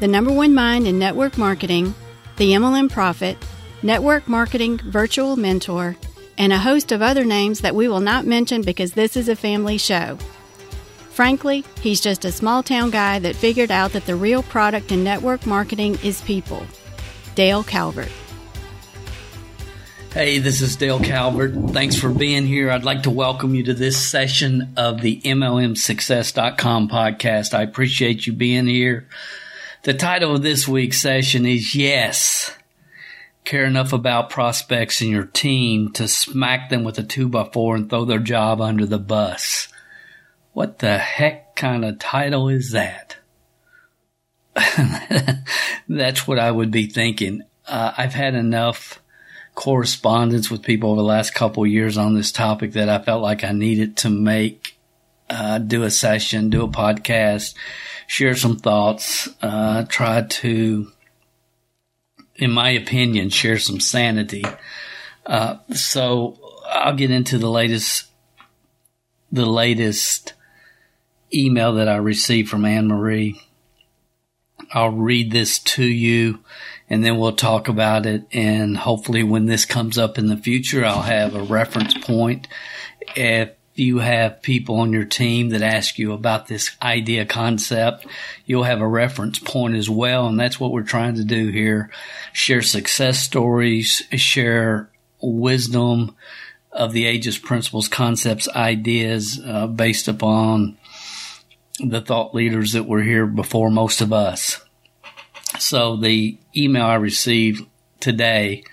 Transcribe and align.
the 0.00 0.08
number 0.08 0.32
one 0.32 0.54
mind 0.54 0.86
in 0.86 0.98
network 0.98 1.36
marketing, 1.36 1.94
the 2.36 2.52
MLM 2.52 2.90
Profit, 2.90 3.36
network 3.82 4.28
marketing 4.28 4.78
virtual 4.78 5.36
mentor, 5.36 5.96
and 6.36 6.52
a 6.52 6.58
host 6.58 6.92
of 6.92 7.02
other 7.02 7.24
names 7.24 7.60
that 7.60 7.74
we 7.74 7.88
will 7.88 8.00
not 8.00 8.24
mention 8.24 8.62
because 8.62 8.92
this 8.92 9.16
is 9.16 9.28
a 9.28 9.34
family 9.34 9.76
show. 9.76 10.16
Frankly, 11.10 11.64
he's 11.80 12.00
just 12.00 12.24
a 12.24 12.30
small 12.30 12.62
town 12.62 12.90
guy 12.90 13.18
that 13.18 13.34
figured 13.34 13.72
out 13.72 13.92
that 13.92 14.06
the 14.06 14.14
real 14.14 14.44
product 14.44 14.92
in 14.92 15.02
network 15.02 15.46
marketing 15.46 15.98
is 16.04 16.20
people. 16.20 16.64
Dale 17.34 17.64
Calvert. 17.64 18.12
Hey, 20.12 20.38
this 20.38 20.62
is 20.62 20.76
Dale 20.76 21.00
Calvert. 21.00 21.54
Thanks 21.70 21.96
for 21.96 22.08
being 22.08 22.46
here. 22.46 22.70
I'd 22.70 22.84
like 22.84 23.02
to 23.02 23.10
welcome 23.10 23.54
you 23.54 23.64
to 23.64 23.74
this 23.74 23.96
session 23.96 24.72
of 24.76 25.00
the 25.00 25.20
MLMSuccess.com 25.20 26.88
podcast. 26.88 27.52
I 27.52 27.62
appreciate 27.62 28.26
you 28.26 28.32
being 28.32 28.66
here. 28.66 29.08
The 29.84 29.94
title 29.94 30.34
of 30.34 30.42
this 30.42 30.66
week's 30.66 31.00
session 31.00 31.46
is 31.46 31.74
Yes. 31.74 32.56
Care 33.44 33.64
enough 33.64 33.92
about 33.92 34.28
prospects 34.28 35.00
in 35.00 35.08
your 35.08 35.24
team 35.24 35.92
to 35.92 36.08
smack 36.08 36.68
them 36.68 36.82
with 36.82 36.98
a 36.98 37.04
two 37.04 37.28
by 37.28 37.48
four 37.52 37.76
and 37.76 37.88
throw 37.88 38.04
their 38.04 38.18
job 38.18 38.60
under 38.60 38.86
the 38.86 38.98
bus. 38.98 39.68
What 40.52 40.80
the 40.80 40.98
heck 40.98 41.54
kind 41.54 41.84
of 41.84 42.00
title 42.00 42.48
is 42.48 42.72
that? 42.72 43.18
That's 45.88 46.26
what 46.26 46.40
I 46.40 46.50
would 46.50 46.72
be 46.72 46.88
thinking. 46.88 47.42
Uh, 47.66 47.92
I've 47.96 48.14
had 48.14 48.34
enough 48.34 49.00
correspondence 49.54 50.50
with 50.50 50.62
people 50.62 50.90
over 50.90 51.00
the 51.00 51.06
last 51.06 51.34
couple 51.34 51.64
years 51.64 51.96
on 51.96 52.14
this 52.14 52.32
topic 52.32 52.72
that 52.72 52.88
I 52.88 52.98
felt 52.98 53.22
like 53.22 53.44
I 53.44 53.52
needed 53.52 53.98
to 53.98 54.10
make, 54.10 54.76
uh, 55.30 55.58
do 55.58 55.84
a 55.84 55.90
session, 55.90 56.50
do 56.50 56.64
a 56.64 56.68
podcast, 56.68 57.54
share 58.08 58.34
some 58.34 58.56
thoughts, 58.56 59.28
uh, 59.42 59.84
try 59.84 60.22
to, 60.22 60.90
in 62.34 62.50
my 62.50 62.70
opinion, 62.70 63.28
share 63.28 63.58
some 63.58 63.78
sanity. 63.78 64.44
Uh, 65.26 65.58
so 65.74 66.38
I'll 66.72 66.96
get 66.96 67.10
into 67.10 67.36
the 67.36 67.50
latest, 67.50 68.06
the 69.30 69.44
latest 69.44 70.32
email 71.32 71.74
that 71.74 71.86
I 71.86 71.96
received 71.96 72.48
from 72.48 72.64
Anne 72.64 72.88
Marie. 72.88 73.40
I'll 74.72 74.90
read 74.90 75.30
this 75.30 75.58
to 75.60 75.84
you 75.84 76.40
and 76.88 77.04
then 77.04 77.18
we'll 77.18 77.32
talk 77.32 77.68
about 77.68 78.06
it. 78.06 78.24
And 78.32 78.74
hopefully 78.78 79.22
when 79.22 79.44
this 79.44 79.66
comes 79.66 79.98
up 79.98 80.16
in 80.16 80.28
the 80.28 80.36
future, 80.38 80.82
I'll 80.82 81.02
have 81.02 81.34
a 81.34 81.42
reference 81.42 81.92
point. 81.92 82.48
If 83.14 83.50
you 83.78 83.98
have 83.98 84.42
people 84.42 84.76
on 84.76 84.92
your 84.92 85.04
team 85.04 85.50
that 85.50 85.62
ask 85.62 85.98
you 85.98 86.12
about 86.12 86.46
this 86.46 86.76
idea 86.82 87.24
concept, 87.24 88.06
you'll 88.46 88.64
have 88.64 88.80
a 88.80 88.86
reference 88.86 89.38
point 89.38 89.74
as 89.74 89.88
well. 89.88 90.26
And 90.26 90.38
that's 90.38 90.58
what 90.58 90.72
we're 90.72 90.82
trying 90.82 91.14
to 91.16 91.24
do 91.24 91.48
here. 91.48 91.90
Share 92.32 92.62
success 92.62 93.20
stories, 93.20 94.02
share 94.12 94.90
wisdom 95.20 96.16
of 96.72 96.92
the 96.92 97.06
ages, 97.06 97.38
principles, 97.38 97.88
concepts, 97.88 98.48
ideas, 98.48 99.40
uh, 99.44 99.66
based 99.66 100.08
upon 100.08 100.76
the 101.80 102.00
thought 102.00 102.34
leaders 102.34 102.72
that 102.72 102.86
were 102.86 103.02
here 103.02 103.26
before 103.26 103.70
most 103.70 104.00
of 104.00 104.12
us. 104.12 104.60
So 105.58 105.96
the 105.96 106.38
email 106.56 106.84
I 106.84 106.94
received 106.94 107.66
today 108.00 108.64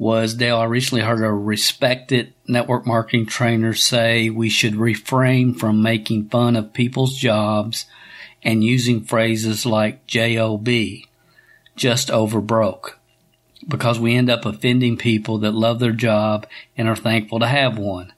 was 0.00 0.32
Dale, 0.32 0.56
I 0.56 0.64
recently 0.64 1.04
heard 1.04 1.22
a 1.22 1.30
respected 1.30 2.32
network 2.48 2.86
marketing 2.86 3.26
trainer 3.26 3.74
say 3.74 4.30
we 4.30 4.48
should 4.48 4.76
refrain 4.76 5.52
from 5.52 5.82
making 5.82 6.30
fun 6.30 6.56
of 6.56 6.72
people's 6.72 7.18
jobs 7.18 7.84
and 8.42 8.64
using 8.64 9.02
phrases 9.02 9.66
like 9.66 10.06
JOB, 10.06 10.70
just 11.76 12.10
over 12.10 12.40
broke, 12.40 12.98
because 13.68 14.00
we 14.00 14.16
end 14.16 14.30
up 14.30 14.46
offending 14.46 14.96
people 14.96 15.36
that 15.36 15.52
love 15.52 15.80
their 15.80 15.92
job 15.92 16.46
and 16.78 16.88
are 16.88 16.96
thankful 16.96 17.38
to 17.38 17.46
have 17.46 17.76
one. 17.76 18.14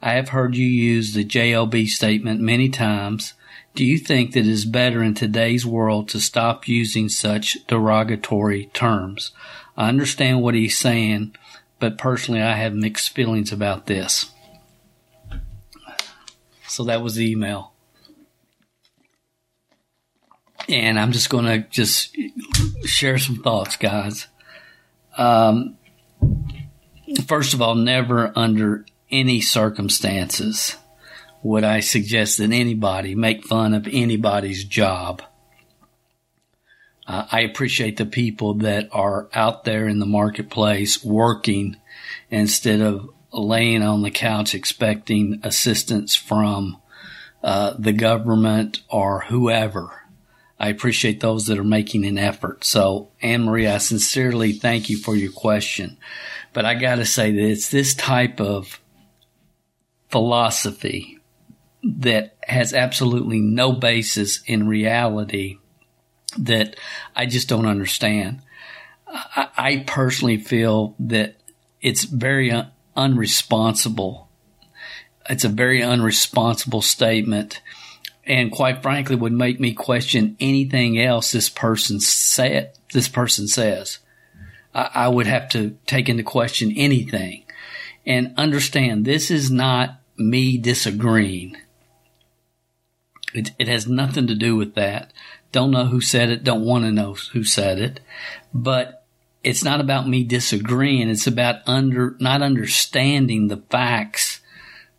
I 0.00 0.12
have 0.12 0.30
heard 0.30 0.56
you 0.56 0.64
use 0.64 1.12
the 1.12 1.24
JOB 1.24 1.76
statement 1.88 2.40
many 2.40 2.70
times. 2.70 3.34
Do 3.74 3.84
you 3.84 3.98
think 3.98 4.32
that 4.32 4.40
it 4.40 4.46
is 4.46 4.64
better 4.64 5.02
in 5.02 5.12
today's 5.12 5.66
world 5.66 6.08
to 6.08 6.20
stop 6.20 6.66
using 6.66 7.10
such 7.10 7.58
derogatory 7.66 8.70
terms? 8.72 9.32
I 9.78 9.88
understand 9.88 10.42
what 10.42 10.56
he's 10.56 10.76
saying, 10.76 11.36
but 11.78 11.98
personally, 11.98 12.42
I 12.42 12.56
have 12.56 12.74
mixed 12.74 13.14
feelings 13.14 13.52
about 13.52 13.86
this. 13.86 14.32
So 16.66 16.82
that 16.84 17.00
was 17.00 17.14
the 17.14 17.30
email. 17.30 17.72
And 20.68 20.98
I'm 20.98 21.12
just 21.12 21.30
going 21.30 21.44
to 21.44 21.58
just 21.70 22.16
share 22.84 23.18
some 23.18 23.36
thoughts, 23.36 23.76
guys. 23.76 24.26
Um, 25.16 25.78
first 27.28 27.54
of 27.54 27.62
all, 27.62 27.76
never 27.76 28.32
under 28.36 28.84
any 29.12 29.40
circumstances 29.40 30.76
would 31.44 31.62
I 31.62 31.80
suggest 31.80 32.38
that 32.38 32.50
anybody 32.50 33.14
make 33.14 33.44
fun 33.44 33.74
of 33.74 33.86
anybody's 33.86 34.64
job. 34.64 35.22
Uh, 37.08 37.26
I 37.32 37.40
appreciate 37.40 37.96
the 37.96 38.06
people 38.06 38.54
that 38.54 38.90
are 38.92 39.28
out 39.32 39.64
there 39.64 39.88
in 39.88 39.98
the 39.98 40.06
marketplace 40.06 41.02
working 41.02 41.76
instead 42.30 42.82
of 42.82 43.08
laying 43.32 43.82
on 43.82 44.02
the 44.02 44.10
couch 44.10 44.54
expecting 44.54 45.40
assistance 45.42 46.14
from 46.14 46.76
uh, 47.42 47.74
the 47.78 47.94
government 47.94 48.82
or 48.90 49.22
whoever. 49.22 50.02
I 50.60 50.68
appreciate 50.68 51.20
those 51.20 51.46
that 51.46 51.58
are 51.58 51.64
making 51.64 52.04
an 52.04 52.18
effort. 52.18 52.64
So, 52.64 53.10
Anne 53.22 53.44
Marie, 53.44 53.68
I 53.68 53.78
sincerely 53.78 54.52
thank 54.52 54.90
you 54.90 54.98
for 54.98 55.16
your 55.16 55.32
question. 55.32 55.96
But 56.52 56.66
I 56.66 56.74
got 56.74 56.96
to 56.96 57.06
say 57.06 57.30
that 57.30 57.40
it's 57.40 57.70
this 57.70 57.94
type 57.94 58.40
of 58.40 58.80
philosophy 60.10 61.20
that 61.84 62.36
has 62.42 62.74
absolutely 62.74 63.40
no 63.40 63.72
basis 63.72 64.42
in 64.46 64.66
reality 64.66 65.58
that 66.36 66.76
I 67.16 67.26
just 67.26 67.48
don't 67.48 67.66
understand. 67.66 68.42
I, 69.06 69.48
I 69.56 69.84
personally 69.86 70.36
feel 70.36 70.94
that 70.98 71.36
it's 71.80 72.04
very 72.04 72.50
un- 72.50 72.70
unresponsible. 72.96 74.26
It's 75.30 75.44
a 75.44 75.48
very 75.48 75.80
unresponsible 75.80 76.82
statement, 76.82 77.60
and 78.24 78.52
quite 78.52 78.82
frankly, 78.82 79.16
would 79.16 79.32
make 79.32 79.60
me 79.60 79.72
question 79.72 80.36
anything 80.40 81.00
else 81.00 81.32
this 81.32 81.48
person 81.48 82.00
said. 82.00 82.72
This 82.92 83.08
person 83.08 83.46
says, 83.46 83.98
I, 84.74 84.90
I 84.94 85.08
would 85.08 85.26
have 85.26 85.48
to 85.50 85.76
take 85.86 86.08
into 86.08 86.22
question 86.22 86.72
anything, 86.76 87.44
and 88.06 88.34
understand 88.36 89.04
this 89.04 89.30
is 89.30 89.50
not 89.50 90.00
me 90.16 90.58
disagreeing. 90.58 91.56
It, 93.34 93.52
it 93.58 93.68
has 93.68 93.86
nothing 93.86 94.26
to 94.26 94.34
do 94.34 94.56
with 94.56 94.74
that. 94.74 95.12
Don't 95.52 95.70
know 95.70 95.86
who 95.86 96.00
said 96.00 96.30
it. 96.30 96.44
Don't 96.44 96.64
want 96.64 96.84
to 96.84 96.92
know 96.92 97.14
who 97.32 97.44
said 97.44 97.78
it. 97.78 98.00
But 98.52 99.04
it's 99.42 99.64
not 99.64 99.80
about 99.80 100.08
me 100.08 100.24
disagreeing. 100.24 101.08
It's 101.08 101.26
about 101.26 101.66
under, 101.66 102.16
not 102.20 102.42
understanding 102.42 103.48
the 103.48 103.62
facts 103.70 104.40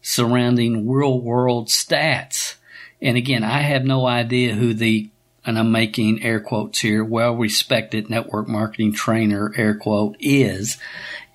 surrounding 0.01 0.89
real 0.89 1.19
world 1.19 1.68
stats. 1.68 2.56
And 3.01 3.18
again, 3.18 3.44
I 3.44 3.59
have 3.59 3.85
no 3.85 4.07
idea 4.07 4.56
who 4.56 4.73
the, 4.73 5.09
and 5.45 5.57
I'm 5.59 5.71
making 5.71 6.23
air 6.23 6.39
quotes 6.39 6.79
here, 6.79 7.03
well 7.03 7.35
respected 7.35 8.09
network 8.09 8.47
marketing 8.47 8.94
trainer, 8.94 9.53
air 9.56 9.75
quote, 9.75 10.15
is. 10.19 10.77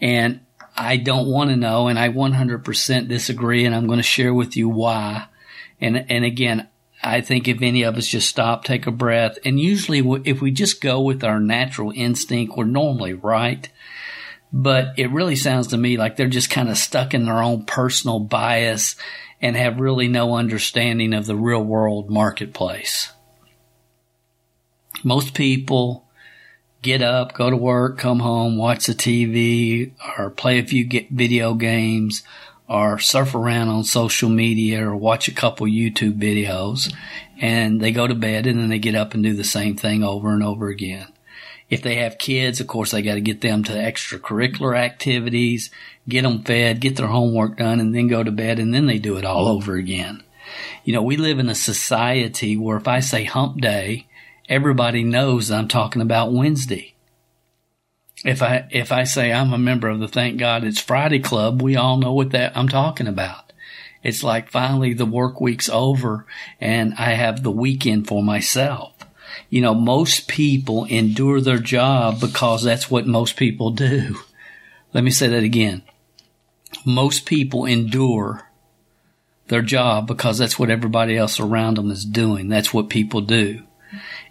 And 0.00 0.40
I 0.76 0.96
don't 0.96 1.28
want 1.28 1.50
to 1.50 1.56
know. 1.56 1.88
And 1.88 1.98
I 1.98 2.08
100% 2.08 3.08
disagree. 3.08 3.64
And 3.64 3.74
I'm 3.74 3.86
going 3.86 3.98
to 3.98 4.02
share 4.02 4.34
with 4.34 4.56
you 4.56 4.68
why. 4.68 5.26
And, 5.80 6.10
and 6.10 6.24
again, 6.24 6.68
I 7.04 7.20
think 7.20 7.46
if 7.46 7.60
any 7.60 7.82
of 7.82 7.96
us 7.96 8.08
just 8.08 8.28
stop, 8.28 8.64
take 8.64 8.86
a 8.86 8.90
breath, 8.90 9.38
and 9.44 9.60
usually 9.60 10.00
if 10.24 10.40
we 10.40 10.50
just 10.50 10.80
go 10.80 11.02
with 11.02 11.22
our 11.22 11.38
natural 11.38 11.92
instinct, 11.94 12.56
we're 12.56 12.64
normally 12.64 13.12
right. 13.12 13.68
But 14.52 14.98
it 14.98 15.10
really 15.10 15.36
sounds 15.36 15.66
to 15.68 15.76
me 15.76 15.98
like 15.98 16.16
they're 16.16 16.28
just 16.28 16.48
kind 16.48 16.70
of 16.70 16.78
stuck 16.78 17.12
in 17.12 17.26
their 17.26 17.42
own 17.42 17.64
personal 17.64 18.20
bias 18.20 18.96
and 19.42 19.54
have 19.56 19.80
really 19.80 20.08
no 20.08 20.34
understanding 20.36 21.12
of 21.12 21.26
the 21.26 21.36
real 21.36 21.62
world 21.62 22.08
marketplace. 22.08 23.12
Most 25.02 25.34
people 25.34 26.08
get 26.80 27.02
up, 27.02 27.34
go 27.34 27.50
to 27.50 27.56
work, 27.56 27.98
come 27.98 28.20
home, 28.20 28.56
watch 28.56 28.86
the 28.86 28.94
TV, 28.94 29.92
or 30.16 30.30
play 30.30 30.58
a 30.58 30.64
few 30.64 30.88
video 31.10 31.54
games, 31.54 32.22
or 32.68 32.98
surf 32.98 33.34
around 33.34 33.68
on 33.68 33.84
social 33.84 34.28
media, 34.28 34.88
or 34.88 34.96
watch 34.96 35.28
a 35.28 35.34
couple 35.34 35.66
YouTube 35.66 36.18
videos, 36.18 36.92
and 37.40 37.80
they 37.80 37.92
go 37.92 38.06
to 38.06 38.14
bed 38.14 38.46
and 38.46 38.58
then 38.58 38.68
they 38.68 38.78
get 38.78 38.94
up 38.94 39.14
and 39.14 39.22
do 39.22 39.34
the 39.34 39.44
same 39.44 39.76
thing 39.76 40.02
over 40.02 40.32
and 40.32 40.42
over 40.42 40.68
again. 40.68 41.06
If 41.70 41.82
they 41.82 41.96
have 41.96 42.18
kids, 42.18 42.60
of 42.60 42.66
course, 42.66 42.90
they 42.90 43.02
got 43.02 43.14
to 43.14 43.20
get 43.20 43.40
them 43.40 43.64
to 43.64 43.72
extracurricular 43.72 44.76
activities, 44.78 45.70
get 46.08 46.22
them 46.22 46.42
fed, 46.42 46.80
get 46.80 46.96
their 46.96 47.06
homework 47.06 47.56
done, 47.56 47.80
and 47.80 47.94
then 47.94 48.08
go 48.08 48.22
to 48.22 48.30
bed, 48.30 48.58
and 48.58 48.72
then 48.72 48.86
they 48.86 48.98
do 48.98 49.16
it 49.16 49.24
all 49.24 49.48
over 49.48 49.74
again. 49.74 50.22
You 50.84 50.92
know, 50.92 51.02
we 51.02 51.16
live 51.16 51.38
in 51.38 51.48
a 51.48 51.54
society 51.54 52.56
where 52.56 52.76
if 52.76 52.86
I 52.86 53.00
say 53.00 53.24
hump 53.24 53.60
day, 53.60 54.06
everybody 54.48 55.02
knows 55.02 55.50
I'm 55.50 55.68
talking 55.68 56.02
about 56.02 56.32
Wednesday. 56.32 56.93
If 58.24 58.42
I 58.42 58.66
if 58.70 58.90
I 58.90 59.04
say 59.04 59.32
I'm 59.32 59.52
a 59.52 59.58
member 59.58 59.88
of 59.88 60.00
the 60.00 60.08
Thank 60.08 60.38
God 60.38 60.64
It's 60.64 60.80
Friday 60.80 61.20
Club, 61.20 61.60
we 61.60 61.76
all 61.76 61.98
know 61.98 62.12
what 62.12 62.30
that 62.30 62.56
I'm 62.56 62.68
talking 62.68 63.06
about. 63.06 63.52
It's 64.02 64.22
like 64.22 64.50
finally 64.50 64.94
the 64.94 65.06
work 65.06 65.40
week's 65.40 65.68
over 65.68 66.26
and 66.60 66.94
I 66.94 67.12
have 67.12 67.42
the 67.42 67.50
weekend 67.50 68.08
for 68.08 68.22
myself. 68.22 68.92
You 69.50 69.60
know, 69.60 69.74
most 69.74 70.26
people 70.26 70.84
endure 70.86 71.40
their 71.40 71.58
job 71.58 72.20
because 72.20 72.62
that's 72.62 72.90
what 72.90 73.06
most 73.06 73.36
people 73.36 73.70
do. 73.70 74.18
Let 74.94 75.04
me 75.04 75.10
say 75.10 75.28
that 75.28 75.42
again. 75.42 75.82
Most 76.86 77.26
people 77.26 77.66
endure 77.66 78.48
their 79.48 79.62
job 79.62 80.06
because 80.06 80.38
that's 80.38 80.58
what 80.58 80.70
everybody 80.70 81.16
else 81.16 81.38
around 81.40 81.76
them 81.76 81.90
is 81.90 82.04
doing. 82.04 82.48
That's 82.48 82.72
what 82.72 82.88
people 82.88 83.20
do. 83.20 83.62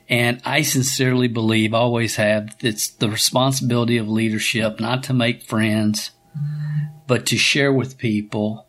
And 0.10 0.42
I 0.46 0.62
sincerely 0.62 1.28
believe, 1.28 1.74
always 1.74 2.18
have, 2.18 2.56
it's 2.60 2.90
the 2.90 3.10
responsibility 3.10 3.98
of 3.98 4.10
leadership 4.10 4.80
not 4.80 5.04
to 5.04 5.14
make 5.14 5.44
friends, 5.44 6.12
but 7.08 7.26
to 7.28 7.38
share 7.38 7.72
with 7.72 7.98
people 7.98 8.68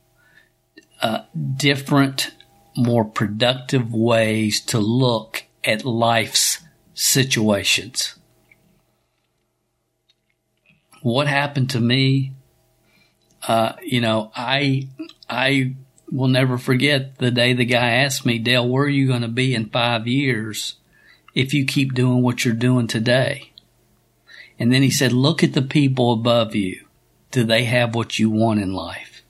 uh, 1.03 1.23
different, 1.57 2.33
more 2.77 3.05
productive 3.05 3.93
ways 3.93 4.61
to 4.67 4.79
look 4.79 5.45
at 5.65 5.85
life's 5.85 6.61
situations. 6.95 8.15
What 11.03 11.27
happened 11.27 11.71
to 11.71 11.81
me? 11.81 12.33
Uh, 13.47 13.73
you 13.83 14.01
know, 14.01 14.31
I 14.35 14.89
I 15.29 15.75
will 16.11 16.29
never 16.29 16.57
forget 16.57 17.19
the 17.19 17.31
day 17.31 17.53
the 17.53 17.67
guy 17.67 17.91
asked 17.91 18.25
me, 18.25 18.39
Dale, 18.39 18.67
where 18.67 18.85
are 18.85 18.89
you 18.89 19.07
going 19.07 19.23
to 19.23 19.29
be 19.29 19.55
in 19.55 19.69
five 19.69 20.07
years 20.07 20.77
if 21.35 21.53
you 21.53 21.65
keep 21.65 21.95
doing 21.95 22.23
what 22.23 22.45
you're 22.45 22.55
doing 22.55 22.87
today? 22.87 23.53
And 24.59 24.73
then 24.73 24.83
he 24.83 24.91
said, 24.91 25.13
look 25.13 25.43
at 25.43 25.53
the 25.53 25.63
people 25.63 26.13
above 26.13 26.55
you. 26.55 26.87
Do 27.31 27.45
they 27.45 27.65
have 27.65 27.95
what 27.95 28.19
you 28.19 28.31
want 28.31 28.61
in 28.61 28.73
life? 28.73 29.23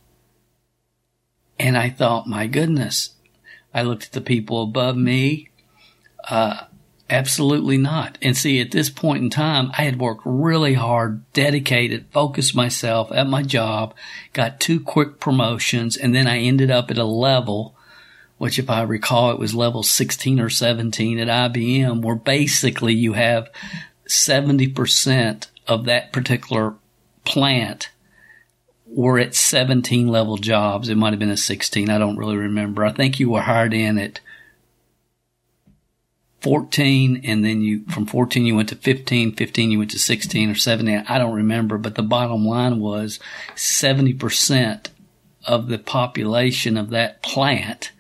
And 1.58 1.76
I 1.78 1.88
thought, 1.88 2.26
my 2.26 2.46
goodness. 2.46 3.10
I 3.72 3.82
looked 3.82 4.06
at 4.06 4.12
the 4.12 4.20
people 4.20 4.62
above 4.62 4.96
me. 4.96 5.48
Uh, 6.28 6.64
Absolutely 7.10 7.76
not. 7.76 8.16
And 8.22 8.34
see, 8.34 8.60
at 8.60 8.70
this 8.70 8.88
point 8.88 9.22
in 9.22 9.28
time, 9.28 9.70
I 9.76 9.82
had 9.82 10.00
worked 10.00 10.22
really 10.24 10.72
hard, 10.74 11.30
dedicated, 11.34 12.06
focused 12.10 12.56
myself 12.56 13.12
at 13.12 13.26
my 13.26 13.42
job, 13.42 13.94
got 14.32 14.58
two 14.58 14.80
quick 14.80 15.20
promotions, 15.20 15.98
and 15.98 16.14
then 16.14 16.26
I 16.26 16.38
ended 16.38 16.70
up 16.70 16.90
at 16.90 16.96
a 16.96 17.04
level, 17.04 17.76
which 18.38 18.58
if 18.58 18.68
I 18.68 18.82
recall, 18.82 19.30
it 19.30 19.38
was 19.38 19.54
level 19.54 19.82
16 19.82 20.40
or 20.40 20.50
17 20.50 21.18
at 21.18 21.28
IBM, 21.28 22.02
where 22.02 22.16
basically 22.16 22.94
you 22.94 23.12
have 23.14 23.50
70% 24.08 25.46
of 25.66 25.84
that 25.84 26.12
particular 26.12 26.74
plant 27.24 27.90
were 28.86 29.18
at 29.18 29.34
17 29.34 30.08
level 30.08 30.36
jobs. 30.36 30.88
It 30.88 30.96
might 30.96 31.12
have 31.12 31.18
been 31.18 31.30
a 31.30 31.36
16. 31.36 31.90
I 31.90 31.98
don't 31.98 32.16
really 32.16 32.36
remember. 32.36 32.84
I 32.84 32.92
think 32.92 33.18
you 33.18 33.30
were 33.30 33.40
hired 33.40 33.74
in 33.74 33.98
at 33.98 34.20
14 36.44 37.22
and 37.24 37.42
then 37.42 37.62
you 37.62 37.86
from 37.86 38.04
14 38.04 38.44
you 38.44 38.54
went 38.54 38.68
to 38.68 38.76
15 38.76 39.32
15 39.32 39.70
you 39.70 39.78
went 39.78 39.90
to 39.92 39.98
16 39.98 40.50
or 40.50 40.54
17 40.54 41.06
i 41.08 41.16
don't 41.16 41.32
remember 41.32 41.78
but 41.78 41.94
the 41.94 42.02
bottom 42.02 42.44
line 42.44 42.80
was 42.80 43.18
70% 43.56 44.88
of 45.46 45.68
the 45.68 45.78
population 45.78 46.76
of 46.76 46.90
that 46.90 47.22
plant 47.22 47.92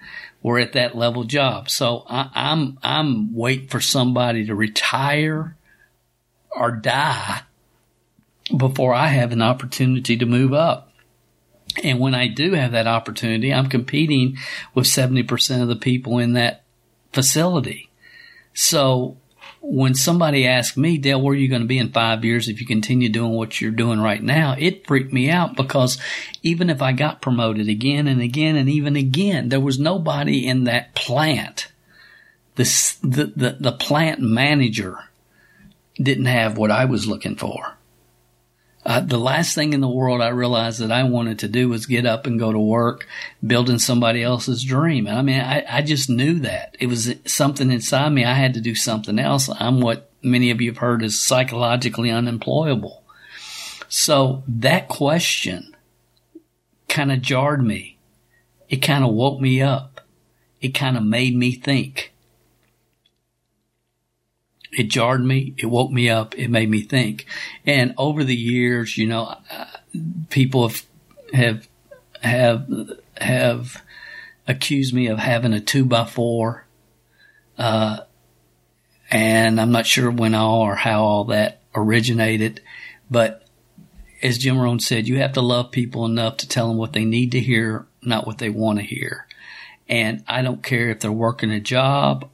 were 0.44 0.60
at 0.60 0.74
that 0.74 0.96
level 0.96 1.24
job 1.24 1.68
so 1.68 2.04
I, 2.08 2.30
i'm 2.32 2.78
i'm 2.84 3.34
waiting 3.34 3.66
for 3.66 3.80
somebody 3.80 4.46
to 4.46 4.54
retire 4.54 5.56
or 6.52 6.70
die 6.70 7.40
before 8.56 8.94
i 8.94 9.08
have 9.08 9.32
an 9.32 9.42
opportunity 9.42 10.16
to 10.16 10.26
move 10.26 10.52
up 10.52 10.92
and 11.82 11.98
when 11.98 12.14
I 12.14 12.28
do 12.28 12.52
have 12.52 12.72
that 12.72 12.86
opportunity, 12.86 13.52
I'm 13.52 13.68
competing 13.68 14.36
with 14.74 14.86
70% 14.86 15.62
of 15.62 15.68
the 15.68 15.76
people 15.76 16.18
in 16.18 16.34
that 16.34 16.62
facility. 17.12 17.90
So 18.52 19.16
when 19.66 19.94
somebody 19.94 20.46
asked 20.46 20.76
me, 20.76 20.98
Dale, 20.98 21.20
where 21.20 21.32
are 21.32 21.38
you 21.38 21.48
going 21.48 21.62
to 21.62 21.66
be 21.66 21.78
in 21.78 21.90
five 21.90 22.22
years 22.22 22.48
if 22.48 22.60
you 22.60 22.66
continue 22.66 23.08
doing 23.08 23.32
what 23.32 23.60
you're 23.60 23.70
doing 23.70 23.98
right 23.98 24.22
now? 24.22 24.54
It 24.58 24.86
freaked 24.86 25.12
me 25.12 25.30
out 25.30 25.56
because 25.56 25.98
even 26.42 26.68
if 26.68 26.82
I 26.82 26.92
got 26.92 27.22
promoted 27.22 27.68
again 27.68 28.06
and 28.06 28.20
again 28.20 28.56
and 28.56 28.68
even 28.68 28.94
again, 28.94 29.48
there 29.48 29.60
was 29.60 29.78
nobody 29.78 30.46
in 30.46 30.64
that 30.64 30.94
plant. 30.94 31.68
The, 32.56 32.64
the, 33.02 33.24
the, 33.34 33.56
the 33.58 33.72
plant 33.72 34.20
manager 34.20 34.98
didn't 35.96 36.26
have 36.26 36.58
what 36.58 36.70
I 36.70 36.84
was 36.84 37.06
looking 37.06 37.36
for. 37.36 37.78
Uh, 38.86 39.00
the 39.00 39.18
last 39.18 39.54
thing 39.54 39.72
in 39.72 39.80
the 39.80 39.88
world 39.88 40.20
I 40.20 40.28
realized 40.28 40.80
that 40.80 40.92
I 40.92 41.04
wanted 41.04 41.38
to 41.38 41.48
do 41.48 41.70
was 41.70 41.86
get 41.86 42.04
up 42.04 42.26
and 42.26 42.38
go 42.38 42.52
to 42.52 42.58
work 42.58 43.06
building 43.44 43.78
somebody 43.78 44.22
else's 44.22 44.62
dream. 44.62 45.06
And 45.06 45.18
I 45.18 45.22
mean, 45.22 45.40
I, 45.40 45.64
I 45.68 45.82
just 45.82 46.10
knew 46.10 46.40
that 46.40 46.76
it 46.78 46.86
was 46.88 47.14
something 47.24 47.70
inside 47.70 48.10
me. 48.10 48.24
I 48.24 48.34
had 48.34 48.54
to 48.54 48.60
do 48.60 48.74
something 48.74 49.18
else. 49.18 49.48
I'm 49.58 49.80
what 49.80 50.10
many 50.22 50.50
of 50.50 50.60
you 50.60 50.70
have 50.70 50.78
heard 50.78 51.02
is 51.02 51.20
psychologically 51.20 52.10
unemployable. 52.10 53.02
So 53.88 54.42
that 54.48 54.88
question 54.88 55.74
kind 56.88 57.10
of 57.10 57.22
jarred 57.22 57.64
me. 57.64 57.98
It 58.68 58.78
kind 58.78 59.04
of 59.04 59.12
woke 59.12 59.40
me 59.40 59.62
up. 59.62 60.00
It 60.60 60.70
kind 60.70 60.96
of 60.96 61.04
made 61.04 61.36
me 61.36 61.52
think. 61.52 62.13
It 64.76 64.84
jarred 64.84 65.24
me. 65.24 65.54
It 65.56 65.66
woke 65.66 65.90
me 65.90 66.10
up. 66.10 66.36
It 66.36 66.48
made 66.48 66.68
me 66.68 66.82
think. 66.82 67.26
And 67.64 67.94
over 67.96 68.24
the 68.24 68.36
years, 68.36 68.98
you 68.98 69.06
know, 69.06 69.36
uh, 69.50 69.66
people 70.30 70.68
have, 70.68 70.82
have, 71.32 71.68
have, 72.20 72.90
have 73.16 73.82
accused 74.46 74.94
me 74.94 75.06
of 75.06 75.18
having 75.18 75.52
a 75.52 75.60
two 75.60 75.84
by 75.84 76.04
four. 76.04 76.66
Uh, 77.56 78.00
and 79.10 79.60
I'm 79.60 79.70
not 79.70 79.86
sure 79.86 80.10
when 80.10 80.34
all 80.34 80.62
or 80.62 80.74
how 80.74 81.04
all 81.04 81.24
that 81.24 81.62
originated, 81.74 82.60
but 83.10 83.46
as 84.22 84.38
Jim 84.38 84.58
Rohn 84.58 84.80
said, 84.80 85.06
you 85.06 85.18
have 85.18 85.34
to 85.34 85.42
love 85.42 85.70
people 85.70 86.06
enough 86.06 86.38
to 86.38 86.48
tell 86.48 86.68
them 86.68 86.78
what 86.78 86.94
they 86.94 87.04
need 87.04 87.32
to 87.32 87.40
hear, 87.40 87.86
not 88.02 88.26
what 88.26 88.38
they 88.38 88.48
want 88.48 88.78
to 88.78 88.84
hear. 88.84 89.26
And 89.88 90.24
I 90.26 90.42
don't 90.42 90.62
care 90.62 90.88
if 90.88 91.00
they're 91.00 91.12
working 91.12 91.50
a 91.50 91.60
job 91.60 92.30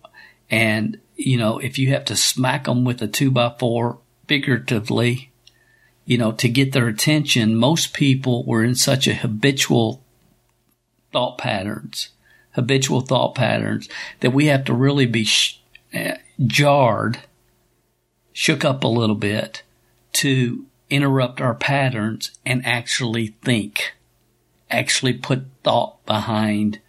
and 0.49 1.01
you 1.21 1.37
know, 1.37 1.59
if 1.59 1.79
you 1.79 1.91
have 1.91 2.05
to 2.07 2.17
smack 2.17 2.65
them 2.65 2.85
with 2.85 3.03
a 3.03 3.09
two 3.09 3.31
by 3.31 3.55
four 3.59 3.99
figuratively, 4.27 5.31
you 6.07 6.17
know, 6.17 6.33
to 6.33 6.49
get 6.49 6.73
their 6.73 6.89
attention, 6.89 7.55
most 7.55 7.93
people 7.93 8.45
were 8.45 8.65
in 8.65 8.75
such 8.75 9.07
a 9.07 9.15
habitual 9.15 10.03
thought 11.13 11.37
patterns, 11.37 12.09
habitual 12.53 13.03
thought 13.03 13.35
patterns 13.35 13.89
that 14.21 14.33
we 14.33 14.47
have 14.47 14.65
to 14.65 14.75
really 14.75 15.07
be 15.07 15.25
sh- 15.25 15.61
uh, 15.95 16.15
jarred, 16.47 17.19
shook 18.33 18.65
up 18.65 18.83
a 18.83 18.89
little 18.89 19.17
bit 19.17 19.63
to 20.13 20.65
interrupt 20.89 21.41
our 21.41 21.55
patterns 21.55 22.31
and 22.47 22.65
actually 22.65 23.29
think, 23.43 23.95
actually 24.71 25.13
put 25.13 25.45
thought 25.63 26.05
behind 26.07 26.81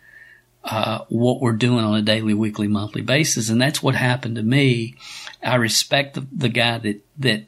uh, 0.63 1.00
what 1.10 1.41
we're 1.41 1.53
doing 1.53 1.84
on 1.84 1.96
a 1.96 2.01
daily, 2.01 2.34
weekly, 2.34 2.68
monthly 2.68 3.01
basis. 3.01 3.50
And 3.50 3.62
that's 3.62 3.82
what 3.82 3.96
happened 3.96 4.36
to 4.36 4.44
me. 4.44 4.96
I 5.44 5.56
respect 5.56 6.13
the, 6.13 6.27
the 6.32 6.50
guy 6.50 6.77
that, 6.77 7.06
that 7.20 7.46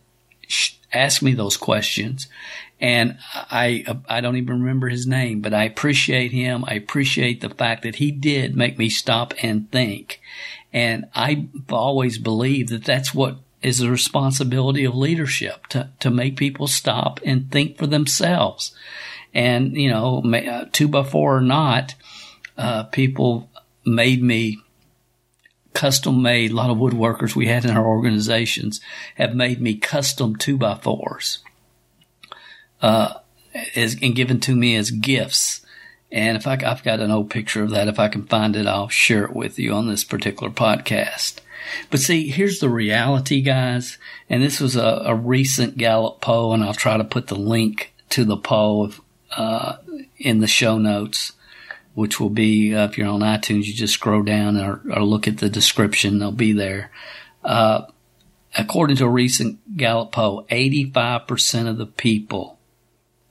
asked 0.91 1.22
me 1.22 1.34
those 1.34 1.58
questions. 1.58 2.27
And 2.79 3.17
I, 3.34 3.86
I 4.10 4.20
don't 4.20 4.36
even 4.36 4.62
remember 4.62 4.89
his 4.89 5.08
name, 5.08 5.41
but 5.41 5.53
I 5.53 5.63
appreciate 5.63 6.32
him. 6.32 6.65
I 6.67 6.74
appreciate 6.74 7.39
the 7.39 7.50
fact 7.50 7.84
that 7.84 7.96
he 7.96 8.12
did 8.12 8.58
make 8.58 8.77
me 8.77 8.89
stop 8.89 9.34
and 9.41 9.72
think. 9.72 10.20
And 10.74 11.05
I've 11.13 11.48
always 11.72 12.17
believed 12.17 12.70
that 12.70 12.84
that's 12.84 13.13
what 13.13 13.38
is 13.62 13.77
the 13.77 13.89
responsibility 13.89 14.84
of 14.84 14.96
leadership 14.96 15.67
to, 15.67 15.89
to 16.01 16.10
make 16.10 16.36
people 16.36 16.67
stop 16.67 17.22
and 17.24 17.50
think 17.50 17.77
for 17.77 17.88
themselves. 17.88 18.75
And, 19.34 19.77
you 19.77 19.89
know, 19.89 20.22
uh, 20.22 20.65
two 20.72 20.89
by 20.89 21.03
four 21.03 21.38
or 21.38 21.41
not, 21.41 21.96
uh, 22.57 22.83
people 22.83 23.50
made 23.86 24.22
me 24.22 24.60
custom 25.74 26.22
made, 26.22 26.51
a 26.51 26.55
lot 26.55 26.69
of 26.69 26.77
woodworkers 26.77 27.36
we 27.36 27.48
had 27.48 27.65
in 27.65 27.72
our 27.72 27.86
organizations 27.86 28.79
have 29.15 29.36
made 29.36 29.60
me 29.60 29.75
custom 29.75 30.36
two 30.36 30.57
by 30.57 30.75
fours, 30.75 31.39
uh, 32.81 33.15
as, 33.75 33.98
and 34.01 34.15
given 34.15 34.39
to 34.39 34.55
me 34.55 34.75
as 34.75 34.91
gifts. 34.91 35.62
And 36.12 36.38
if 36.38 36.45
I, 36.45 36.53
I've 36.63 36.83
got 36.83 37.00
an 37.00 37.12
old 37.12 37.31
picture 37.31 37.63
of 37.63 37.72
that, 37.72 37.88
if 37.88 38.00
I 38.00 38.07
can 38.07 38.24
find 38.24 38.55
it, 38.55 38.67
I'll 38.67 38.89
share 38.89 39.25
it 39.25 39.36
with 39.36 39.57
you 39.57 39.74
on 39.74 39.88
this 39.88 40.03
particular 40.03 40.51
podcast. 40.51 41.39
But 41.89 42.01
see, 42.01 42.29
here's 42.29 42.60
the 42.60 42.69
reality, 42.69 43.41
guys. 43.41 43.98
And 44.29 44.43
this 44.43 44.60
was 44.60 44.75
a, 44.75 45.01
a 45.05 45.15
recent 45.15 45.77
Gallup 45.77 46.22
poll, 46.22 46.53
and 46.53 46.63
I'll 46.63 46.74
try 46.74 46.98
to 46.98 47.03
put 47.03 47.27
the 47.27 47.36
link 47.36 47.93
to 48.10 48.25
the 48.25 48.38
poll 48.38 48.91
uh, 49.36 49.77
in 50.19 50.39
the 50.39 50.48
show 50.48 50.77
notes 50.77 51.33
which 51.94 52.20
will 52.20 52.30
be 52.30 52.72
if 52.72 52.98
you're 52.98 53.08
on 53.08 53.22
iTunes, 53.22 53.66
you 53.66 53.74
just 53.74 53.94
scroll 53.94 54.24
down 54.24 54.58
or, 54.58 54.82
or 54.92 55.04
look 55.04 55.28
at 55.28 55.38
the 55.38 55.50
description; 55.50 56.20
they'll 56.20 56.32
be 56.32 56.54
there. 56.54 56.92
Uh, 57.44 57.84
according 58.58 58.98
to 58.98 59.06
a 59.06 59.10
recent 59.10 59.78
Gallup 59.78 60.12
poll, 60.12 60.46
85% 60.50 61.68
of 61.68 61.78
the 61.78 61.86
people 61.86 62.60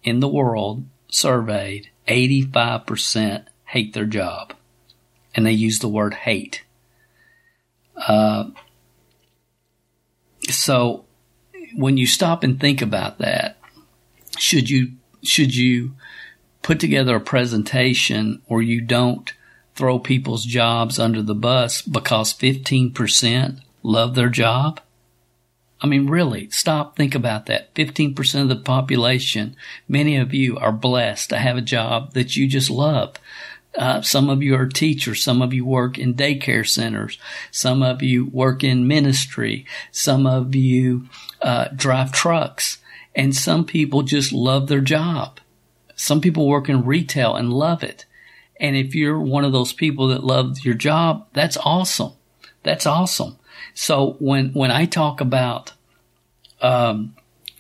in 0.03 0.21
the 0.21 0.29
world 0.29 0.85
surveyed, 1.09 1.91
85% 2.09 3.47
hate 3.67 3.93
their 3.93 4.07
job, 4.07 4.55
and 5.35 5.47
they 5.47 5.53
use 5.53 5.79
the 5.79 5.89
word 5.89 6.15
hate. 6.15 6.65
Uh, 7.97 8.51
so, 10.49 11.05
when 11.75 11.97
you 11.97 12.07
stop 12.07 12.43
and 12.43 12.61
think 12.61 12.83
about 12.83 13.19
that, 13.19 13.59
should 14.39 14.69
you 14.69 14.93
should 15.23 15.55
you 15.55 15.93
put 16.63 16.81
together 16.81 17.17
a 17.17 17.21
presentation 17.21 18.41
or 18.49 18.63
you 18.63 18.81
don't 18.81 19.33
throw 19.75 19.99
people's 19.99 20.45
jobs 20.45 20.99
under 20.99 21.23
the 21.23 21.35
bus 21.35 21.83
because 21.83 22.33
15% 22.33 23.61
love 23.83 24.15
their 24.15 24.29
job? 24.29 24.81
I 25.81 25.89
mean, 25.89 26.09
really, 26.09 26.49
stop, 26.51 26.97
think 26.97 27.15
about 27.15 27.47
that. 27.47 27.75
15% 27.75 28.43
of 28.43 28.49
the 28.49 28.57
population, 28.57 29.57
many 29.89 30.17
of 30.17 30.33
you 30.33 30.57
are 30.57 30.71
blessed 30.71 31.31
to 31.31 31.39
have 31.39 31.57
a 31.57 31.63
job 31.63 32.13
that 32.13 32.37
you 32.37 32.47
just 32.47 32.71
love. 32.71 33.17
Uh, 33.77 34.01
some 34.01 34.29
of 34.29 34.43
you 34.43 34.55
are 34.55 34.69
teachers. 34.69 35.23
Some 35.23 35.43
of 35.43 35.53
you 35.53 35.65
work 35.65 35.99
in 35.99 36.15
daycare 36.15 36.67
centers. 36.67 37.19
Some 37.51 37.83
of 37.83 38.03
you 38.03 38.27
work 38.27 38.63
in 38.63 38.87
ministry. 38.87 39.67
Some 39.91 40.27
of 40.27 40.55
you 40.55 41.09
uh, 41.41 41.69
drive 41.75 42.13
trucks. 42.13 42.79
And 43.15 43.35
some 43.35 43.65
people 43.65 44.03
just 44.03 44.33
love 44.33 44.69
their 44.69 44.81
job. 44.81 45.41
Some 46.03 46.21
people 46.21 46.49
work 46.49 46.69
in 46.69 46.85
retail 46.85 47.37
and 47.37 47.53
love 47.53 47.85
it. 47.85 48.07
And 48.59 48.75
if 48.75 48.93
you're 48.93 49.21
one 49.21 49.45
of 49.45 49.53
those 49.53 49.73
people 49.73 50.09
that 50.09 50.25
love 50.25 50.59
your 50.65 50.75
job, 50.75 51.29
that's 51.33 51.57
awesome. 51.59 52.15
That's 52.65 52.87
awesome. 52.87 53.39
So 53.73 54.17
when, 54.19 54.49
when 54.53 54.73
I 54.73 54.85
talk 54.87 55.21
about, 55.21 55.75
um, 56.61 57.15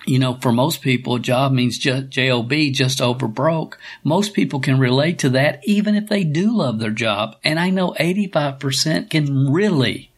you 0.07 0.19
know, 0.19 0.39
for 0.41 0.51
most 0.51 0.83
people, 0.83 1.21
job 1.21 1.53
means 1.53 1.79
just 1.79 2.09
job, 2.09 2.51
just 2.51 3.01
over 3.01 3.29
broke. 3.29 3.79
Most 4.03 4.35
people 4.35 4.59
can 4.59 4.77
relate 4.77 5.21
to 5.21 5.31
that, 5.31 5.61
even 5.63 5.95
if 5.95 6.09
they 6.09 6.25
do 6.25 6.51
love 6.51 6.81
their 6.81 6.91
job. 6.91 7.37
And 7.45 7.61
I 7.61 7.71
know 7.71 7.95
85% 8.01 9.09
can 9.09 9.53
really, 9.53 10.11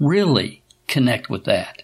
really 0.00 0.62
connect 0.88 1.28
with 1.28 1.44
that. 1.44 1.82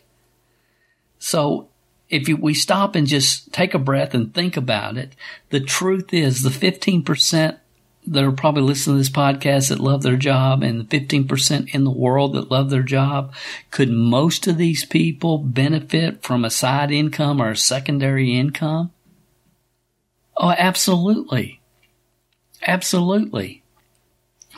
So 1.18 1.68
if 2.12 2.28
we 2.28 2.52
stop 2.52 2.94
and 2.94 3.06
just 3.06 3.52
take 3.52 3.72
a 3.72 3.78
breath 3.78 4.12
and 4.12 4.34
think 4.34 4.56
about 4.58 4.98
it, 4.98 5.16
the 5.48 5.60
truth 5.60 6.12
is 6.12 6.42
the 6.42 6.50
15% 6.50 7.58
that 8.06 8.24
are 8.24 8.32
probably 8.32 8.62
listening 8.62 8.96
to 8.96 8.98
this 8.98 9.08
podcast 9.08 9.70
that 9.70 9.80
love 9.80 10.02
their 10.02 10.16
job 10.16 10.62
and 10.62 10.86
the 10.86 11.00
15% 11.00 11.74
in 11.74 11.84
the 11.84 11.90
world 11.90 12.34
that 12.34 12.50
love 12.50 12.68
their 12.68 12.82
job, 12.82 13.32
could 13.70 13.88
most 13.88 14.46
of 14.46 14.58
these 14.58 14.84
people 14.84 15.38
benefit 15.38 16.22
from 16.22 16.44
a 16.44 16.50
side 16.50 16.90
income 16.90 17.40
or 17.40 17.52
a 17.52 17.56
secondary 17.56 18.36
income? 18.38 18.92
Oh, 20.36 20.50
absolutely. 20.50 21.60
Absolutely 22.66 23.61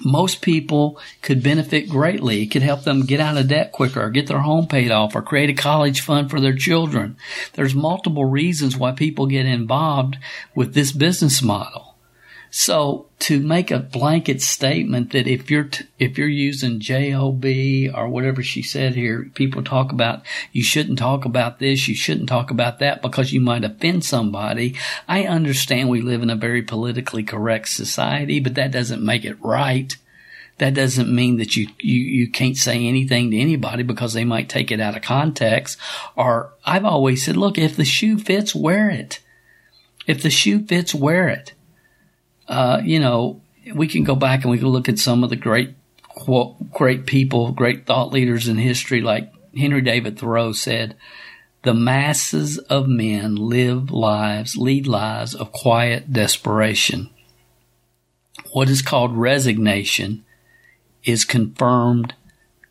most 0.02 0.42
people 0.42 0.98
could 1.22 1.42
benefit 1.42 1.88
greatly. 1.88 2.42
It 2.42 2.50
could 2.50 2.62
help 2.62 2.82
them 2.82 3.06
get 3.06 3.20
out 3.20 3.36
of 3.36 3.48
debt 3.48 3.72
quicker 3.72 4.02
or 4.02 4.10
get 4.10 4.26
their 4.26 4.40
home 4.40 4.66
paid 4.66 4.90
off 4.90 5.14
or 5.14 5.22
create 5.22 5.50
a 5.50 5.54
college 5.54 6.00
fund 6.00 6.30
for 6.30 6.40
their 6.40 6.56
children. 6.56 7.16
There's 7.52 7.74
multiple 7.74 8.24
reasons 8.24 8.76
why 8.76 8.92
people 8.92 9.26
get 9.26 9.46
involved 9.46 10.18
with 10.54 10.74
this 10.74 10.92
business 10.92 11.42
model. 11.42 11.93
So 12.56 13.06
to 13.18 13.40
make 13.40 13.72
a 13.72 13.80
blanket 13.80 14.40
statement 14.40 15.10
that 15.10 15.26
if 15.26 15.50
you're 15.50 15.64
t- 15.64 15.86
if 15.98 16.16
you're 16.16 16.28
using 16.28 16.78
job 16.78 17.44
or 17.44 18.08
whatever 18.08 18.44
she 18.44 18.62
said 18.62 18.94
here, 18.94 19.28
people 19.34 19.64
talk 19.64 19.90
about 19.90 20.22
you 20.52 20.62
shouldn't 20.62 21.00
talk 21.00 21.24
about 21.24 21.58
this, 21.58 21.88
you 21.88 21.96
shouldn't 21.96 22.28
talk 22.28 22.52
about 22.52 22.78
that 22.78 23.02
because 23.02 23.32
you 23.32 23.40
might 23.40 23.64
offend 23.64 24.04
somebody. 24.04 24.76
I 25.08 25.24
understand 25.24 25.88
we 25.88 26.00
live 26.00 26.22
in 26.22 26.30
a 26.30 26.36
very 26.36 26.62
politically 26.62 27.24
correct 27.24 27.70
society, 27.70 28.38
but 28.38 28.54
that 28.54 28.70
doesn't 28.70 29.04
make 29.04 29.24
it 29.24 29.42
right. 29.42 29.92
That 30.58 30.74
doesn't 30.74 31.12
mean 31.12 31.38
that 31.38 31.56
you, 31.56 31.66
you, 31.80 31.98
you 31.98 32.30
can't 32.30 32.56
say 32.56 32.86
anything 32.86 33.32
to 33.32 33.36
anybody 33.36 33.82
because 33.82 34.12
they 34.12 34.24
might 34.24 34.48
take 34.48 34.70
it 34.70 34.78
out 34.78 34.94
of 34.94 35.02
context. 35.02 35.76
Or 36.14 36.52
I've 36.64 36.84
always 36.84 37.24
said, 37.24 37.36
look, 37.36 37.58
if 37.58 37.74
the 37.74 37.84
shoe 37.84 38.16
fits, 38.16 38.54
wear 38.54 38.90
it. 38.90 39.18
If 40.06 40.22
the 40.22 40.30
shoe 40.30 40.64
fits, 40.64 40.94
wear 40.94 41.26
it 41.28 41.52
uh, 42.48 42.80
you 42.84 43.00
know, 43.00 43.40
we 43.74 43.88
can 43.88 44.04
go 44.04 44.14
back 44.14 44.42
and 44.42 44.50
we 44.50 44.58
can 44.58 44.68
look 44.68 44.88
at 44.88 44.98
some 44.98 45.24
of 45.24 45.30
the 45.30 45.36
great, 45.36 45.74
great 46.72 47.06
people, 47.06 47.52
great 47.52 47.86
thought 47.86 48.12
leaders 48.12 48.48
in 48.48 48.56
history, 48.56 49.00
like 49.00 49.32
Henry 49.56 49.80
David 49.80 50.18
Thoreau 50.18 50.52
said, 50.52 50.96
the 51.62 51.74
masses 51.74 52.58
of 52.58 52.86
men 52.86 53.36
live 53.36 53.90
lives, 53.90 54.56
lead 54.56 54.86
lives 54.86 55.34
of 55.34 55.50
quiet 55.50 56.12
desperation. 56.12 57.08
What 58.52 58.68
is 58.68 58.82
called 58.82 59.16
resignation 59.16 60.24
is 61.04 61.24
confirmed 61.24 62.14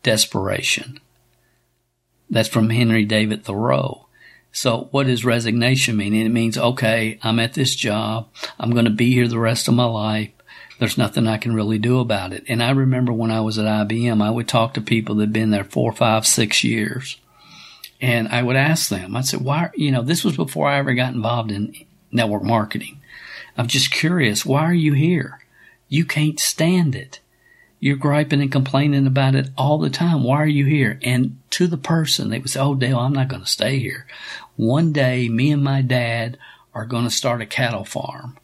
desperation. 0.03 0.99
That's 2.29 2.49
from 2.49 2.69
Henry 2.69 3.05
David 3.05 3.43
Thoreau. 3.43 4.02
So 4.53 4.87
what 4.91 5.07
does 5.07 5.25
resignation 5.25 5.97
mean? 5.97 6.13
It 6.13 6.29
means, 6.29 6.59
okay, 6.59 7.17
I'm 7.23 7.39
at 7.39 7.55
this 7.55 7.73
job. 7.73 8.29
I'm 8.59 8.69
going 8.69 8.85
to 8.85 8.91
be 8.91 9.11
here 9.11 9.27
the 9.27 9.39
rest 9.39 9.67
of 9.67 9.73
my 9.73 9.85
life. 9.85 10.29
There's 10.79 10.97
nothing 10.97 11.27
I 11.27 11.37
can 11.37 11.55
really 11.55 11.79
do 11.79 11.99
about 11.99 12.33
it. 12.33 12.43
And 12.47 12.61
I 12.61 12.69
remember 12.69 13.11
when 13.11 13.31
I 13.31 13.41
was 13.41 13.57
at 13.57 13.65
IBM, 13.65 14.21
I 14.21 14.29
would 14.29 14.47
talk 14.47 14.75
to 14.75 14.81
people 14.81 15.15
that 15.15 15.23
had 15.23 15.33
been 15.33 15.49
there 15.49 15.63
four, 15.63 15.91
five, 15.91 16.27
six 16.27 16.63
years. 16.63 17.17
And 17.99 18.27
I 18.27 18.43
would 18.43 18.55
ask 18.55 18.89
them, 18.89 19.15
I'd 19.15 19.25
say, 19.25 19.37
why, 19.37 19.71
you 19.75 19.91
know, 19.91 20.03
this 20.03 20.23
was 20.23 20.35
before 20.35 20.67
I 20.67 20.77
ever 20.77 20.93
got 20.93 21.13
involved 21.13 21.51
in 21.51 21.73
network 22.11 22.43
marketing. 22.43 23.01
I'm 23.57 23.67
just 23.67 23.91
curious, 23.91 24.45
why 24.45 24.61
are 24.61 24.73
you 24.73 24.93
here? 24.93 25.39
You 25.89 26.05
can't 26.05 26.39
stand 26.39 26.95
it. 26.95 27.21
You're 27.83 27.97
griping 27.97 28.39
and 28.39 28.49
complaining 28.49 29.05
about 29.07 29.35
it 29.35 29.49
all 29.57 29.77
the 29.77 29.89
time. 29.89 30.23
Why 30.23 30.41
are 30.41 30.47
you 30.47 30.65
here? 30.65 30.99
And 31.01 31.41
to 31.49 31.67
the 31.67 31.77
person, 31.77 32.29
they 32.29 32.39
would 32.39 32.49
say, 32.49 32.61
Oh, 32.61 32.75
Dale, 32.75 32.97
I'm 32.97 33.11
not 33.11 33.27
going 33.27 33.41
to 33.41 33.47
stay 33.47 33.77
here. 33.77 34.07
One 34.55 34.91
day, 34.91 35.29
me 35.29 35.51
and 35.51 35.63
my 35.63 35.81
dad 35.81 36.37
are 36.73 36.85
going 36.85 37.05
to 37.05 37.09
start 37.09 37.41
a 37.41 37.45
cattle 37.45 37.85
farm. 37.85 38.37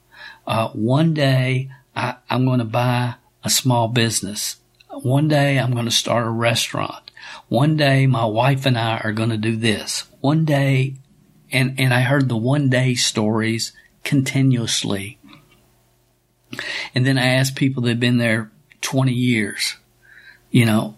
Uh, 0.46 0.70
one 0.70 1.14
day, 1.14 1.70
I, 1.96 2.16
I'm 2.30 2.46
going 2.46 2.60
to 2.60 2.66
buy 2.66 3.16
a 3.44 3.50
small 3.50 3.88
business. 3.88 4.58
One 4.90 5.28
day, 5.28 5.60
I'm 5.60 5.74
going 5.74 5.86
to 5.86 5.92
start 5.92 6.26
a 6.26 6.32
restaurant. 6.32 7.12
One 7.48 7.78
day, 7.78 8.08
my 8.08 8.26
wife 8.26 8.66
and 8.66 8.78
I 8.78 8.98
are 9.00 9.12
going 9.12 9.30
to 9.30 9.38
do 9.38 9.56
this. 9.56 10.06
One 10.20 10.46
day, 10.46 10.96
and, 11.52 11.80
and 11.80 11.94
I 11.94 12.02
heard 12.02 12.30
the 12.30 12.38
one 12.38 12.70
day 12.70 12.96
stories 12.96 13.74
continuously. 14.04 15.20
And 16.96 17.06
then 17.06 17.18
I 17.18 17.28
asked 17.28 17.56
people 17.56 17.84
that 17.84 17.90
have 17.90 18.00
been 18.00 18.18
there 18.18 18.52
20 18.82 19.12
years. 19.12 19.76
You 20.52 20.66
know, 20.66 20.96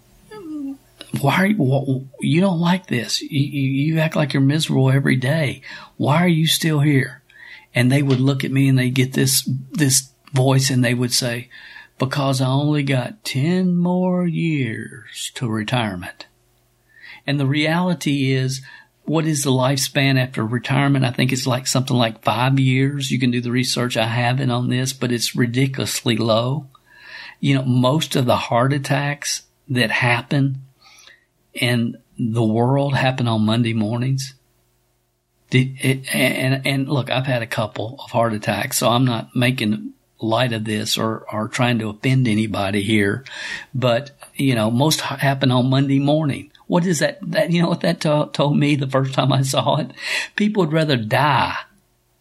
why 1.20 1.36
are 1.36 1.46
you, 1.46 2.10
you 2.22 2.42
don't 2.42 2.60
like 2.60 2.88
this? 2.88 3.22
You, 3.22 3.40
you 3.40 4.00
act 4.00 4.16
like 4.16 4.34
you're 4.34 4.42
miserable 4.42 4.90
every 4.90 5.18
day. 5.18 5.62
Why 5.98 6.24
are 6.24 6.28
you 6.28 6.48
still 6.48 6.80
here? 6.80 7.22
And 7.74 7.92
they 7.92 8.02
would 8.02 8.20
look 8.20 8.44
at 8.44 8.52
me 8.52 8.68
and 8.68 8.78
they 8.78 8.90
get 8.90 9.14
this, 9.14 9.48
this 9.72 10.10
voice 10.34 10.70
and 10.70 10.84
they 10.84 10.94
would 10.94 11.14
say, 11.14 11.50
because 11.98 12.42
I 12.42 12.48
only 12.48 12.84
got 12.84 13.24
10 13.24 13.76
more 13.76 14.26
years 14.26 15.32
to 15.36 15.48
retirement. 15.48 16.28
And 17.28 17.40
the 17.40 17.46
reality 17.46 18.32
is, 18.32 18.62
what 19.04 19.26
is 19.26 19.44
the 19.44 19.52
lifespan 19.52 20.20
after 20.20 20.46
retirement? 20.46 21.06
I 21.06 21.12
think 21.12 21.32
it's 21.32 21.48
like 21.48 21.68
something 21.68 21.96
like 21.96 22.24
five 22.24 22.60
years. 22.60 23.12
You 23.12 23.20
can 23.20 23.32
do 23.32 23.42
the 23.42 23.52
research. 23.52 23.98
I 23.98 24.08
haven't 24.08 24.52
on 24.52 24.70
this, 24.70 24.94
but 24.94 25.12
it's 25.12 25.36
ridiculously 25.36 26.18
low 26.18 26.68
you 27.42 27.56
know, 27.56 27.64
most 27.64 28.16
of 28.16 28.26
the 28.26 28.38
heart 28.38 28.72
attacks 28.72 29.42
that 29.68 29.92
happen 29.92 30.64
in 31.54 31.98
the 32.18 32.44
world 32.44 32.96
happen 32.96 33.28
on 33.28 33.46
Monday 33.46 33.74
mornings. 33.74 34.36
And, 35.54 36.66
and 36.66 36.88
look, 36.88 37.10
I've 37.10 37.26
had 37.26 37.42
a 37.42 37.48
couple 37.48 37.98
of 38.00 38.12
heart 38.12 38.34
attacks, 38.34 38.78
so 38.78 38.90
I'm 38.90 39.04
not 39.04 39.36
making 39.36 39.94
light 40.22 40.54
of 40.54 40.64
this 40.66 40.98
or, 40.98 41.26
or 41.32 41.48
trying 41.48 41.80
to 41.80 41.90
offend 41.90 42.28
anybody 42.28 42.84
here. 42.84 43.26
But 43.74 44.12
you 44.36 44.56
know, 44.56 44.72
most 44.72 45.02
happen 45.02 45.52
on 45.52 45.70
Monday 45.70 46.00
morning. 46.00 46.52
What 46.68 46.86
is 46.86 47.00
that? 47.00 47.20
That 47.22 47.52
you 47.52 47.62
know 47.62 47.70
what 47.70 47.82
that 47.82 48.02
to- 48.02 48.30
told 48.32 48.58
me 48.58 48.76
the 48.76 48.88
first 48.88 49.14
time 49.14 49.34
I 49.34 49.42
saw 49.42 49.78
it? 49.78 49.92
People 50.36 50.64
would 50.64 50.74
rather 50.74 50.96
die 50.96 51.58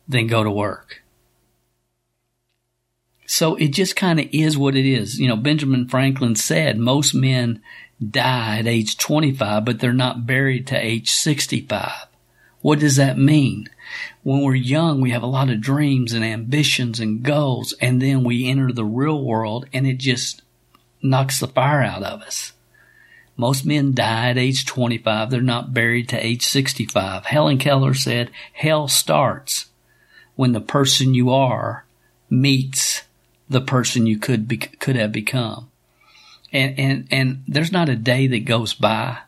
than 0.08 0.26
go 0.26 0.42
to 0.42 0.50
work. 0.50 1.02
So 3.26 3.54
it 3.54 3.68
just 3.68 3.94
kind 3.94 4.18
of 4.18 4.26
is 4.32 4.58
what 4.58 4.74
it 4.74 4.84
is. 4.84 5.20
You 5.20 5.28
know, 5.28 5.36
Benjamin 5.36 5.86
Franklin 5.86 6.34
said 6.34 6.78
most 6.78 7.14
men 7.14 7.62
die 8.08 8.58
at 8.58 8.66
age 8.66 8.96
25, 8.96 9.64
but 9.64 9.80
they're 9.80 9.92
not 9.92 10.26
buried 10.26 10.66
to 10.68 10.76
age 10.76 11.10
65. 11.10 12.06
What 12.62 12.78
does 12.78 12.96
that 12.96 13.18
mean? 13.18 13.68
When 14.22 14.42
we're 14.42 14.54
young, 14.54 15.00
we 15.00 15.10
have 15.10 15.22
a 15.22 15.26
lot 15.26 15.50
of 15.50 15.60
dreams 15.60 16.12
and 16.12 16.24
ambitions 16.24 17.00
and 17.00 17.22
goals, 17.22 17.72
and 17.80 18.00
then 18.00 18.22
we 18.24 18.48
enter 18.48 18.72
the 18.72 18.84
real 18.84 19.22
world 19.22 19.66
and 19.72 19.86
it 19.86 19.98
just 19.98 20.42
knocks 21.02 21.40
the 21.40 21.48
fire 21.48 21.82
out 21.82 22.02
of 22.02 22.20
us. 22.20 22.52
Most 23.36 23.64
men 23.64 23.94
die 23.94 24.30
at 24.30 24.38
age 24.38 24.66
25. 24.66 25.30
They're 25.30 25.40
not 25.40 25.72
buried 25.72 26.10
to 26.10 26.24
age 26.24 26.44
65. 26.44 27.24
Helen 27.24 27.56
Keller 27.56 27.94
said, 27.94 28.30
hell 28.52 28.86
starts 28.86 29.66
when 30.36 30.52
the 30.52 30.60
person 30.60 31.14
you 31.14 31.30
are 31.30 31.86
meets 32.28 33.04
the 33.48 33.62
person 33.62 34.06
you 34.06 34.18
could 34.18 34.46
be, 34.46 34.58
could 34.58 34.96
have 34.96 35.12
become. 35.12 35.69
And, 36.52 36.78
and, 36.78 37.08
and 37.10 37.44
there's 37.46 37.72
not 37.72 37.88
a 37.88 37.96
day 37.96 38.26
that 38.26 38.44
goes 38.44 38.74
by 38.74 39.18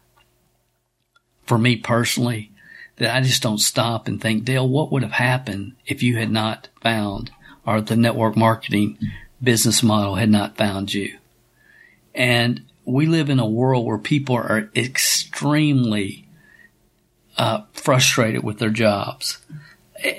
for 1.45 1.59
me 1.59 1.76
personally 1.76 2.50
that 2.97 3.14
I 3.14 3.21
just 3.21 3.43
don't 3.43 3.59
stop 3.59 4.09
and 4.09 4.21
think, 4.21 4.45
Dale, 4.45 4.69
what 4.69 4.93
would 4.93 5.02
have 5.02 5.12
happened 5.12 5.75
if 5.87 6.02
you 6.02 6.17
had 6.17 6.31
not 6.31 6.69
found 6.81 7.31
or 7.67 7.81
the 7.81 7.97
network 7.97 8.37
marketing 8.37 8.99
business 9.43 9.83
model 9.83 10.17
had 10.17 10.31
not 10.31 10.57
found 10.57 10.93
you? 10.93 11.19
And 12.14 12.62
we 12.85 13.07
live 13.07 13.31
in 13.31 13.38
a 13.38 13.47
world 13.47 13.87
where 13.87 13.99
people 13.99 14.37
are 14.37 14.71
extremely 14.75 16.26
uh, 17.38 17.62
frustrated 17.73 18.43
with 18.43 18.59
their 18.59 18.71
jobs, 18.71 19.38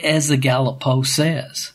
as 0.03 0.29
the 0.29 0.37
Gallup 0.37 0.79
poll 0.79 1.03
says 1.03 1.72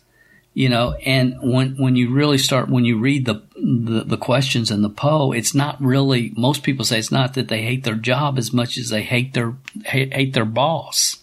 you 0.59 0.69
know, 0.69 0.95
and 1.07 1.37
when, 1.41 1.77
when 1.77 1.95
you 1.95 2.13
really 2.13 2.37
start, 2.37 2.69
when 2.69 2.85
you 2.85 2.99
read 2.99 3.27
the, 3.27 3.45
the, 3.55 4.03
the, 4.05 4.17
questions 4.17 4.73
in 4.73 4.83
the 4.83 4.91
poll, 4.91 5.33
it's 5.33 5.55
not 5.55 5.81
really, 5.81 6.33
most 6.37 6.65
people 6.65 6.85
say 6.85 6.99
it's 6.99 7.13
not 7.13 7.35
that 7.35 7.47
they 7.47 7.63
hate 7.63 7.85
their 7.85 7.95
job 7.95 8.37
as 8.39 8.53
much 8.53 8.77
as 8.77 8.89
they 8.89 9.03
hate 9.03 9.35
their, 9.35 9.55
hate, 9.85 10.13
hate 10.13 10.33
their 10.33 10.45
boss. 10.45 11.23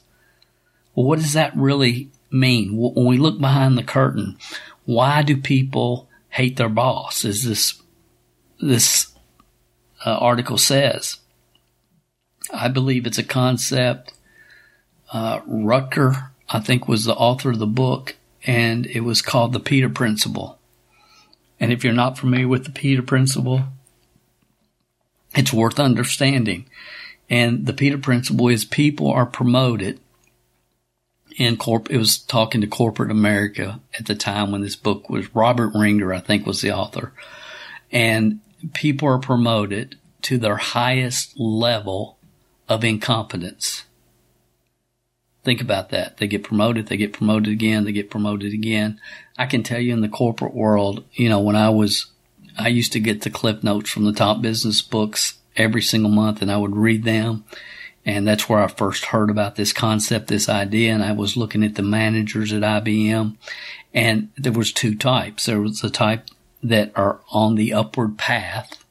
Well, 0.94 1.06
what 1.06 1.20
does 1.20 1.34
that 1.34 1.54
really 1.54 2.12
mean? 2.32 2.78
When 2.78 3.06
we 3.06 3.18
look 3.18 3.38
behind 3.38 3.78
the 3.78 3.84
curtain, 3.84 4.38
why 4.86 5.22
do 5.22 5.36
people 5.36 6.08
hate 6.30 6.56
their 6.56 6.70
boss? 6.70 7.26
As 7.26 7.44
this, 7.44 7.82
this 8.62 9.14
uh, 10.06 10.12
article 10.12 10.58
says, 10.58 11.18
I 12.54 12.70
believe 12.70 13.06
it's 13.06 13.18
a 13.18 13.24
concept. 13.24 14.14
Uh, 15.12 15.42
Rutger, 15.42 16.30
I 16.48 16.62
think, 16.62 16.88
was 16.88 17.04
the 17.04 17.16
author 17.16 17.50
of 17.50 17.60
the 17.60 17.68
book 17.68 18.16
and 18.46 18.86
it 18.86 19.02
was 19.02 19.22
called 19.22 19.54
the 19.54 19.60
Peter 19.60 19.90
Principle. 19.90 20.60
And 21.60 21.74
if 21.74 21.84
you're 21.84 21.94
not 21.94 22.18
familiar 22.18 22.48
with 22.48 22.66
the 22.66 22.72
Peter 22.72 23.02
Principle, 23.02 23.64
it's 25.36 25.52
worth 25.52 25.80
understanding. 25.80 26.70
And 27.30 27.66
the 27.66 27.74
Peter 27.74 27.98
Principle 27.98 28.50
is 28.50 28.64
people 28.64 29.10
are 29.10 29.26
promoted 29.26 30.00
in 31.38 31.58
corp. 31.58 31.90
It 31.90 31.98
was 31.98 32.18
talking 32.18 32.62
to 32.62 32.68
corporate 32.68 33.12
America 33.12 33.82
at 33.98 34.06
the 34.06 34.16
time 34.16 34.52
when 34.52 34.62
this 34.62 34.76
book 34.76 35.10
was. 35.10 35.34
Robert 35.34 35.72
Ringer, 35.74 36.14
I 36.14 36.20
think, 36.20 36.46
was 36.46 36.62
the 36.62 36.72
author, 36.72 37.14
and 37.92 38.40
people 38.74 39.08
are 39.08 39.20
promoted 39.20 39.98
to 40.24 40.38
their 40.38 40.58
highest 40.58 41.40
level 41.40 42.18
of 42.70 42.84
incompetence. 42.84 43.86
Think 45.46 45.62
about 45.62 45.90
that. 45.92 46.18
They 46.18 46.26
get 46.26 46.44
promoted, 46.44 46.88
they 46.88 46.98
get 46.98 47.14
promoted 47.14 47.54
again, 47.54 47.86
they 47.86 47.92
get 47.92 48.10
promoted 48.10 48.52
again. 48.52 49.00
I 49.38 49.46
can 49.46 49.62
tell 49.62 49.80
you 49.80 49.94
in 49.94 50.02
the 50.02 50.10
corporate 50.10 50.56
world, 50.56 51.04
you 51.14 51.30
know, 51.30 51.40
when 51.40 51.56
I 51.56 51.70
was, 51.70 52.08
I 52.58 52.70
used 52.70 52.92
to 52.94 53.00
get 53.00 53.22
the 53.22 53.30
clip 53.30 53.64
notes 53.64 53.92
from 53.92 54.06
the 54.06 54.12
top 54.12 54.42
business 54.42 54.82
books 54.82 55.38
every 55.56 55.84
single 55.84 56.10
month 56.10 56.42
and 56.42 56.52
I 56.52 56.58
would 56.58 56.76
read 56.76 57.04
them. 57.04 57.46
And 58.04 58.28
that's 58.28 58.50
where 58.50 58.60
I 58.60 58.68
first 58.68 59.06
heard 59.06 59.30
about 59.30 59.56
this 59.56 59.72
concept, 59.72 60.28
this 60.28 60.50
idea. 60.50 60.92
And 60.92 61.04
I 61.04 61.12
was 61.12 61.38
looking 61.38 61.64
at 61.64 61.76
the 61.76 61.84
managers 61.84 62.52
at 62.52 62.64
IBM 62.64 63.38
and 63.94 64.30
there 64.38 64.52
was 64.52 64.74
two 64.74 64.96
types. 64.96 65.46
There 65.46 65.62
was 65.62 65.80
the 65.80 65.92
type 65.92 66.28
that 66.64 66.92
are 66.96 67.20
on 67.30 67.54
the 67.54 67.72
upward 67.72 68.18
path. 68.18 68.84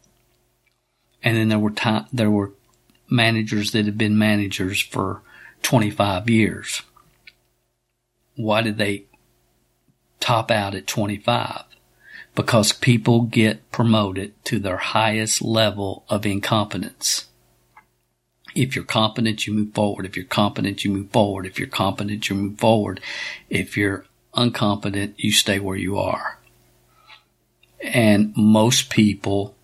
And 1.21 1.37
then 1.37 1.49
there 1.49 1.59
were 1.59 1.75
there 2.13 2.31
were 2.31 2.53
managers 3.11 3.73
that 3.73 3.87
had 3.87 3.99
been 3.99 4.17
managers 4.17 4.81
for 4.81 5.23
25 5.65 6.31
years. 6.31 6.83
Why 8.37 8.63
did 8.63 8.79
they 8.79 9.07
top 10.21 10.51
out 10.51 10.75
at 10.75 10.87
25? 10.87 11.65
Because 12.35 12.73
people 12.73 13.23
get 13.23 13.71
promoted 13.71 14.33
to 14.45 14.59
their 14.59 14.77
highest 14.77 15.43
level 15.43 16.05
of 16.09 16.27
incompetence. 16.27 17.27
If 18.55 18.77
you're 18.77 18.85
competent, 18.85 19.47
you 19.47 19.53
move 19.53 19.75
forward. 19.75 20.07
If 20.07 20.17
you're 20.17 20.27
competent, 20.27 20.85
you 20.85 20.91
move 20.93 21.11
forward. 21.11 21.47
If 21.47 21.59
you're 21.59 21.69
competent, 21.69 22.29
you 22.29 22.37
move 22.37 22.59
forward. 22.59 23.01
If 23.51 23.77
you're 23.77 24.05
uncompetent, 24.35 25.15
you 25.17 25.33
stay 25.33 25.59
where 25.59 25.77
you 25.77 25.99
are. 25.99 26.39
And 27.81 28.37
most 28.37 28.91
people 28.91 29.57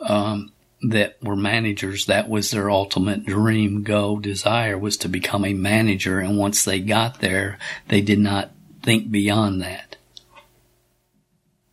um, 0.00 0.52
that 0.82 1.16
were 1.22 1.36
managers, 1.36 2.06
that 2.06 2.28
was 2.28 2.50
their 2.50 2.70
ultimate 2.70 3.24
dream, 3.24 3.82
goal, 3.82 4.16
desire 4.16 4.76
was 4.76 4.96
to 4.98 5.08
become 5.08 5.44
a 5.44 5.54
manager. 5.54 6.18
And 6.18 6.36
once 6.36 6.64
they 6.64 6.80
got 6.80 7.20
there, 7.20 7.58
they 7.88 8.00
did 8.00 8.18
not 8.18 8.50
think 8.82 9.10
beyond 9.10 9.62
that. 9.62 9.96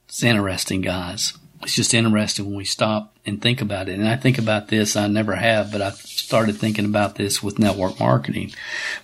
It's 0.08 0.24
interesting, 0.24 0.82
guys. 0.82 1.34
It's 1.62 1.76
just 1.76 1.94
interesting 1.94 2.46
when 2.46 2.56
we 2.56 2.66
stop 2.66 3.18
and 3.26 3.42
think 3.42 3.62
about 3.62 3.90
it. 3.90 4.00
And 4.00 4.08
I 4.08 4.16
think 4.16 4.38
about 4.38 4.70
this, 4.70 4.96
I 4.96 5.08
never 5.08 5.36
have, 5.36 5.72
but 5.72 5.82
I 5.82 5.92
started 5.92 6.56
thinking 6.56 6.86
about 6.86 7.16
this 7.16 7.44
with 7.44 7.60
network 7.60 8.00
marketing 8.00 8.54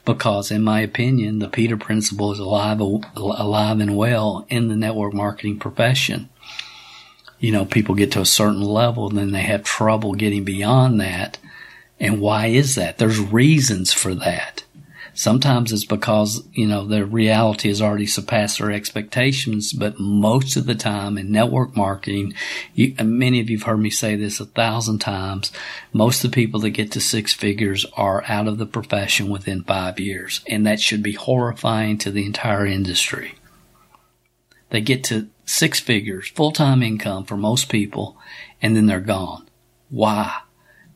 because 0.06 0.52
in 0.52 0.62
my 0.62 0.80
opinion, 0.80 1.40
the 1.40 1.50
Peter 1.50 1.76
principle 1.76 2.32
is 2.32 2.40
alive, 2.40 2.80
alive 2.80 3.80
and 3.80 3.98
well 3.98 4.46
in 4.50 4.68
the 4.70 4.76
network 4.76 5.14
marketing 5.14 5.60
profession 5.60 6.30
you 7.40 7.52
know, 7.52 7.66
people 7.66 7.96
get 7.96 8.12
to 8.14 8.22
a 8.22 8.26
certain 8.26 8.62
level 8.62 9.10
and 9.10 9.18
then 9.18 9.32
they 9.32 9.42
have 9.42 9.64
trouble 9.64 10.14
getting 10.14 10.44
beyond 10.44 11.00
that. 11.02 11.38
And 12.00 12.20
why 12.20 12.48
is 12.48 12.76
that? 12.76 12.98
There's 12.98 13.20
reasons 13.20 13.94
for 13.94 14.14
that. 14.16 14.64
Sometimes 15.18 15.72
it's 15.72 15.86
because, 15.86 16.46
you 16.52 16.68
know, 16.68 16.86
the 16.86 17.06
reality 17.06 17.70
has 17.70 17.82
already 17.82 18.06
surpassed 18.06 18.60
their 18.60 18.70
expectations, 18.70 19.72
but 19.72 19.98
most 19.98 20.58
of 20.58 20.66
the 20.66 20.76
time 20.76 21.18
in 21.18 21.32
network 21.32 21.74
marketing, 21.78 22.34
you, 22.74 22.94
many 23.02 23.40
of 23.40 23.50
you've 23.50 23.64
heard 23.64 23.80
me 23.80 23.90
say 23.90 24.18
this 24.18 24.42
a 24.42 24.46
thousand 24.46 25.00
times. 25.00 25.54
Most 25.94 26.26
of 26.26 26.32
the 26.32 26.36
people 26.36 26.60
that 26.60 26.72
get 26.72 26.92
to 26.92 27.00
six 27.00 27.34
figures 27.34 27.86
are 27.94 28.26
out 28.28 28.50
of 28.50 28.58
the 28.58 28.66
profession 28.66 29.30
within 29.30 29.64
five 29.64 30.02
years. 30.02 30.42
And 30.50 30.68
that 30.68 30.82
should 30.82 31.02
be 31.02 31.14
horrifying 31.14 31.98
to 32.00 32.12
the 32.12 32.26
entire 32.26 32.66
industry. 32.66 33.36
They 34.70 34.82
get 34.82 35.06
to 35.06 35.30
six 35.46 35.80
figures, 35.80 36.28
full 36.30 36.52
time 36.52 36.84
income 36.84 37.26
for 37.26 37.38
most 37.38 37.70
people, 37.70 38.18
and 38.62 38.76
then 38.76 38.88
they're 38.88 39.00
gone. 39.00 39.48
Why? 39.90 40.42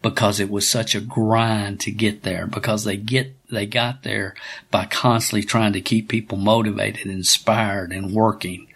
Because 0.01 0.39
it 0.39 0.49
was 0.49 0.67
such 0.67 0.95
a 0.95 1.01
grind 1.01 1.81
to 1.81 1.91
get 1.91 2.23
there, 2.23 2.47
because 2.47 2.83
they 2.83 2.97
get, 2.97 3.35
they 3.51 3.65
got 3.65 4.03
there 4.03 4.33
by 4.71 4.85
constantly 4.85 5.43
trying 5.43 5.73
to 5.73 5.81
keep 5.81 6.07
people 6.07 6.37
motivated, 6.37 7.07
inspired, 7.07 7.91
and 7.91 8.13
working. 8.13 8.67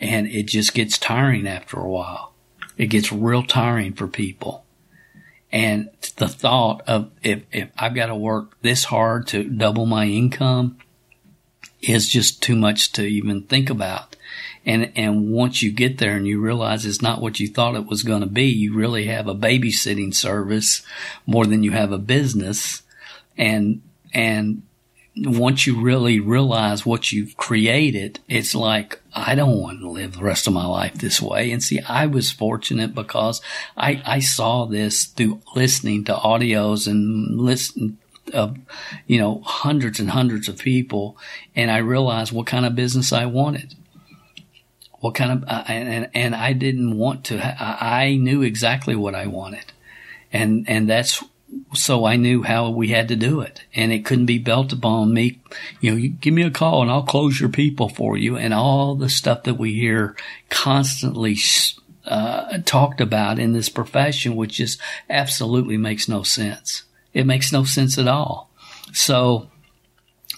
And 0.00 0.26
it 0.26 0.44
just 0.44 0.74
gets 0.74 0.98
tiring 0.98 1.46
after 1.46 1.78
a 1.78 1.88
while. 1.88 2.34
It 2.76 2.86
gets 2.86 3.12
real 3.12 3.44
tiring 3.44 3.92
for 3.92 4.08
people. 4.08 4.64
And 5.52 5.90
the 6.16 6.26
thought 6.26 6.82
of 6.88 7.12
if, 7.22 7.44
if 7.52 7.70
I've 7.78 7.94
got 7.94 8.06
to 8.06 8.16
work 8.16 8.60
this 8.62 8.84
hard 8.84 9.28
to 9.28 9.44
double 9.44 9.86
my 9.86 10.06
income 10.06 10.78
is 11.80 12.08
just 12.08 12.42
too 12.42 12.56
much 12.56 12.90
to 12.92 13.04
even 13.04 13.42
think 13.42 13.70
about. 13.70 14.16
And, 14.66 14.92
and 14.96 15.30
once 15.30 15.62
you 15.62 15.72
get 15.72 15.98
there 15.98 16.16
and 16.16 16.26
you 16.26 16.40
realize 16.40 16.86
it's 16.86 17.02
not 17.02 17.20
what 17.20 17.38
you 17.38 17.48
thought 17.48 17.74
it 17.74 17.86
was 17.86 18.02
going 18.02 18.22
to 18.22 18.26
be, 18.26 18.46
you 18.46 18.74
really 18.74 19.06
have 19.06 19.28
a 19.28 19.34
babysitting 19.34 20.14
service 20.14 20.82
more 21.26 21.46
than 21.46 21.62
you 21.62 21.72
have 21.72 21.92
a 21.92 21.98
business. 21.98 22.82
And, 23.36 23.82
and 24.14 24.62
once 25.16 25.66
you 25.66 25.80
really 25.80 26.18
realize 26.18 26.86
what 26.86 27.12
you've 27.12 27.36
created, 27.36 28.20
it's 28.28 28.54
like, 28.54 29.00
I 29.14 29.34
don't 29.34 29.60
want 29.60 29.80
to 29.80 29.88
live 29.88 30.16
the 30.16 30.24
rest 30.24 30.46
of 30.46 30.54
my 30.54 30.66
life 30.66 30.94
this 30.94 31.20
way. 31.20 31.52
And 31.52 31.62
see, 31.62 31.80
I 31.80 32.06
was 32.06 32.32
fortunate 32.32 32.94
because 32.94 33.40
I, 33.76 34.02
I 34.04 34.20
saw 34.20 34.64
this 34.64 35.04
through 35.04 35.40
listening 35.54 36.04
to 36.04 36.14
audios 36.14 36.88
and 36.88 37.38
listening 37.38 37.98
of, 38.32 38.56
you 39.06 39.18
know, 39.18 39.42
hundreds 39.44 40.00
and 40.00 40.10
hundreds 40.10 40.48
of 40.48 40.58
people. 40.58 41.18
And 41.54 41.70
I 41.70 41.76
realized 41.78 42.32
what 42.32 42.46
kind 42.46 42.64
of 42.64 42.74
business 42.74 43.12
I 43.12 43.26
wanted 43.26 43.74
what 45.04 45.14
kind 45.14 45.32
of, 45.32 45.44
uh, 45.46 45.64
and, 45.68 46.08
and 46.14 46.34
I 46.34 46.54
didn't 46.54 46.96
want 46.96 47.24
to, 47.24 47.38
ha- 47.38 47.76
I 47.78 48.16
knew 48.16 48.40
exactly 48.40 48.96
what 48.96 49.14
I 49.14 49.26
wanted. 49.26 49.66
And, 50.32 50.64
and 50.66 50.88
that's, 50.88 51.22
so 51.74 52.06
I 52.06 52.16
knew 52.16 52.42
how 52.42 52.70
we 52.70 52.88
had 52.88 53.08
to 53.08 53.14
do 53.14 53.42
it 53.42 53.60
and 53.74 53.92
it 53.92 54.06
couldn't 54.06 54.24
be 54.24 54.38
built 54.38 54.72
upon 54.72 55.12
me. 55.12 55.42
You 55.82 55.90
know, 55.90 55.96
you 55.98 56.08
give 56.08 56.32
me 56.32 56.42
a 56.42 56.50
call 56.50 56.80
and 56.80 56.90
I'll 56.90 57.02
close 57.02 57.38
your 57.38 57.50
people 57.50 57.90
for 57.90 58.16
you 58.16 58.38
and 58.38 58.54
all 58.54 58.94
the 58.94 59.10
stuff 59.10 59.42
that 59.42 59.58
we 59.58 59.74
hear 59.74 60.16
constantly, 60.48 61.36
uh, 62.06 62.60
talked 62.64 63.02
about 63.02 63.38
in 63.38 63.52
this 63.52 63.68
profession, 63.68 64.36
which 64.36 64.54
just 64.54 64.80
absolutely 65.10 65.76
makes 65.76 66.08
no 66.08 66.22
sense. 66.22 66.84
It 67.12 67.26
makes 67.26 67.52
no 67.52 67.64
sense 67.64 67.98
at 67.98 68.08
all. 68.08 68.48
So, 68.94 69.50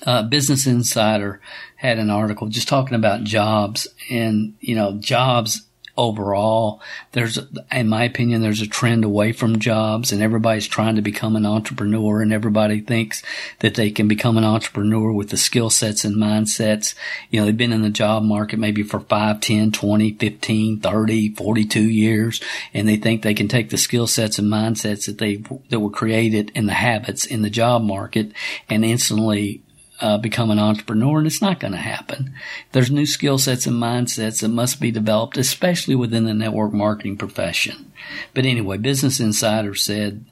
uh, 0.05 0.25
Business 0.25 0.67
Insider 0.67 1.41
had 1.87 1.99
an 1.99 2.11
article 2.11 2.49
just 2.49 2.69
talking 2.69 2.95
about 2.95 3.25
jobs 3.25 3.87
and, 4.11 4.55
you 4.61 4.75
know, 4.75 4.99
jobs 4.99 5.67
overall. 5.97 6.81
There's, 7.13 7.39
in 7.73 7.89
my 7.89 8.05
opinion, 8.05 8.43
there's 8.43 8.61
a 8.61 8.67
trend 8.67 9.05
away 9.05 9.33
from 9.33 9.59
jobs 9.59 10.13
and 10.13 10.23
everybody's 10.23 10.67
trying 10.67 10.97
to 10.97 11.03
become 11.03 11.37
an 11.37 11.47
entrepreneur 11.47 12.21
and 12.21 12.33
everybody 12.33 12.81
thinks 12.81 13.23
that 13.61 13.75
they 13.75 13.91
can 13.91 14.09
become 14.09 14.37
an 14.37 14.45
entrepreneur 14.45 15.13
with 15.13 15.31
the 15.31 15.37
skill 15.37 15.71
sets 15.71 16.05
and 16.05 16.17
mindsets. 16.17 16.95
You 17.31 17.41
know, 17.41 17.47
they've 17.47 17.57
been 17.57 17.73
in 17.73 17.83
the 17.83 17.91
job 17.91 18.23
market 18.23 18.59
maybe 18.59 18.83
for 18.83 19.01
5, 19.01 19.41
10, 19.41 19.73
20, 19.73 20.13
15, 20.13 20.81
30, 20.81 21.35
42 21.35 21.81
years 21.81 22.41
and 22.75 22.87
they 22.87 22.97
think 22.97 23.23
they 23.23 23.35
can 23.35 23.49
take 23.49 23.71
the 23.71 23.79
skill 23.79 24.07
sets 24.07 24.39
and 24.39 24.53
mindsets 24.53 25.07
that 25.07 25.19
they, 25.19 25.37
that 25.71 25.81
were 25.81 25.91
created 25.91 26.53
in 26.55 26.67
the 26.67 26.75
habits 26.75 27.25
in 27.25 27.43
the 27.43 27.51
job 27.51 27.83
market 27.83 28.33
and 28.69 28.85
instantly 28.85 29.63
uh, 30.01 30.19
become 30.19 30.51
an 30.51 30.59
entrepreneur, 30.59 31.19
and 31.19 31.27
it's 31.27 31.43
not 31.43 31.61
going 31.61 31.73
to 31.73 31.79
happen. 31.79 32.35
There's 32.73 32.91
new 32.91 33.07
skill 33.07 33.39
sets 33.39 33.67
and 33.67 33.77
mindsets 33.77 34.41
that 34.41 34.49
must 34.49 34.81
be 34.81 34.91
developed, 34.91 35.39
especially 35.39 35.95
within 35.95 36.25
the 36.25 36.35
network 36.35 36.73
marketing 36.73 37.17
profession. 37.17 37.93
But 38.35 38.45
anyway, 38.45 38.77
Business 38.79 39.21
Insider 39.21 39.75
said, 39.75 40.25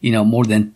you 0.00 0.12
know, 0.12 0.24
more 0.24 0.44
than 0.44 0.74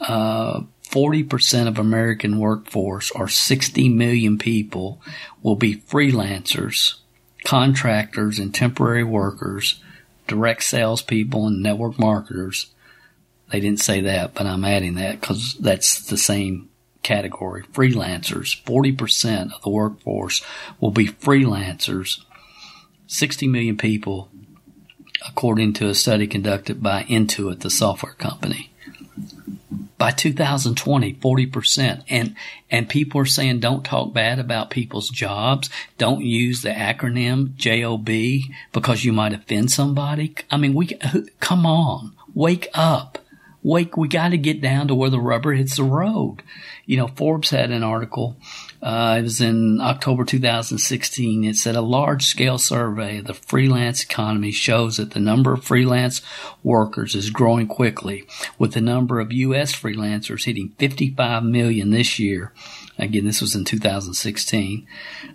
uh, 0.00 0.62
40% 0.90 1.66
of 1.66 1.78
American 1.78 2.38
workforce, 2.38 3.10
or 3.10 3.28
60 3.28 3.88
million 3.88 4.38
people, 4.38 5.00
will 5.42 5.56
be 5.56 5.76
freelancers, 5.76 6.96
contractors, 7.44 8.38
and 8.38 8.54
temporary 8.54 9.04
workers, 9.04 9.80
direct 10.26 10.62
salespeople, 10.62 11.46
and 11.46 11.62
network 11.62 11.98
marketers. 11.98 12.66
They 13.50 13.60
didn't 13.60 13.80
say 13.80 14.02
that, 14.02 14.34
but 14.34 14.46
I'm 14.46 14.64
adding 14.64 14.94
that 14.94 15.20
because 15.20 15.54
that's 15.54 16.06
the 16.06 16.18
same 16.18 16.68
category, 17.04 17.62
freelancers. 17.72 18.60
40% 18.64 19.54
of 19.54 19.62
the 19.62 19.70
workforce 19.70 20.42
will 20.80 20.90
be 20.90 21.06
freelancers. 21.06 22.24
60 23.06 23.46
million 23.46 23.76
people, 23.76 24.28
according 25.28 25.74
to 25.74 25.88
a 25.88 25.94
study 25.94 26.26
conducted 26.26 26.82
by 26.82 27.04
Intuit, 27.04 27.60
the 27.60 27.70
software 27.70 28.14
company. 28.14 28.72
By 29.96 30.10
2020, 30.10 31.14
40%. 31.14 32.02
And, 32.08 32.34
and 32.70 32.88
people 32.88 33.20
are 33.20 33.26
saying 33.26 33.60
don't 33.60 33.84
talk 33.84 34.12
bad 34.12 34.40
about 34.40 34.70
people's 34.70 35.08
jobs. 35.08 35.70
Don't 35.98 36.24
use 36.24 36.62
the 36.62 36.70
acronym 36.70 37.54
JOB 37.54 38.50
because 38.72 39.04
you 39.04 39.12
might 39.12 39.32
offend 39.32 39.70
somebody. 39.70 40.34
I 40.50 40.56
mean, 40.56 40.74
we, 40.74 40.98
come 41.38 41.64
on, 41.64 42.14
wake 42.34 42.68
up 42.74 43.18
wake, 43.64 43.96
we 43.96 44.06
got 44.06 44.28
to 44.28 44.38
get 44.38 44.60
down 44.60 44.86
to 44.86 44.94
where 44.94 45.10
the 45.10 45.18
rubber 45.18 45.54
hits 45.54 45.76
the 45.76 45.82
road. 45.82 46.42
You 46.86 46.98
know, 46.98 47.08
Forbes 47.08 47.50
had 47.50 47.70
an 47.70 47.82
article. 47.82 48.36
Uh, 48.82 49.16
it 49.18 49.22
was 49.22 49.40
in 49.40 49.80
October 49.80 50.24
2016. 50.24 51.44
It 51.44 51.56
said 51.56 51.76
a 51.76 51.80
large 51.80 52.24
scale 52.24 52.58
survey 52.58 53.18
of 53.18 53.26
the 53.26 53.34
freelance 53.34 54.02
economy 54.02 54.50
shows 54.50 54.98
that 54.98 55.12
the 55.12 55.20
number 55.20 55.54
of 55.54 55.64
freelance 55.64 56.20
workers 56.62 57.14
is 57.14 57.30
growing 57.30 57.66
quickly, 57.66 58.26
with 58.58 58.72
the 58.72 58.80
number 58.80 59.20
of 59.20 59.32
U.S. 59.32 59.74
freelancers 59.74 60.44
hitting 60.44 60.74
55 60.78 61.44
million 61.44 61.90
this 61.90 62.18
year. 62.18 62.52
Again, 62.98 63.24
this 63.24 63.40
was 63.40 63.54
in 63.54 63.64
2016, 63.64 64.86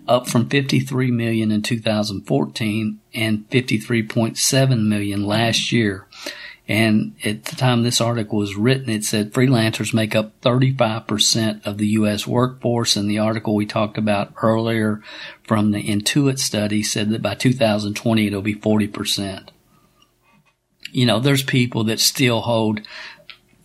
up 0.07 0.27
from 0.27 0.47
53 0.47 1.11
million 1.11 1.51
in 1.51 1.61
2014 1.61 2.99
and 3.13 3.49
53.7 3.49 4.87
million 4.87 5.25
last 5.25 5.71
year. 5.71 6.07
And 6.69 7.15
at 7.25 7.45
the 7.45 7.55
time 7.55 7.81
this 7.81 7.99
article 7.99 8.37
was 8.37 8.55
written, 8.55 8.91
it 8.91 9.03
said 9.03 9.33
freelancers 9.33 9.91
make 9.91 10.15
up 10.15 10.39
35% 10.41 11.65
of 11.65 11.79
the 11.79 11.87
U.S. 11.87 12.27
workforce. 12.27 12.95
And 12.95 13.09
the 13.09 13.17
article 13.17 13.55
we 13.55 13.65
talked 13.65 13.97
about 13.97 14.33
earlier 14.43 15.01
from 15.41 15.71
the 15.71 15.83
Intuit 15.83 16.37
study 16.37 16.83
said 16.83 17.09
that 17.09 17.23
by 17.23 17.33
2020 17.33 18.27
it'll 18.27 18.43
be 18.43 18.53
40%. 18.53 19.49
You 20.91 21.07
know, 21.07 21.19
there's 21.19 21.41
people 21.41 21.83
that 21.85 21.99
still 21.99 22.41
hold 22.41 22.81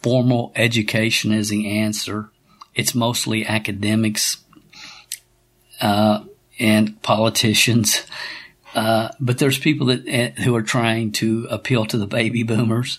formal 0.02 0.52
education 0.56 1.30
as 1.30 1.50
the 1.50 1.78
answer. 1.78 2.30
It's 2.74 2.94
mostly 2.94 3.44
academics, 3.44 4.38
uh, 5.82 6.24
and 6.58 7.02
politicians 7.02 8.06
uh, 8.74 9.10
but 9.20 9.38
there's 9.38 9.58
people 9.58 9.86
that 9.86 10.06
eh, 10.06 10.30
who 10.42 10.54
are 10.54 10.62
trying 10.62 11.12
to 11.12 11.46
appeal 11.50 11.86
to 11.86 11.98
the 11.98 12.06
baby 12.06 12.42
boomers. 12.42 12.98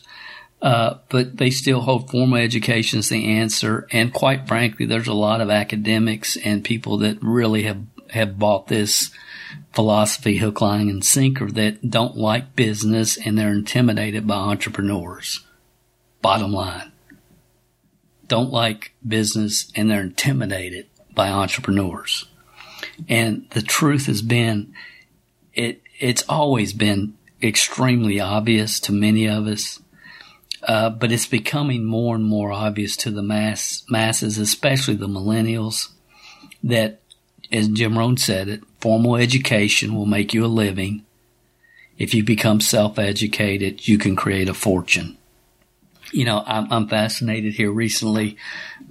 Uh, 0.61 0.97
but 1.09 1.37
they 1.37 1.51
still 1.51 1.81
hold 1.81 2.09
formal 2.09 2.39
education 2.39 2.99
as 2.99 3.09
the 3.09 3.37
answer. 3.37 3.87
And 3.91 4.13
quite 4.13 4.47
frankly, 4.47 4.85
there's 4.85 5.07
a 5.07 5.13
lot 5.13 5.41
of 5.41 5.49
academics 5.49 6.37
and 6.37 6.63
people 6.63 6.97
that 6.99 7.21
really 7.21 7.63
have, 7.63 7.83
have 8.09 8.39
bought 8.39 8.67
this 8.67 9.11
philosophy 9.73 10.37
hook, 10.37 10.61
line, 10.61 10.89
and 10.89 11.03
sinker 11.03 11.51
that 11.51 11.87
don't 11.87 12.15
like 12.15 12.55
business 12.55 13.17
and 13.17 13.37
they're 13.37 13.51
intimidated 13.51 14.25
by 14.25 14.35
entrepreneurs. 14.35 15.41
Bottom 16.21 16.53
line. 16.53 16.91
Don't 18.27 18.51
like 18.51 18.93
business 19.05 19.71
and 19.75 19.91
they're 19.91 20.01
intimidated 20.01 20.87
by 21.13 21.29
entrepreneurs. 21.29 22.25
And 23.07 23.45
the 23.51 23.61
truth 23.61 24.07
has 24.07 24.21
been 24.21 24.73
it 25.55 25.81
it's 25.99 26.23
always 26.27 26.73
been 26.73 27.15
extremely 27.41 28.19
obvious 28.19 28.79
to 28.81 28.91
many 28.91 29.27
of 29.27 29.47
us, 29.47 29.79
uh, 30.63 30.89
but 30.89 31.11
it's 31.11 31.25
becoming 31.25 31.85
more 31.85 32.15
and 32.15 32.25
more 32.25 32.51
obvious 32.51 32.95
to 32.97 33.11
the 33.11 33.23
mass 33.23 33.83
masses, 33.89 34.37
especially 34.37 34.95
the 34.95 35.07
millennials, 35.07 35.89
that 36.63 36.99
as 37.51 37.67
Jim 37.69 37.97
Rohn 37.97 38.17
said 38.17 38.47
it, 38.47 38.63
formal 38.79 39.15
education 39.15 39.95
will 39.95 40.05
make 40.05 40.33
you 40.33 40.45
a 40.45 40.47
living. 40.47 41.05
If 41.97 42.13
you 42.13 42.23
become 42.23 42.59
self-educated, 42.59 43.87
you 43.87 43.97
can 43.97 44.15
create 44.17 44.49
a 44.49 44.53
fortune. 44.53 45.17
You 46.11 46.25
know, 46.25 46.43
I'm, 46.45 46.71
I'm 46.71 46.87
fascinated 46.87 47.53
here 47.53 47.71
recently, 47.71 48.37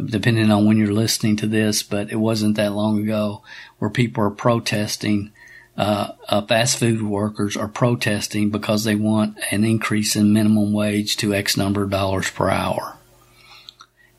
depending 0.03 0.51
on 0.51 0.67
when 0.67 0.79
you're 0.79 0.93
listening 0.93 1.37
to 1.37 1.47
this, 1.47 1.83
but 1.83 2.11
it 2.11 2.17
wasn't 2.17 2.57
that 2.57 2.73
long 2.73 2.99
ago 2.99 3.43
where 3.79 3.91
people 3.91 4.25
are 4.25 4.31
protesting 4.31 5.33
uh, 5.77 6.13
uh, 6.29 6.43
fast 6.43 6.79
food 6.79 7.03
workers 7.03 7.57
are 7.57 7.69
protesting 7.69 8.51
because 8.51 8.85
they 8.85 8.95
want 8.95 9.37
an 9.51 9.65
increase 9.65 10.15
in 10.15 10.33
minimum 10.33 10.73
wage 10.73 11.17
to 11.17 11.35
X 11.35 11.57
number 11.57 11.83
of 11.83 11.91
dollars 11.91 12.31
per 12.31 12.49
hour. 12.49 12.97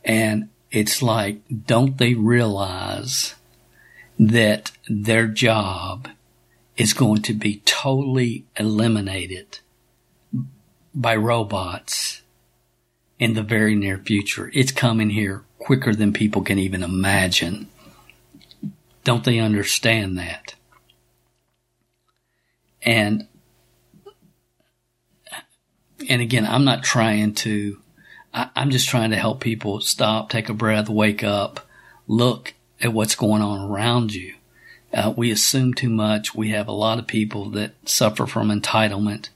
And 0.04 0.50
it's 0.70 1.02
like, 1.02 1.42
don't 1.66 1.98
they 1.98 2.14
realize 2.14 3.36
that 4.20 4.72
their 4.90 5.28
job 5.28 6.10
is 6.76 6.94
going 6.94 7.22
to 7.22 7.34
be 7.34 7.62
totally 7.66 8.46
eliminated 8.58 9.60
by 10.94 11.16
robots 11.16 12.22
in 13.18 13.34
the 13.34 13.44
very 13.44 13.76
near 13.76 13.98
future? 13.98 14.52
It's 14.54 14.74
coming 14.74 15.12
here 15.12 15.44
quicker 15.58 15.96
than 15.96 16.12
people 16.12 16.42
can 16.42 16.60
even 16.60 16.84
imagine. 16.84 17.70
Don't 19.06 19.24
they 19.24 19.40
understand 19.40 20.18
that? 20.18 20.55
And, 22.86 23.28
and 26.08 26.22
again, 26.22 26.46
I'm 26.46 26.64
not 26.64 26.84
trying 26.84 27.34
to, 27.36 27.82
I, 28.34 28.50
am 28.56 28.70
just 28.70 28.88
trying 28.88 29.10
to 29.10 29.18
help 29.18 29.42
people 29.42 29.82
stop, 29.82 30.30
take 30.30 30.50
a 30.50 30.54
breath, 30.54 30.88
wake 30.88 31.24
up, 31.24 31.68
look 32.08 32.54
at 32.80 32.94
what's 32.94 33.16
going 33.16 33.42
on 33.42 33.70
around 33.70 34.14
you. 34.14 34.36
Uh, 34.94 35.14
we 35.18 35.32
assume 35.32 35.74
too 35.74 35.90
much. 35.90 36.36
We 36.36 36.52
have 36.52 36.68
a 36.68 36.74
lot 36.74 37.00
of 37.00 37.08
people 37.08 37.50
that 37.52 37.74
suffer 37.86 38.26
from 38.26 38.50
entitlement, 38.50 39.30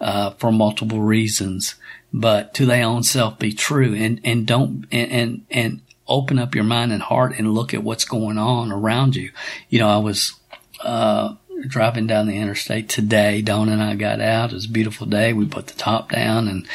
uh, 0.00 0.30
for 0.32 0.52
multiple 0.52 1.00
reasons, 1.00 1.76
but 2.12 2.52
to 2.54 2.66
their 2.66 2.84
own 2.84 3.02
self 3.02 3.38
be 3.38 3.52
true 3.52 3.94
and, 3.94 4.20
and 4.22 4.46
don't, 4.46 4.86
and, 4.92 5.10
and, 5.10 5.46
and 5.50 5.80
open 6.06 6.38
up 6.38 6.54
your 6.54 6.64
mind 6.64 6.92
and 6.92 7.02
heart 7.02 7.34
and 7.38 7.54
look 7.54 7.72
at 7.72 7.82
what's 7.82 8.04
going 8.04 8.38
on 8.38 8.70
around 8.70 9.16
you. 9.16 9.30
You 9.70 9.78
know, 9.78 9.88
I 9.88 9.98
was, 9.98 10.34
uh, 10.80 11.34
driving 11.68 12.06
down 12.06 12.26
the 12.26 12.36
interstate 12.36 12.88
today. 12.88 13.42
Dawn 13.42 13.68
and 13.68 13.82
I 13.82 13.94
got 13.94 14.20
out. 14.20 14.50
It 14.50 14.54
was 14.54 14.66
a 14.66 14.70
beautiful 14.70 15.06
day. 15.06 15.32
We 15.32 15.46
put 15.46 15.66
the 15.66 15.74
top 15.74 16.10
down 16.10 16.48
and 16.48 16.66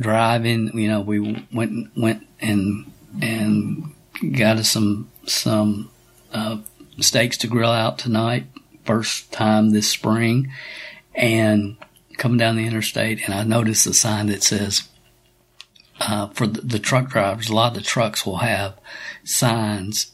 driving. 0.00 0.76
You 0.78 0.88
know, 0.88 1.00
we 1.00 1.44
went 1.52 1.96
went 1.96 2.26
and 2.40 2.90
and 3.20 3.94
got 4.36 4.56
us 4.56 4.70
some 4.70 5.10
some 5.26 5.90
uh, 6.32 6.58
steaks 7.00 7.36
to 7.38 7.46
grill 7.46 7.70
out 7.70 7.98
tonight. 7.98 8.46
first 8.84 9.32
time 9.32 9.70
this 9.70 9.88
spring 9.88 10.52
and 11.14 11.76
coming 12.18 12.38
down 12.38 12.56
the 12.56 12.66
interstate 12.66 13.24
and 13.24 13.34
I 13.34 13.44
noticed 13.44 13.86
a 13.86 13.94
sign 13.94 14.26
that 14.26 14.42
says, 14.42 14.88
uh, 16.00 16.28
for 16.28 16.46
the, 16.46 16.60
the 16.60 16.78
truck 16.78 17.08
drivers, 17.08 17.48
a 17.48 17.54
lot 17.54 17.76
of 17.76 17.82
the 17.82 17.88
trucks 17.88 18.26
will 18.26 18.38
have 18.38 18.78
signs 19.24 20.13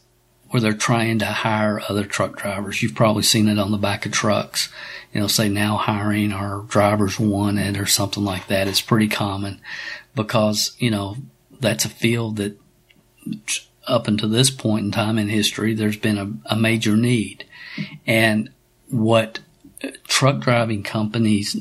where 0.51 0.61
they're 0.61 0.73
trying 0.73 1.19
to 1.19 1.25
hire 1.25 1.81
other 1.89 2.05
truck 2.05 2.37
drivers. 2.37 2.83
You've 2.83 2.95
probably 2.95 3.23
seen 3.23 3.47
it 3.47 3.57
on 3.57 3.71
the 3.71 3.77
back 3.77 4.05
of 4.05 4.11
trucks. 4.11 4.69
You 5.13 5.21
know, 5.21 5.27
say 5.27 5.49
now 5.49 5.77
hiring 5.77 6.31
our 6.31 6.61
drivers 6.63 7.19
wanted 7.19 7.77
or 7.77 7.85
something 7.85 8.23
like 8.23 8.47
that. 8.47 8.67
It's 8.67 8.81
pretty 8.81 9.07
common 9.07 9.61
because, 10.15 10.75
you 10.77 10.91
know, 10.91 11.17
that's 11.59 11.85
a 11.85 11.89
field 11.89 12.37
that 12.37 12.57
up 13.87 14.07
until 14.07 14.29
this 14.29 14.49
point 14.49 14.85
in 14.85 14.91
time 14.91 15.17
in 15.17 15.29
history, 15.29 15.73
there's 15.73 15.97
been 15.97 16.17
a, 16.17 16.53
a 16.53 16.55
major 16.55 16.95
need. 16.95 17.45
And 18.05 18.49
what 18.89 19.39
truck 20.07 20.39
driving 20.39 20.83
companies 20.83 21.57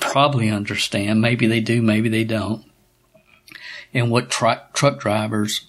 probably 0.00 0.50
understand, 0.50 1.20
maybe 1.20 1.46
they 1.46 1.60
do, 1.60 1.80
maybe 1.80 2.08
they 2.08 2.24
don't, 2.24 2.64
and 3.94 4.10
what 4.10 4.30
truck 4.30 4.74
truck 4.74 5.00
drivers 5.00 5.66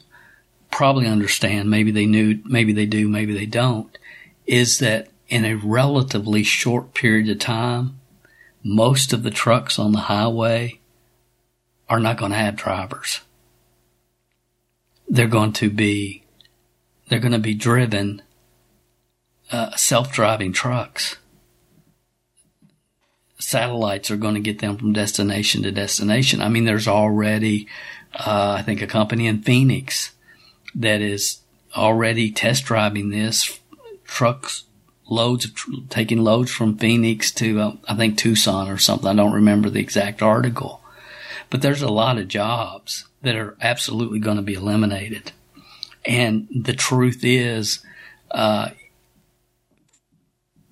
probably 0.71 1.07
understand, 1.07 1.69
maybe 1.69 1.91
they 1.91 2.05
knew, 2.05 2.39
maybe 2.45 2.73
they 2.73 2.85
do, 2.85 3.07
maybe 3.07 3.33
they 3.33 3.45
don't, 3.45 3.97
is 4.45 4.79
that 4.79 5.09
in 5.27 5.45
a 5.45 5.55
relatively 5.55 6.43
short 6.43 6.93
period 6.93 7.29
of 7.29 7.39
time, 7.39 7.99
most 8.63 9.13
of 9.13 9.23
the 9.23 9.31
trucks 9.31 9.79
on 9.79 9.91
the 9.91 9.99
highway 9.99 10.79
are 11.89 11.99
not 11.99 12.17
going 12.17 12.31
to 12.31 12.37
have 12.37 12.55
drivers. 12.55 13.21
They're 15.07 15.27
going 15.27 15.53
to 15.53 15.69
be, 15.69 16.23
they're 17.07 17.19
going 17.19 17.31
to 17.31 17.39
be 17.39 17.53
driven 17.53 18.21
uh, 19.51 19.75
self-driving 19.75 20.51
trucks. 20.51 21.15
Satellites 23.39 24.11
are 24.11 24.17
going 24.17 24.33
to 24.33 24.41
get 24.41 24.59
them 24.59 24.77
from 24.77 24.91
destination 24.91 25.63
to 25.63 25.71
destination. 25.71 26.41
I 26.41 26.49
mean, 26.49 26.65
there's 26.65 26.87
already, 26.87 27.67
uh, 28.13 28.55
I 28.59 28.63
think, 28.63 28.81
a 28.81 28.87
company 28.87 29.27
in 29.27 29.43
Phoenix 29.43 30.11
that 30.77 31.01
is 31.01 31.39
already 31.75 32.31
test 32.31 32.65
driving 32.65 33.09
this 33.09 33.59
trucks 34.05 34.63
loads 35.09 35.45
of 35.45 35.53
tr- 35.53 35.71
taking 35.89 36.23
loads 36.23 36.51
from 36.51 36.77
Phoenix 36.77 37.31
to 37.31 37.59
uh, 37.59 37.71
I 37.87 37.95
think 37.95 38.17
Tucson 38.17 38.69
or 38.69 38.77
something. 38.77 39.07
I 39.07 39.13
don't 39.13 39.33
remember 39.33 39.69
the 39.69 39.79
exact 39.79 40.21
article, 40.21 40.81
but 41.49 41.61
there's 41.61 41.81
a 41.81 41.89
lot 41.91 42.17
of 42.17 42.27
jobs 42.27 43.05
that 43.21 43.35
are 43.35 43.57
absolutely 43.61 44.19
going 44.19 44.37
to 44.37 44.43
be 44.43 44.53
eliminated. 44.53 45.31
And 46.05 46.47
the 46.53 46.73
truth 46.73 47.19
is, 47.23 47.79
uh, 48.31 48.69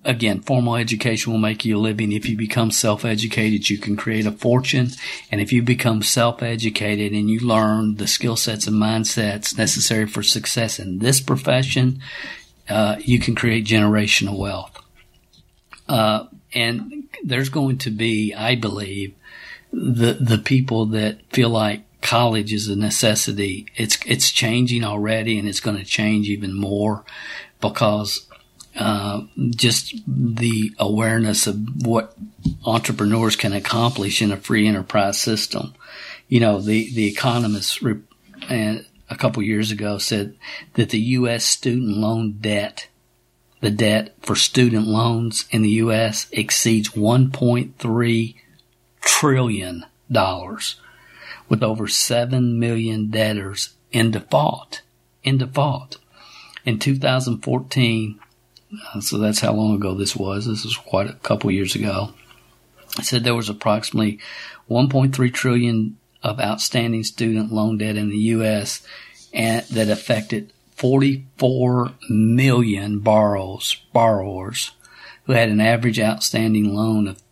again, 0.06 0.40
formal 0.40 0.76
education 0.76 1.32
will 1.32 1.40
make 1.40 1.64
you 1.64 1.76
a 1.76 1.78
living. 1.78 2.12
If 2.12 2.28
you 2.28 2.36
become 2.36 2.70
self-educated, 2.70 3.68
you 3.68 3.76
can 3.76 3.96
create 3.96 4.24
a 4.24 4.32
fortune. 4.32 4.90
And 5.30 5.40
if 5.40 5.52
you 5.52 5.62
become 5.62 6.02
self-educated 6.02 7.12
and 7.12 7.28
you 7.28 7.40
learn 7.40 7.96
the 7.96 8.06
skill 8.06 8.36
sets 8.36 8.66
and 8.66 8.76
mindsets 8.76 9.58
necessary 9.58 10.06
for 10.06 10.22
success 10.22 10.78
in 10.78 11.00
this 11.00 11.20
profession, 11.20 12.00
uh, 12.68 12.96
you 13.00 13.18
can 13.18 13.34
create 13.34 13.66
generational 13.66 14.38
wealth. 14.38 14.80
Uh, 15.88 16.26
and 16.54 17.04
there's 17.22 17.48
going 17.48 17.78
to 17.78 17.90
be, 17.90 18.32
I 18.32 18.54
believe, 18.54 19.14
the 19.72 20.14
the 20.14 20.38
people 20.38 20.86
that 20.86 21.20
feel 21.30 21.50
like 21.50 21.82
college 22.00 22.52
is 22.52 22.68
a 22.68 22.76
necessity. 22.76 23.66
It's 23.76 23.98
it's 24.06 24.30
changing 24.30 24.84
already, 24.84 25.38
and 25.38 25.48
it's 25.48 25.60
going 25.60 25.76
to 25.76 25.84
change 25.84 26.28
even 26.28 26.54
more 26.54 27.04
because 27.60 28.25
uh, 28.78 29.22
just 29.50 29.94
the 30.06 30.72
awareness 30.78 31.46
of 31.46 31.86
what 31.86 32.16
entrepreneurs 32.64 33.36
can 33.36 33.52
accomplish 33.52 34.20
in 34.20 34.32
a 34.32 34.36
free 34.36 34.66
enterprise 34.66 35.20
system. 35.20 35.74
You 36.28 36.40
know, 36.40 36.60
the, 36.60 36.92
the 36.92 37.06
economists 37.06 37.82
a 38.50 39.16
couple 39.16 39.42
years 39.42 39.70
ago 39.70 39.98
said 39.98 40.36
that 40.74 40.90
the 40.90 41.00
U.S. 41.00 41.44
student 41.44 41.96
loan 41.96 42.38
debt, 42.40 42.88
the 43.60 43.70
debt 43.70 44.14
for 44.20 44.36
student 44.36 44.86
loans 44.86 45.46
in 45.50 45.62
the 45.62 45.70
U.S. 45.70 46.26
exceeds 46.32 46.90
1.3 46.90 48.34
trillion 49.00 49.86
dollars 50.10 50.76
with 51.48 51.62
over 51.62 51.86
7 51.88 52.58
million 52.58 53.10
debtors 53.10 53.74
in 53.92 54.10
default. 54.10 54.82
In 55.22 55.38
default. 55.38 55.98
In 56.64 56.78
2014, 56.78 58.18
uh, 58.20 58.25
so 59.00 59.18
that's 59.18 59.40
how 59.40 59.52
long 59.52 59.74
ago 59.74 59.94
this 59.94 60.16
was. 60.16 60.46
This 60.46 60.64
was 60.64 60.76
quite 60.76 61.08
a 61.08 61.14
couple 61.14 61.50
years 61.50 61.74
ago. 61.74 62.14
It 62.98 63.04
said 63.04 63.24
there 63.24 63.34
was 63.34 63.48
approximately 63.48 64.18
1.3 64.70 65.32
trillion 65.32 65.98
of 66.22 66.40
outstanding 66.40 67.04
student 67.04 67.52
loan 67.52 67.78
debt 67.78 67.96
in 67.96 68.10
the 68.10 68.16
U.S. 68.16 68.82
and 69.32 69.64
that 69.66 69.88
affected 69.88 70.52
44 70.76 71.92
million 72.08 73.00
borrowers, 73.00 73.82
borrowers 73.92 74.72
who 75.24 75.32
had 75.32 75.48
an 75.48 75.60
average 75.60 76.00
outstanding 76.00 76.74
loan 76.74 77.08
of 77.08 77.22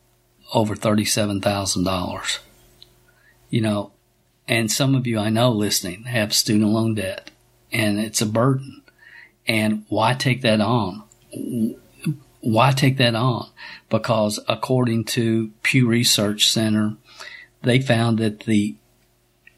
over 0.52 0.74
$37,000. 0.74 2.38
You 3.50 3.60
know, 3.60 3.92
and 4.48 4.70
some 4.70 4.94
of 4.94 5.06
you 5.06 5.18
I 5.18 5.30
know 5.30 5.50
listening 5.50 6.04
have 6.04 6.34
student 6.34 6.70
loan 6.70 6.94
debt 6.94 7.30
and 7.72 7.98
it's 7.98 8.20
a 8.20 8.26
burden. 8.26 8.82
And 9.46 9.84
why 9.88 10.14
take 10.14 10.42
that 10.42 10.60
on? 10.60 11.03
Why 12.40 12.72
take 12.72 12.96
that 12.98 13.14
on? 13.14 13.48
Because 13.88 14.40
according 14.48 15.04
to 15.04 15.52
Pew 15.62 15.86
Research 15.88 16.50
Center, 16.50 16.96
they 17.62 17.80
found 17.80 18.18
that 18.18 18.40
the 18.40 18.74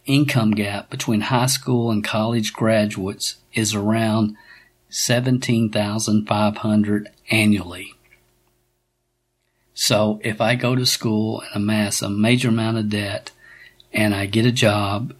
income 0.05 0.53
gap 0.53 0.89
between 0.89 1.23
high 1.23 1.47
school 1.47 1.91
and 1.91 2.05
college 2.05 2.53
graduates 2.53 3.39
is 3.53 3.75
around 3.75 4.37
17,500 4.89 7.09
annually. 7.31 7.93
So 9.75 10.21
if 10.25 10.41
I 10.41 10.55
go 10.55 10.77
to 10.77 10.87
school 10.87 11.41
and 11.41 11.57
amass 11.57 12.01
a 12.01 12.09
major 12.09 12.49
amount 12.49 12.79
of 12.79 12.89
debt 12.89 13.33
and 13.93 14.15
I 14.15 14.27
get 14.27 14.47
a 14.47 14.53
job 14.53 15.12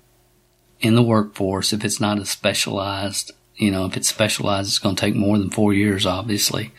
in 0.81 0.95
the 0.95 1.03
workforce, 1.03 1.73
if 1.73 1.85
it's 1.85 2.01
not 2.01 2.19
a 2.19 2.25
specialized 2.25 3.33
you 3.57 3.71
know, 3.71 3.87
if 3.87 3.97
it's 3.97 4.09
specialized, 4.09 4.69
it's 4.69 4.79
going 4.79 4.97
to 4.97 5.01
take 5.01 5.14
more 5.14 5.38
than 5.38 5.51
four 5.51 5.73
years, 5.73 6.05
obviously. 6.07 6.73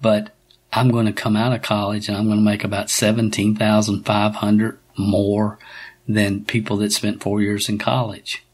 But 0.00 0.34
I'm 0.72 0.90
going 0.90 1.06
to 1.06 1.12
come 1.12 1.36
out 1.36 1.52
of 1.52 1.62
college 1.62 2.08
and 2.08 2.16
I'm 2.16 2.26
going 2.26 2.38
to 2.38 2.44
make 2.44 2.64
about 2.64 2.90
17,500 2.90 4.78
more 4.96 5.58
than 6.08 6.44
people 6.44 6.76
that 6.78 6.92
spent 6.92 7.22
four 7.22 7.40
years 7.40 7.68
in 7.68 7.78
college 7.78 8.44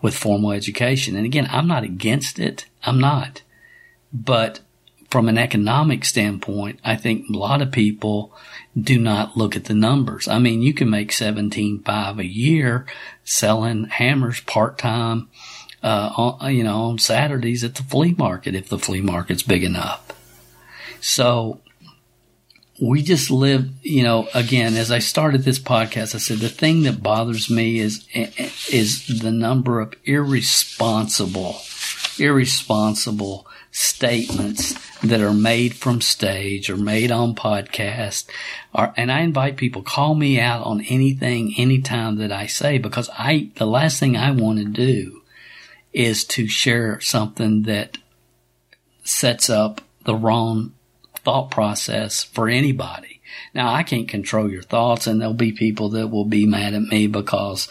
with 0.00 0.16
formal 0.16 0.52
education. 0.52 1.16
And 1.16 1.24
again, 1.24 1.48
I'm 1.50 1.66
not 1.66 1.84
against 1.84 2.38
it. 2.38 2.66
I'm 2.84 3.00
not. 3.00 3.42
But 4.12 4.60
from 5.10 5.28
an 5.28 5.38
economic 5.38 6.04
standpoint, 6.04 6.80
I 6.84 6.96
think 6.96 7.28
a 7.28 7.36
lot 7.36 7.62
of 7.62 7.72
people 7.72 8.32
do 8.78 8.98
not 8.98 9.36
look 9.36 9.56
at 9.56 9.64
the 9.64 9.74
numbers. 9.74 10.28
I 10.28 10.38
mean, 10.38 10.62
you 10.62 10.74
can 10.74 10.90
make 10.90 11.10
17.5 11.10 12.18
a 12.18 12.26
year 12.26 12.86
selling 13.24 13.84
hammers 13.84 14.40
part 14.40 14.78
time 14.78 15.28
uh, 15.82 16.10
on, 16.16 16.54
you 16.54 16.64
know, 16.64 16.82
on 16.82 16.98
Saturdays 16.98 17.64
at 17.64 17.74
the 17.74 17.82
flea 17.82 18.14
market 18.16 18.54
if 18.54 18.68
the 18.68 18.78
flea 18.78 19.00
market's 19.00 19.42
big 19.42 19.64
enough. 19.64 20.04
So 21.00 21.60
we 22.80 23.02
just 23.02 23.30
live, 23.30 23.70
you 23.82 24.02
know, 24.02 24.28
again, 24.34 24.74
as 24.74 24.90
I 24.90 25.00
started 25.00 25.42
this 25.42 25.58
podcast, 25.58 26.14
I 26.14 26.18
said 26.18 26.38
the 26.38 26.48
thing 26.48 26.82
that 26.82 27.02
bothers 27.02 27.50
me 27.50 27.78
is, 27.78 28.06
is 28.70 29.06
the 29.20 29.32
number 29.32 29.80
of 29.80 29.94
irresponsible, 30.04 31.56
irresponsible 32.18 33.46
statements 33.70 34.74
that 35.00 35.20
are 35.20 35.34
made 35.34 35.74
from 35.74 36.00
stage 36.00 36.70
or 36.70 36.76
made 36.76 37.10
on 37.10 37.34
podcast. 37.34 38.28
Or, 38.74 38.92
and 38.96 39.10
I 39.10 39.20
invite 39.20 39.56
people, 39.56 39.82
call 39.82 40.14
me 40.14 40.40
out 40.40 40.64
on 40.64 40.80
anything, 40.82 41.54
anytime 41.58 42.16
that 42.16 42.32
I 42.32 42.46
say, 42.46 42.78
because 42.78 43.10
I, 43.16 43.50
the 43.56 43.66
last 43.66 43.98
thing 43.98 44.16
I 44.16 44.30
want 44.30 44.58
to 44.58 44.64
do 44.64 45.17
is 45.92 46.24
to 46.24 46.46
share 46.46 47.00
something 47.00 47.62
that 47.62 47.98
sets 49.04 49.48
up 49.48 49.80
the 50.04 50.14
wrong 50.14 50.74
thought 51.24 51.50
process 51.50 52.24
for 52.24 52.48
anybody. 52.48 53.20
Now 53.54 53.72
I 53.72 53.82
can't 53.82 54.08
control 54.08 54.50
your 54.50 54.62
thoughts 54.62 55.06
and 55.06 55.20
there'll 55.20 55.34
be 55.34 55.52
people 55.52 55.90
that 55.90 56.08
will 56.08 56.24
be 56.24 56.46
mad 56.46 56.74
at 56.74 56.82
me 56.82 57.06
because, 57.06 57.68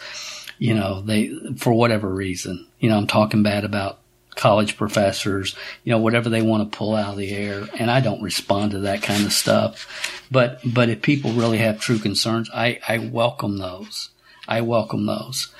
you 0.58 0.74
know, 0.74 1.00
they, 1.00 1.32
for 1.56 1.72
whatever 1.72 2.08
reason, 2.08 2.66
you 2.78 2.88
know, 2.88 2.96
I'm 2.96 3.06
talking 3.06 3.42
bad 3.42 3.64
about 3.64 3.98
college 4.38 4.76
professors, 4.76 5.56
you 5.82 5.90
know, 5.90 5.98
whatever 5.98 6.28
they 6.28 6.42
want 6.42 6.70
to 6.70 6.78
pull 6.78 6.94
out 6.94 7.12
of 7.12 7.18
the 7.18 7.30
air. 7.30 7.64
And 7.78 7.90
I 7.90 8.00
don't 8.00 8.22
respond 8.22 8.70
to 8.70 8.78
that 8.80 9.02
kind 9.02 9.24
of 9.24 9.32
stuff. 9.32 10.24
But, 10.30 10.60
but 10.64 10.88
if 10.88 11.02
people 11.02 11.32
really 11.32 11.58
have 11.58 11.80
true 11.80 11.98
concerns, 11.98 12.48
I, 12.54 12.78
I 12.86 12.98
welcome 12.98 13.58
those. 13.58 14.10
I 14.46 14.60
welcome 14.60 15.06
those. 15.06 15.52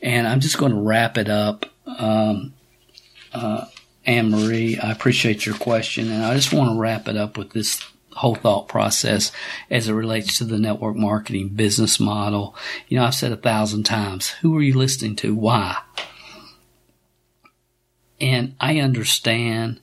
And 0.00 0.26
I'm 0.26 0.40
just 0.40 0.58
going 0.58 0.72
to 0.72 0.80
wrap 0.80 1.18
it 1.18 1.28
up 1.28 1.66
um, 1.86 2.54
uh, 3.32 3.66
Anne 4.04 4.30
Marie, 4.30 4.78
I 4.78 4.90
appreciate 4.90 5.46
your 5.46 5.54
question, 5.56 6.10
and 6.10 6.24
I 6.24 6.34
just 6.34 6.52
want 6.52 6.70
to 6.70 6.78
wrap 6.78 7.08
it 7.08 7.16
up 7.16 7.38
with 7.38 7.50
this 7.50 7.80
whole 8.14 8.34
thought 8.34 8.68
process 8.68 9.32
as 9.70 9.88
it 9.88 9.94
relates 9.94 10.38
to 10.38 10.44
the 10.44 10.58
network 10.58 10.96
marketing 10.96 11.48
business 11.50 11.98
model. 11.98 12.54
You 12.88 12.98
know, 12.98 13.04
I've 13.04 13.14
said 13.14 13.32
a 13.32 13.36
thousand 13.36 13.84
times, 13.84 14.28
who 14.28 14.56
are 14.56 14.62
you 14.62 14.76
listening 14.76 15.16
to? 15.16 15.34
Why? 15.34 15.76
And 18.20 18.54
I 18.60 18.80
understand 18.80 19.80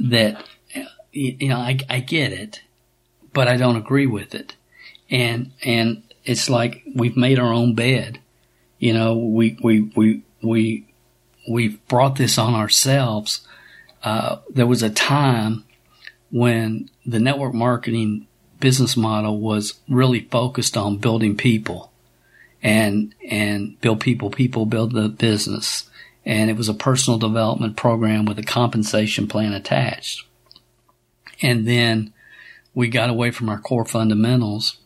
that, 0.00 0.44
you 1.12 1.48
know, 1.48 1.58
I, 1.58 1.78
I 1.88 2.00
get 2.00 2.32
it, 2.32 2.62
but 3.32 3.46
I 3.46 3.56
don't 3.56 3.76
agree 3.76 4.06
with 4.06 4.34
it. 4.34 4.56
And, 5.10 5.52
and 5.62 6.02
it's 6.24 6.48
like 6.48 6.82
we've 6.94 7.16
made 7.16 7.38
our 7.38 7.52
own 7.52 7.74
bed. 7.74 8.20
You 8.78 8.94
know, 8.94 9.16
we, 9.16 9.58
we, 9.62 9.92
we, 9.94 10.22
we, 10.42 10.86
we 11.48 11.68
brought 11.88 12.16
this 12.16 12.38
on 12.38 12.54
ourselves. 12.54 13.46
Uh, 14.02 14.38
there 14.50 14.66
was 14.66 14.82
a 14.82 14.90
time 14.90 15.64
when 16.30 16.90
the 17.04 17.20
network 17.20 17.54
marketing 17.54 18.26
business 18.58 18.96
model 18.96 19.40
was 19.40 19.74
really 19.88 20.20
focused 20.20 20.76
on 20.76 20.96
building 20.96 21.36
people 21.36 21.92
and, 22.62 23.14
and 23.28 23.80
build 23.80 24.00
people, 24.00 24.30
people 24.30 24.66
build 24.66 24.92
the 24.92 25.08
business. 25.08 25.90
And 26.24 26.48
it 26.48 26.56
was 26.56 26.68
a 26.68 26.74
personal 26.74 27.18
development 27.18 27.76
program 27.76 28.24
with 28.24 28.38
a 28.38 28.44
compensation 28.44 29.26
plan 29.26 29.52
attached. 29.52 30.24
And 31.42 31.66
then 31.66 32.12
we 32.74 32.88
got 32.88 33.10
away 33.10 33.32
from 33.32 33.48
our 33.48 33.58
core 33.58 33.84
fundamentals. 33.84 34.78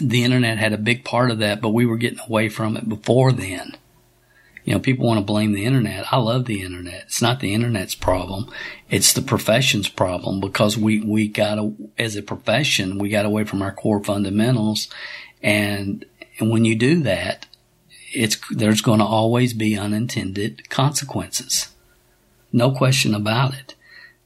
The 0.00 0.22
internet 0.22 0.58
had 0.58 0.72
a 0.72 0.78
big 0.78 1.04
part 1.04 1.30
of 1.30 1.38
that, 1.40 1.60
but 1.60 1.70
we 1.70 1.86
were 1.86 1.96
getting 1.96 2.20
away 2.20 2.48
from 2.48 2.76
it 2.76 2.88
before 2.88 3.32
then. 3.32 3.76
You 4.66 4.74
know, 4.74 4.80
people 4.80 5.06
want 5.06 5.18
to 5.18 5.24
blame 5.24 5.52
the 5.52 5.64
internet. 5.64 6.12
I 6.12 6.16
love 6.16 6.46
the 6.46 6.60
internet. 6.60 7.04
It's 7.04 7.22
not 7.22 7.38
the 7.38 7.54
internet's 7.54 7.94
problem. 7.94 8.50
It's 8.90 9.12
the 9.12 9.22
profession's 9.22 9.88
problem 9.88 10.40
because 10.40 10.76
we, 10.76 11.00
we 11.00 11.28
got, 11.28 11.58
a, 11.58 11.72
as 11.96 12.16
a 12.16 12.22
profession, 12.22 12.98
we 12.98 13.08
got 13.08 13.24
away 13.24 13.44
from 13.44 13.62
our 13.62 13.72
core 13.72 14.02
fundamentals. 14.02 14.88
And, 15.40 16.04
and 16.40 16.50
when 16.50 16.64
you 16.64 16.74
do 16.74 17.00
that, 17.04 17.46
it's, 18.12 18.38
there's 18.50 18.80
going 18.80 18.98
to 18.98 19.04
always 19.04 19.54
be 19.54 19.78
unintended 19.78 20.68
consequences. 20.68 21.68
No 22.52 22.72
question 22.72 23.14
about 23.14 23.54
it. 23.54 23.76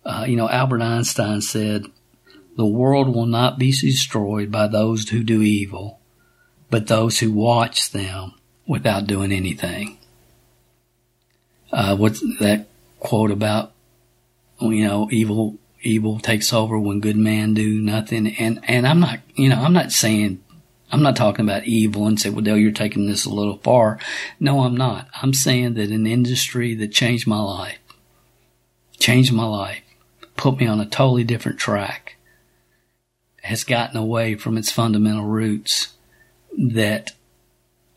Uh, 0.06 0.24
you 0.26 0.36
know, 0.36 0.48
Albert 0.48 0.80
Einstein 0.80 1.42
said, 1.42 1.84
the 2.56 2.64
world 2.64 3.14
will 3.14 3.26
not 3.26 3.58
be 3.58 3.72
destroyed 3.72 4.50
by 4.50 4.68
those 4.68 5.06
who 5.10 5.22
do 5.22 5.42
evil, 5.42 6.00
but 6.70 6.86
those 6.86 7.18
who 7.18 7.30
watch 7.30 7.90
them 7.90 8.32
without 8.66 9.06
doing 9.06 9.32
anything 9.32 9.98
uh, 11.72 11.96
what's 11.96 12.20
that 12.38 12.66
quote 12.98 13.30
about, 13.30 13.72
you 14.60 14.86
know, 14.86 15.08
evil, 15.10 15.56
evil 15.82 16.18
takes 16.18 16.52
over 16.52 16.78
when 16.78 17.00
good 17.00 17.16
men 17.16 17.54
do 17.54 17.80
nothing. 17.80 18.34
And, 18.38 18.60
and 18.64 18.86
I'm 18.86 19.00
not, 19.00 19.20
you 19.34 19.48
know, 19.48 19.56
I'm 19.56 19.72
not 19.72 19.92
saying, 19.92 20.42
I'm 20.92 21.02
not 21.02 21.16
talking 21.16 21.44
about 21.44 21.64
evil 21.64 22.06
and 22.06 22.20
say, 22.20 22.30
well, 22.30 22.42
Dale, 22.42 22.58
you're 22.58 22.72
taking 22.72 23.06
this 23.06 23.24
a 23.24 23.30
little 23.30 23.58
far. 23.58 23.98
No, 24.38 24.60
I'm 24.60 24.76
not. 24.76 25.08
I'm 25.22 25.32
saying 25.32 25.74
that 25.74 25.90
an 25.90 26.06
industry 26.06 26.74
that 26.74 26.92
changed 26.92 27.26
my 27.26 27.40
life, 27.40 27.78
changed 28.98 29.32
my 29.32 29.46
life, 29.46 29.82
put 30.36 30.58
me 30.58 30.66
on 30.66 30.80
a 30.80 30.86
totally 30.86 31.24
different 31.24 31.58
track, 31.58 32.16
has 33.42 33.64
gotten 33.64 33.96
away 33.96 34.34
from 34.34 34.58
its 34.58 34.70
fundamental 34.70 35.24
roots 35.24 35.94
that 36.58 37.12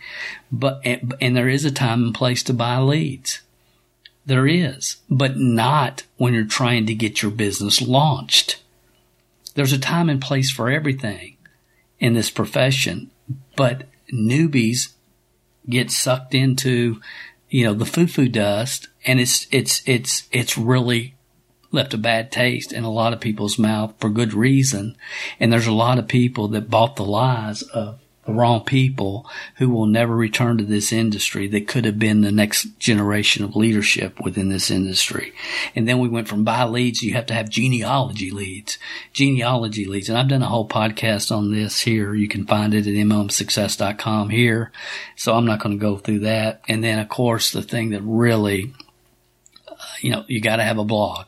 But, 0.52 0.82
and 0.84 1.38
there 1.38 1.50
is 1.50 1.64
a 1.64 1.72
time 1.72 2.06
and 2.06 2.16
place 2.16 2.42
to 2.44 2.54
buy 2.54 2.80
leads. 2.80 3.42
There 4.26 4.48
is, 4.48 4.98
but 5.10 5.38
not 5.38 6.04
when 6.18 6.34
you're 6.34 6.44
trying 6.44 6.86
to 6.88 6.96
get 6.96 7.22
your 7.22 7.32
business 7.32 7.82
launched. 7.82 8.62
There's 9.54 9.74
a 9.74 9.80
time 9.80 10.10
and 10.10 10.22
place 10.22 10.52
for 10.52 10.70
everything 10.70 11.38
in 12.00 12.14
this 12.14 12.30
profession, 12.30 13.10
but 13.56 13.84
newbies 14.14 14.94
get 15.70 15.92
sucked 15.92 16.34
into, 16.34 17.02
you 17.50 17.66
know, 17.66 17.74
the 17.74 17.86
foo-foo 17.86 18.30
dust 18.30 18.88
and 19.06 19.20
it's, 19.20 19.48
it's, 19.52 19.82
it's, 19.86 20.28
it's 20.32 20.58
really 20.58 21.16
left 21.72 21.94
a 21.94 21.98
bad 21.98 22.32
taste 22.32 22.72
in 22.72 22.84
a 22.84 22.92
lot 22.92 23.14
of 23.14 23.20
people's 23.20 23.60
mouth 23.60 23.94
for 24.00 24.10
good 24.10 24.34
reason. 24.34 24.96
And 25.40 25.52
there's 25.52 25.68
a 25.68 25.74
lot 25.74 26.00
of 26.00 26.08
people 26.08 26.48
that 26.50 26.70
bought 26.70 26.96
the 26.96 27.06
lies 27.06 27.62
of 27.62 28.00
the 28.28 28.34
wrong 28.34 28.62
people 28.62 29.26
who 29.56 29.70
will 29.70 29.86
never 29.86 30.14
return 30.14 30.58
to 30.58 30.66
this 30.66 30.92
industry 30.92 31.48
that 31.48 31.66
could 31.66 31.86
have 31.86 31.98
been 31.98 32.22
the 32.22 32.32
next 32.32 32.78
generation 32.78 33.44
of 33.46 33.56
leadership 33.56 34.20
within 34.20 34.50
this 34.50 34.70
industry. 34.70 35.34
And 35.76 35.88
then 35.88 36.00
we 36.00 36.10
went 36.10 36.28
from 36.28 36.44
buy 36.44 36.66
leads, 36.66 37.02
you 37.02 37.14
have 37.14 37.26
to 37.28 37.34
have 37.34 37.50
genealogy 37.50 38.30
leads, 38.30 38.78
genealogy 39.14 39.86
leads. 39.86 40.10
And 40.10 40.18
I've 40.18 40.28
done 40.28 40.44
a 40.44 40.48
whole 40.48 40.68
podcast 40.68 41.34
on 41.36 41.54
this 41.54 41.80
here. 41.80 42.14
You 42.14 42.28
can 42.28 42.46
find 42.46 42.74
it 42.74 42.86
at 42.86 42.94
mmsuccess.com 42.94 44.30
here. 44.30 44.74
So 45.16 45.34
I'm 45.34 45.46
not 45.46 45.62
going 45.62 45.80
to 45.80 45.82
go 45.82 45.96
through 45.96 46.20
that. 46.20 46.62
And 46.68 46.84
then 46.84 47.00
of 47.00 47.08
course 47.08 47.54
the 47.54 47.62
thing 47.62 47.92
that 47.92 48.02
really, 48.02 48.74
you 50.02 50.12
know, 50.12 50.26
you 50.28 50.42
got 50.42 50.58
to 50.58 50.64
have 50.64 50.78
a 50.78 50.84
blog 50.84 51.28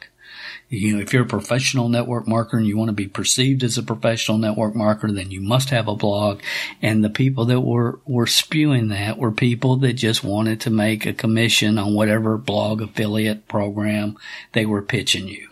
you 0.69 0.95
know, 0.95 1.01
if 1.01 1.13
you're 1.13 1.23
a 1.23 1.27
professional 1.27 1.89
network 1.89 2.27
marketer 2.27 2.57
and 2.57 2.67
you 2.67 2.77
want 2.77 2.89
to 2.89 2.93
be 2.93 3.07
perceived 3.07 3.63
as 3.63 3.77
a 3.77 3.83
professional 3.83 4.37
network 4.37 4.75
marketer, 4.75 5.13
then 5.13 5.31
you 5.31 5.41
must 5.41 5.71
have 5.71 5.87
a 5.87 5.95
blog. 5.95 6.41
And 6.79 7.03
the 7.03 7.09
people 7.09 7.45
that 7.45 7.61
were, 7.61 7.99
were 8.05 8.27
spewing 8.27 8.89
that 8.89 9.17
were 9.17 9.31
people 9.31 9.77
that 9.77 9.93
just 9.93 10.23
wanted 10.23 10.61
to 10.61 10.69
make 10.69 11.07
a 11.07 11.13
commission 11.13 11.79
on 11.79 11.95
whatever 11.95 12.37
blog 12.37 12.83
affiliate 12.83 13.47
program 13.47 14.15
they 14.53 14.65
were 14.65 14.83
pitching 14.83 15.27
you. 15.27 15.49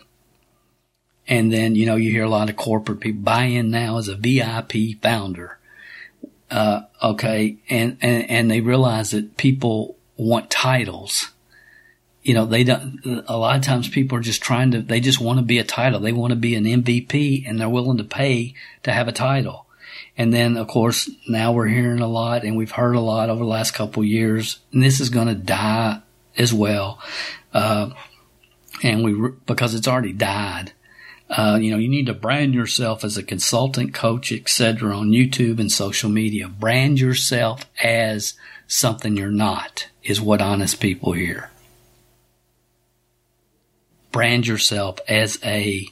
And 1.26 1.52
then, 1.52 1.74
you 1.74 1.84
know, 1.84 1.96
you 1.96 2.12
hear 2.12 2.24
a 2.24 2.30
lot 2.30 2.48
of 2.48 2.56
corporate 2.56 3.00
people 3.00 3.22
buy 3.22 3.44
in 3.44 3.70
now 3.70 3.98
as 3.98 4.06
a 4.06 4.14
VIP 4.14 5.02
founder. 5.02 5.58
Uh, 6.48 6.82
okay. 7.02 7.58
And, 7.68 7.98
and, 8.00 8.30
and 8.30 8.50
they 8.50 8.60
realize 8.60 9.10
that 9.10 9.36
people 9.36 9.96
want 10.16 10.48
titles 10.48 11.32
you 12.22 12.34
know, 12.34 12.44
they 12.44 12.64
don't, 12.64 13.00
a 13.26 13.36
lot 13.36 13.56
of 13.56 13.62
times 13.62 13.88
people 13.88 14.18
are 14.18 14.22
just 14.22 14.42
trying 14.42 14.72
to, 14.72 14.82
they 14.82 15.00
just 15.00 15.20
want 15.20 15.38
to 15.38 15.44
be 15.44 15.58
a 15.58 15.64
title. 15.64 16.00
They 16.00 16.12
want 16.12 16.32
to 16.32 16.36
be 16.36 16.54
an 16.54 16.64
MVP 16.64 17.48
and 17.48 17.60
they're 17.60 17.68
willing 17.68 17.98
to 17.98 18.04
pay 18.04 18.54
to 18.82 18.92
have 18.92 19.08
a 19.08 19.12
title. 19.12 19.66
And 20.16 20.34
then, 20.34 20.56
of 20.56 20.66
course, 20.66 21.08
now 21.28 21.52
we're 21.52 21.68
hearing 21.68 22.00
a 22.00 22.08
lot 22.08 22.42
and 22.42 22.56
we've 22.56 22.72
heard 22.72 22.96
a 22.96 23.00
lot 23.00 23.30
over 23.30 23.38
the 23.38 23.50
last 23.50 23.70
couple 23.70 24.04
years, 24.04 24.58
and 24.72 24.82
this 24.82 25.00
is 25.00 25.10
going 25.10 25.28
to 25.28 25.34
die 25.34 26.00
as 26.36 26.52
well. 26.52 27.00
Uh, 27.54 27.90
and 28.82 29.04
we, 29.04 29.30
because 29.46 29.74
it's 29.74 29.88
already 29.88 30.12
died. 30.12 30.72
Uh, 31.30 31.58
you 31.60 31.70
know, 31.70 31.76
you 31.76 31.88
need 31.88 32.06
to 32.06 32.14
brand 32.14 32.54
yourself 32.54 33.04
as 33.04 33.16
a 33.16 33.22
consultant, 33.22 33.94
coach, 33.94 34.32
etc. 34.32 34.96
on 34.96 35.10
YouTube 35.10 35.60
and 35.60 35.70
social 35.70 36.10
media. 36.10 36.48
Brand 36.48 36.98
yourself 36.98 37.64
as 37.82 38.34
something 38.66 39.16
you're 39.16 39.30
not 39.30 39.88
is 40.02 40.20
what 40.20 40.40
honest 40.40 40.80
people 40.80 41.12
hear. 41.12 41.50
Brand 44.18 44.48
yourself 44.48 44.98
as 45.06 45.38
a 45.44 45.86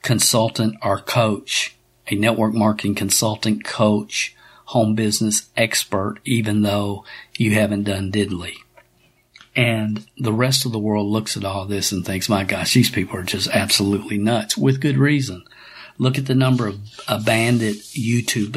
consultant 0.00 0.76
or 0.82 0.98
coach, 0.98 1.76
a 2.06 2.14
network 2.14 2.54
marketing 2.54 2.94
consultant, 2.94 3.64
coach, 3.64 4.34
home 4.64 4.94
business 4.94 5.50
expert, 5.54 6.20
even 6.24 6.62
though 6.62 7.04
you 7.36 7.52
haven't 7.52 7.82
done 7.82 8.10
diddly. 8.10 8.54
And 9.54 10.06
the 10.16 10.32
rest 10.32 10.64
of 10.64 10.72
the 10.72 10.78
world 10.78 11.06
looks 11.06 11.36
at 11.36 11.44
all 11.44 11.66
this 11.66 11.92
and 11.92 12.02
thinks, 12.02 12.30
my 12.30 12.44
gosh, 12.44 12.72
these 12.72 12.90
people 12.90 13.18
are 13.18 13.24
just 13.24 13.48
absolutely 13.48 14.16
nuts 14.16 14.56
with 14.56 14.80
good 14.80 14.96
reason. 14.96 15.44
Look 15.98 16.16
at 16.16 16.24
the 16.24 16.34
number 16.34 16.66
of 16.66 16.80
abandoned 17.08 17.76
YouTube, 17.92 18.52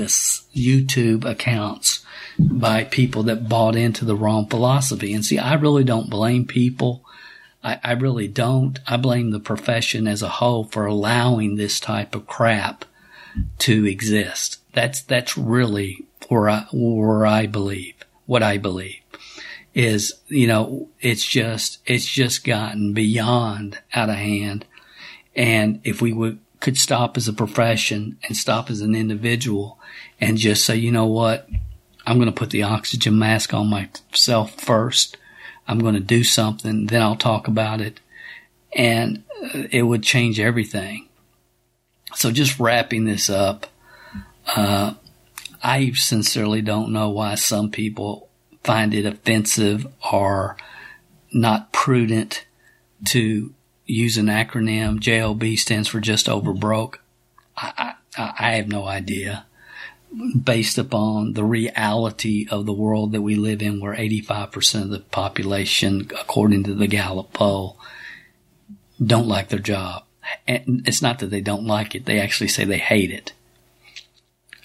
YouTube 0.55 1.29
accounts 1.29 2.05
by 2.39 2.85
people 2.85 3.23
that 3.23 3.49
bought 3.49 3.75
into 3.75 4.05
the 4.05 4.15
wrong 4.15 4.47
philosophy. 4.47 5.13
And 5.13 5.25
see, 5.25 5.37
I 5.37 5.55
really 5.55 5.83
don't 5.83 6.09
blame 6.09 6.45
people. 6.45 7.03
I, 7.63 7.79
I 7.83 7.91
really 7.93 8.27
don't. 8.27 8.79
I 8.87 8.97
blame 8.97 9.31
the 9.31 9.39
profession 9.39 10.07
as 10.07 10.21
a 10.21 10.29
whole 10.29 10.65
for 10.65 10.85
allowing 10.85 11.55
this 11.55 11.79
type 11.79 12.15
of 12.15 12.27
crap 12.27 12.85
to 13.59 13.85
exist. 13.85 14.59
That's, 14.73 15.01
that's 15.01 15.37
really 15.37 16.05
where 16.27 16.49
I, 16.49 16.65
where 16.71 17.25
I 17.25 17.45
believe, 17.45 17.95
what 18.25 18.43
I 18.43 18.57
believe 18.57 18.99
is, 19.73 20.13
you 20.27 20.47
know, 20.47 20.89
it's 20.99 21.25
just, 21.25 21.79
it's 21.85 22.05
just 22.05 22.43
gotten 22.43 22.93
beyond 22.93 23.79
out 23.93 24.09
of 24.09 24.15
hand. 24.15 24.65
And 25.35 25.79
if 25.83 26.01
we 26.01 26.11
would, 26.11 26.39
could 26.59 26.77
stop 26.77 27.17
as 27.17 27.27
a 27.27 27.33
profession 27.33 28.17
and 28.23 28.37
stop 28.37 28.69
as 28.69 28.81
an 28.81 28.95
individual 28.95 29.79
and 30.19 30.37
just 30.37 30.65
say, 30.65 30.75
you 30.75 30.91
know 30.91 31.07
what? 31.07 31.49
I'm 32.05 32.17
going 32.17 32.27
to 32.27 32.31
put 32.31 32.49
the 32.49 32.63
oxygen 32.63 33.17
mask 33.17 33.53
on 33.53 33.69
myself 33.69 34.59
first. 34.59 35.17
I'm 35.67 35.79
going 35.79 35.95
to 35.95 35.99
do 35.99 36.23
something. 36.23 36.87
Then 36.87 37.01
I'll 37.01 37.15
talk 37.15 37.47
about 37.47 37.81
it 37.81 37.99
and 38.73 39.23
it 39.71 39.83
would 39.83 40.03
change 40.03 40.39
everything. 40.39 41.07
So 42.15 42.31
just 42.31 42.59
wrapping 42.59 43.05
this 43.05 43.29
up, 43.29 43.67
uh, 44.55 44.93
I 45.63 45.91
sincerely 45.91 46.61
don't 46.61 46.91
know 46.91 47.09
why 47.09 47.35
some 47.35 47.71
people 47.71 48.29
find 48.63 48.93
it 48.93 49.05
offensive 49.05 49.87
or 50.11 50.57
not 51.31 51.71
prudent 51.71 52.45
to 53.09 53.53
use 53.85 54.17
an 54.17 54.27
acronym. 54.27 54.99
JOB 54.99 55.57
stands 55.57 55.87
for 55.87 55.99
just 55.99 56.27
over 56.27 56.53
broke. 56.53 57.01
I, 57.55 57.93
I, 58.17 58.33
I 58.39 58.51
have 58.53 58.67
no 58.67 58.85
idea. 58.85 59.45
Based 60.43 60.77
upon 60.77 61.33
the 61.33 61.43
reality 61.43 62.45
of 62.51 62.65
the 62.65 62.73
world 62.73 63.13
that 63.13 63.21
we 63.21 63.35
live 63.35 63.61
in, 63.61 63.79
where 63.79 63.95
85% 63.95 64.83
of 64.83 64.89
the 64.89 64.99
population, 64.99 66.09
according 66.19 66.63
to 66.65 66.73
the 66.73 66.87
Gallup 66.87 67.31
poll, 67.31 67.79
don't 69.03 69.27
like 69.27 69.49
their 69.49 69.59
job. 69.59 70.03
And 70.47 70.83
it's 70.85 71.01
not 71.01 71.19
that 71.19 71.27
they 71.29 71.41
don't 71.41 71.65
like 71.65 71.95
it, 71.95 72.05
they 72.05 72.19
actually 72.19 72.49
say 72.49 72.65
they 72.65 72.77
hate 72.77 73.11
it, 73.11 73.33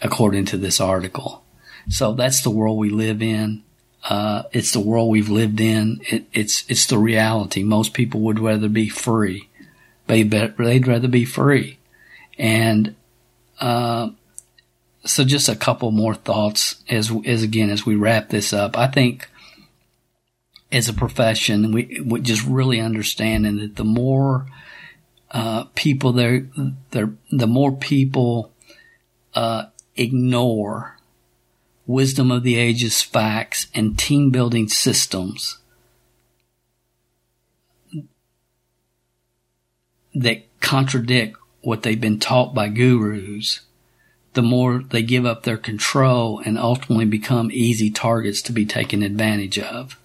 according 0.02 0.46
to 0.46 0.56
this 0.56 0.80
article. 0.80 1.44
So 1.88 2.12
that's 2.12 2.42
the 2.42 2.50
world 2.50 2.78
we 2.78 2.90
live 2.90 3.22
in. 3.22 3.62
Uh, 4.08 4.44
it's 4.52 4.72
the 4.72 4.80
world 4.80 5.10
we've 5.10 5.28
lived 5.28 5.60
in. 5.60 6.00
It, 6.08 6.26
it's 6.32 6.64
it's 6.68 6.86
the 6.86 6.98
reality. 6.98 7.62
Most 7.62 7.92
people 7.92 8.20
would 8.20 8.38
rather 8.38 8.68
be 8.68 8.88
free. 8.88 9.48
They 10.06 10.22
they'd 10.22 10.86
rather 10.86 11.08
be 11.08 11.24
free, 11.24 11.78
and 12.38 12.94
uh, 13.60 14.10
so 15.06 15.24
just 15.24 15.48
a 15.48 15.56
couple 15.56 15.90
more 15.90 16.14
thoughts 16.14 16.82
as 16.88 17.12
as 17.24 17.42
again 17.42 17.70
as 17.70 17.86
we 17.86 17.94
wrap 17.94 18.28
this 18.28 18.52
up. 18.52 18.76
I 18.76 18.88
think 18.88 19.28
as 20.72 20.88
a 20.88 20.92
profession, 20.92 21.72
we, 21.72 22.02
we 22.04 22.20
just 22.20 22.44
really 22.44 22.80
understanding 22.80 23.56
that 23.58 23.76
the 23.76 23.84
more 23.84 24.46
uh, 25.30 25.64
people 25.74 26.12
there, 26.12 26.46
there, 26.90 27.14
the 27.30 27.46
more 27.46 27.72
people 27.72 28.52
uh, 29.34 29.66
ignore 29.96 30.98
wisdom 31.86 32.30
of 32.30 32.42
the 32.42 32.56
ages 32.56 33.00
facts, 33.00 33.68
and 33.74 33.98
team 33.98 34.30
building 34.30 34.68
systems 34.68 35.58
that 40.14 40.44
contradict 40.60 41.36
what 41.60 41.82
they've 41.82 42.00
been 42.00 42.18
taught 42.18 42.54
by 42.54 42.68
gurus, 42.68 43.60
the 44.36 44.42
more 44.42 44.82
they 44.90 45.02
give 45.02 45.24
up 45.24 45.42
their 45.44 45.56
control 45.56 46.42
and 46.44 46.58
ultimately 46.58 47.06
become 47.06 47.50
easy 47.50 47.90
targets 47.90 48.42
to 48.42 48.52
be 48.52 48.66
taken 48.66 49.02
advantage 49.02 49.58
of. 49.58 49.98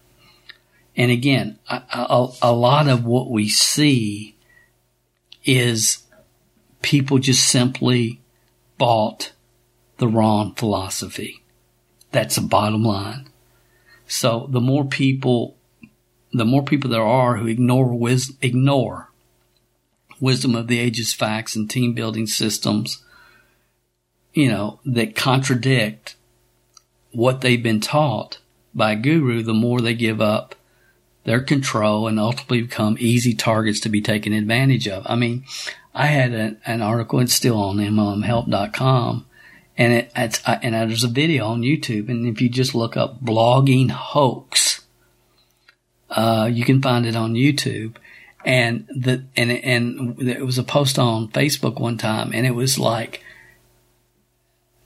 And 0.96 1.12
again, 1.12 1.60
a, 1.70 1.84
a, 1.92 2.28
a 2.42 2.54
lot 2.54 2.88
of 2.88 3.04
what 3.04 3.30
we 3.30 3.50
see 3.50 4.38
is 5.44 6.04
people 6.82 7.20
just 7.20 7.46
simply 7.46 8.22
bought 8.78 9.34
the 9.98 10.08
wrong 10.08 10.56
philosophy. 10.56 11.44
That's 12.14 12.36
the 12.36 12.42
bottom 12.42 12.84
line. 12.84 13.30
So 14.08 14.48
the 14.50 14.62
more 14.62 14.86
people, 14.86 15.58
the 16.32 16.46
more 16.46 16.64
people 16.64 16.90
there 16.90 17.04
are 17.04 17.36
who 17.36 17.48
ignore 17.48 17.94
wis- 17.94 18.32
ignore 18.42 19.10
wisdom 20.22 20.56
of 20.56 20.68
the 20.68 20.80
ages 20.80 21.14
facts 21.14 21.54
and 21.54 21.70
team 21.70 21.94
building 21.94 22.28
systems, 22.28 23.04
you 24.34 24.50
know, 24.50 24.80
that 24.86 25.16
contradict 25.16 26.16
what 27.12 27.42
they've 27.42 27.62
been 27.62 27.82
taught 27.82 28.40
by 28.74 28.94
a 28.94 28.96
guru, 28.96 29.44
the 29.44 29.54
more 29.54 29.82
they 29.82 29.94
give 29.94 30.22
up 30.22 30.56
their 31.24 31.42
control 31.42 32.08
and 32.08 32.20
ultimately 32.20 32.62
become 32.62 32.96
easy 33.00 33.34
targets 33.34 33.80
to 33.82 33.90
be 33.90 34.02
taken 34.02 34.34
advantage 34.34 34.88
of. 34.88 35.04
I 35.08 35.16
mean, 35.16 35.44
I 35.94 36.08
had 36.08 36.34
an, 36.34 36.62
an 36.66 36.82
article, 36.82 37.20
it's 37.20 37.34
still 37.34 37.58
on 37.58 37.78
MLMhelp.com, 37.78 39.26
and 39.78 39.94
it, 39.94 40.12
it's, 40.16 40.42
uh, 40.48 40.60
and 40.64 40.74
there's 40.74 41.04
a 41.04 41.10
video 41.10 41.48
on 41.48 41.62
YouTube. 41.62 42.10
And 42.10 42.26
if 42.26 42.42
you 42.42 42.50
just 42.50 42.74
look 42.74 42.96
up 42.96 43.24
blogging 43.24 43.92
hoax, 43.92 44.82
uh, 46.10 46.50
you 46.52 46.64
can 46.64 46.82
find 46.82 47.06
it 47.06 47.16
on 47.16 47.34
YouTube. 47.34 47.96
And 48.44 48.88
the, 48.90 49.24
and, 49.38 49.52
and 49.52 50.22
it 50.22 50.46
was 50.46 50.58
a 50.58 50.64
post 50.64 50.98
on 50.98 51.28
Facebook 51.28 51.80
one 51.80 52.00
time 52.00 52.32
and 52.34 52.48
it 52.48 52.56
was 52.56 52.80
like 52.80 53.24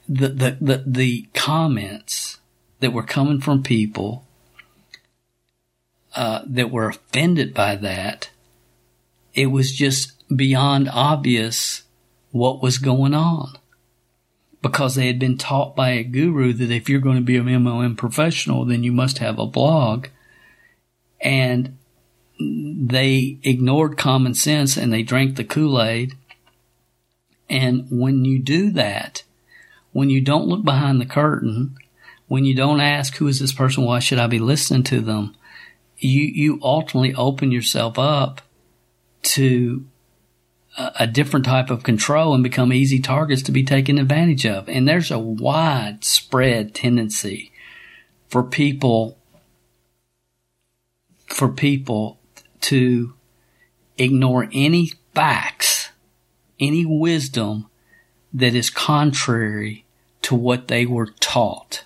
the, 0.07 0.29
the, 0.29 0.57
the, 0.61 0.83
the 0.85 1.27
comments 1.33 2.39
that 2.79 2.93
were 2.93 3.03
coming 3.03 3.41
from 3.41 3.63
people, 3.63 4.25
uh, 6.15 6.41
that 6.45 6.71
were 6.71 6.89
offended 6.89 7.53
by 7.53 7.75
that. 7.75 8.29
It 9.33 9.47
was 9.47 9.73
just 9.73 10.13
beyond 10.33 10.89
obvious 10.89 11.83
what 12.31 12.61
was 12.61 12.77
going 12.77 13.13
on 13.13 13.57
because 14.61 14.95
they 14.95 15.07
had 15.07 15.19
been 15.19 15.37
taught 15.37 15.75
by 15.75 15.91
a 15.91 16.03
guru 16.03 16.51
that 16.51 16.71
if 16.71 16.89
you're 16.89 16.99
going 16.99 17.17
to 17.17 17.21
be 17.21 17.37
an 17.37 17.45
MLM 17.45 17.95
professional, 17.95 18.65
then 18.65 18.83
you 18.83 18.91
must 18.91 19.19
have 19.19 19.37
a 19.37 19.45
blog. 19.45 20.07
And 21.21 21.77
they 22.39 23.37
ignored 23.43 23.97
common 23.97 24.33
sense 24.33 24.75
and 24.75 24.91
they 24.91 25.03
drank 25.03 25.35
the 25.35 25.43
Kool-Aid. 25.43 26.15
And 27.49 27.87
when 27.91 28.25
you 28.25 28.39
do 28.39 28.71
that, 28.71 29.23
when 29.95 30.09
you 30.09 30.19
don't 30.19 30.49
look 30.49 30.65
behind 30.65 30.99
the 30.99 31.05
curtain, 31.05 31.73
when 32.27 32.43
you 32.43 32.53
don't 32.53 32.81
ask 32.81 33.15
who 33.15 33.29
is 33.29 33.39
this 33.39 33.53
person, 33.53 33.85
why 33.85 33.99
should 33.99 34.19
I 34.19 34.27
be 34.27 34.39
listening 34.39 34.83
to 34.83 34.99
them, 34.99 35.33
you, 35.97 36.23
you 36.23 36.59
ultimately 36.61 37.15
open 37.15 37.49
yourself 37.49 37.97
up 37.97 38.41
to 39.21 39.85
a 40.99 41.07
different 41.07 41.45
type 41.45 41.69
of 41.69 41.83
control 41.83 42.33
and 42.33 42.43
become 42.43 42.73
easy 42.73 42.99
targets 42.99 43.41
to 43.43 43.53
be 43.53 43.63
taken 43.63 43.97
advantage 43.97 44.45
of. 44.45 44.67
And 44.67 44.85
there's 44.85 45.11
a 45.11 45.17
widespread 45.17 46.75
tendency 46.75 47.53
for 48.27 48.43
people, 48.43 49.17
for 51.27 51.47
people 51.47 52.19
to 52.63 53.13
ignore 53.97 54.49
any 54.51 54.91
facts, 55.13 55.91
any 56.59 56.85
wisdom 56.85 57.69
that 58.33 58.53
is 58.53 58.69
contrary 58.69 59.84
to 60.25 60.33
what 60.33 60.69
they 60.69 60.87
were 60.87 61.05
taught. 61.19 61.83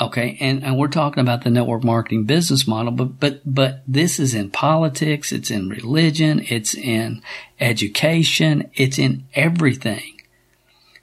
Okay. 0.00 0.38
And, 0.40 0.64
and 0.64 0.78
we're 0.78 0.88
talking 0.88 1.20
about 1.20 1.44
the 1.44 1.50
network 1.50 1.84
marketing 1.84 2.24
business 2.24 2.66
model, 2.66 2.90
but, 2.90 3.20
but, 3.20 3.42
but 3.44 3.82
this 3.86 4.18
is 4.18 4.32
in 4.32 4.50
politics. 4.50 5.30
It's 5.30 5.50
in 5.50 5.68
religion. 5.68 6.42
It's 6.48 6.74
in 6.74 7.20
education. 7.60 8.70
It's 8.76 8.98
in 8.98 9.26
everything. 9.34 10.22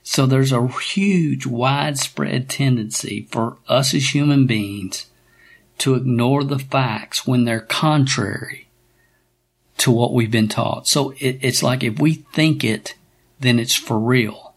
So 0.02 0.26
there's 0.26 0.50
a 0.50 0.66
huge 0.66 1.46
widespread 1.46 2.48
tendency 2.48 3.28
for 3.30 3.58
us 3.68 3.94
as 3.94 4.12
human 4.12 4.48
beings 4.48 5.06
to 5.78 5.94
ignore 5.94 6.42
the 6.42 6.58
facts 6.58 7.24
when 7.24 7.44
they're 7.44 7.60
contrary 7.60 8.66
to 9.76 9.92
what 9.92 10.12
we've 10.12 10.32
been 10.32 10.48
taught. 10.48 10.88
So 10.88 11.10
it, 11.18 11.38
it's 11.40 11.62
like 11.62 11.84
if 11.84 12.00
we 12.00 12.14
think 12.34 12.64
it, 12.64 12.96
then 13.38 13.60
it's 13.60 13.76
for 13.76 13.96
real. 13.96 14.49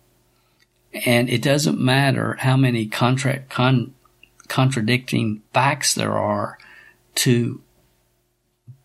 And 1.05 1.29
it 1.29 1.41
doesn't 1.41 1.79
matter 1.79 2.37
how 2.39 2.55
many 2.55 2.85
contract, 2.85 3.49
con, 3.49 3.93
contradicting 4.47 5.41
facts 5.53 5.93
there 5.93 6.13
are 6.13 6.57
to 7.15 7.61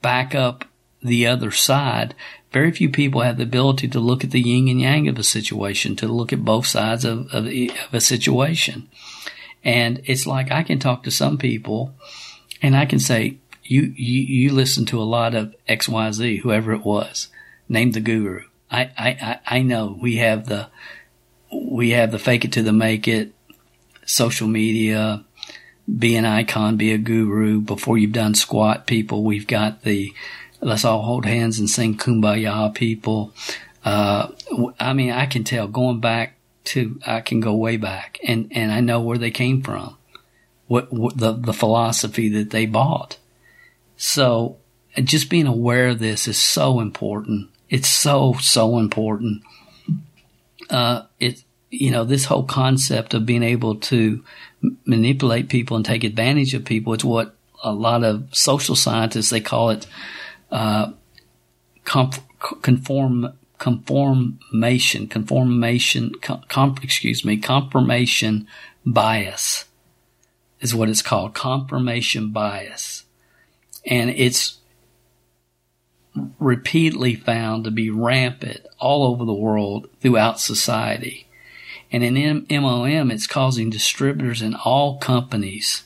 back 0.00 0.34
up 0.34 0.64
the 1.02 1.26
other 1.26 1.50
side. 1.50 2.14
Very 2.50 2.72
few 2.72 2.88
people 2.88 3.20
have 3.20 3.36
the 3.36 3.42
ability 3.42 3.88
to 3.88 4.00
look 4.00 4.24
at 4.24 4.30
the 4.30 4.40
yin 4.40 4.68
and 4.68 4.80
yang 4.80 5.08
of 5.08 5.18
a 5.18 5.22
situation, 5.22 5.96
to 5.96 6.08
look 6.08 6.32
at 6.32 6.44
both 6.44 6.66
sides 6.66 7.04
of, 7.04 7.32
of, 7.32 7.46
of 7.46 7.92
a 7.92 8.00
situation. 8.00 8.88
And 9.62 10.00
it's 10.04 10.26
like 10.26 10.50
I 10.50 10.62
can 10.62 10.78
talk 10.78 11.02
to 11.02 11.10
some 11.10 11.36
people 11.36 11.94
and 12.62 12.76
I 12.76 12.86
can 12.86 12.98
say, 12.98 13.38
you, 13.64 13.92
you, 13.96 14.22
you 14.22 14.52
listen 14.52 14.86
to 14.86 15.00
a 15.00 15.04
lot 15.04 15.34
of 15.34 15.54
XYZ, 15.68 16.40
whoever 16.40 16.72
it 16.72 16.84
was, 16.84 17.28
name 17.68 17.92
the 17.92 18.00
guru. 18.00 18.44
I, 18.70 18.90
I, 18.96 19.40
I 19.46 19.62
know 19.62 19.98
we 20.00 20.16
have 20.16 20.46
the, 20.46 20.68
we 21.52 21.90
have 21.90 22.10
the 22.10 22.18
fake 22.18 22.44
it 22.44 22.52
to 22.52 22.62
the 22.62 22.72
make 22.72 23.08
it, 23.08 23.32
social 24.04 24.48
media, 24.48 25.24
be 25.98 26.16
an 26.16 26.24
icon, 26.24 26.76
be 26.76 26.92
a 26.92 26.98
guru 26.98 27.60
before 27.60 27.96
you've 27.96 28.12
done 28.12 28.34
squat 28.34 28.86
people. 28.86 29.24
We've 29.24 29.46
got 29.46 29.82
the, 29.82 30.12
let's 30.60 30.84
all 30.84 31.02
hold 31.02 31.24
hands 31.24 31.58
and 31.58 31.68
sing 31.68 31.96
kumbaya 31.96 32.74
people. 32.74 33.32
Uh, 33.84 34.28
I 34.78 34.92
mean, 34.92 35.12
I 35.12 35.26
can 35.26 35.44
tell 35.44 35.66
going 35.68 36.00
back 36.00 36.36
to, 36.64 37.00
I 37.06 37.20
can 37.20 37.40
go 37.40 37.54
way 37.54 37.76
back 37.76 38.18
and, 38.26 38.50
and 38.50 38.70
I 38.70 38.80
know 38.80 39.00
where 39.00 39.18
they 39.18 39.30
came 39.30 39.62
from. 39.62 39.96
What, 40.66 40.92
what 40.92 41.16
the, 41.16 41.32
the 41.32 41.54
philosophy 41.54 42.28
that 42.28 42.50
they 42.50 42.66
bought. 42.66 43.16
So 43.96 44.58
just 45.02 45.30
being 45.30 45.46
aware 45.46 45.88
of 45.88 45.98
this 45.98 46.28
is 46.28 46.36
so 46.36 46.80
important. 46.80 47.48
It's 47.70 47.88
so, 47.88 48.34
so 48.40 48.78
important. 48.78 49.42
Uh, 50.70 51.02
it, 51.18 51.42
you 51.70 51.90
know, 51.90 52.04
this 52.04 52.24
whole 52.24 52.44
concept 52.44 53.14
of 53.14 53.26
being 53.26 53.42
able 53.42 53.76
to 53.76 54.24
manipulate 54.84 55.48
people 55.48 55.76
and 55.76 55.84
take 55.84 56.04
advantage 56.04 56.54
of 56.54 56.64
people, 56.64 56.92
it's 56.92 57.04
what 57.04 57.34
a 57.62 57.72
lot 57.72 58.04
of 58.04 58.28
social 58.34 58.76
scientists, 58.76 59.30
they 59.30 59.40
call 59.40 59.70
it, 59.70 59.86
uh, 60.50 60.92
conform, 61.84 63.32
conformation, 63.58 65.08
conformation, 65.08 66.12
com, 66.20 66.76
excuse 66.82 67.24
me, 67.24 67.36
confirmation 67.36 68.46
bias 68.86 69.64
is 70.60 70.74
what 70.74 70.88
it's 70.88 71.02
called. 71.02 71.34
Confirmation 71.34 72.30
bias. 72.30 73.04
And 73.86 74.10
it's 74.10 74.57
repeatedly 76.38 77.14
found 77.14 77.64
to 77.64 77.70
be 77.70 77.90
rampant 77.90 78.60
all 78.78 79.04
over 79.04 79.24
the 79.24 79.34
world 79.34 79.88
throughout 80.00 80.40
society. 80.40 81.28
And 81.90 82.04
in 82.04 82.46
MLM, 82.46 83.12
it's 83.12 83.26
causing 83.26 83.70
distributors 83.70 84.42
in 84.42 84.54
all 84.54 84.98
companies 84.98 85.84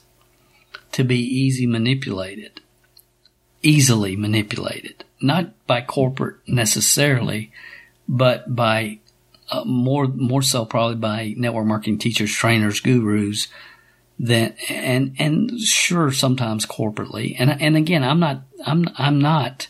to 0.92 1.04
be 1.04 1.20
easy 1.20 1.66
manipulated, 1.66 2.60
easily 3.62 4.16
manipulated, 4.16 5.04
not 5.20 5.52
by 5.66 5.80
corporate 5.80 6.36
necessarily, 6.46 7.52
but 8.08 8.54
by 8.54 8.98
uh, 9.50 9.64
more, 9.64 10.08
more 10.08 10.42
so 10.42 10.64
probably 10.64 10.96
by 10.96 11.34
network 11.36 11.66
marketing 11.66 11.98
teachers, 11.98 12.32
trainers, 12.32 12.80
gurus, 12.80 13.48
than, 14.18 14.54
and, 14.68 15.14
and 15.18 15.58
sure, 15.60 16.12
sometimes 16.12 16.66
corporately. 16.66 17.36
And, 17.38 17.60
and 17.60 17.76
again, 17.76 18.04
I'm 18.04 18.20
not, 18.20 18.42
I'm, 18.64 18.88
I'm 18.96 19.20
not, 19.20 19.68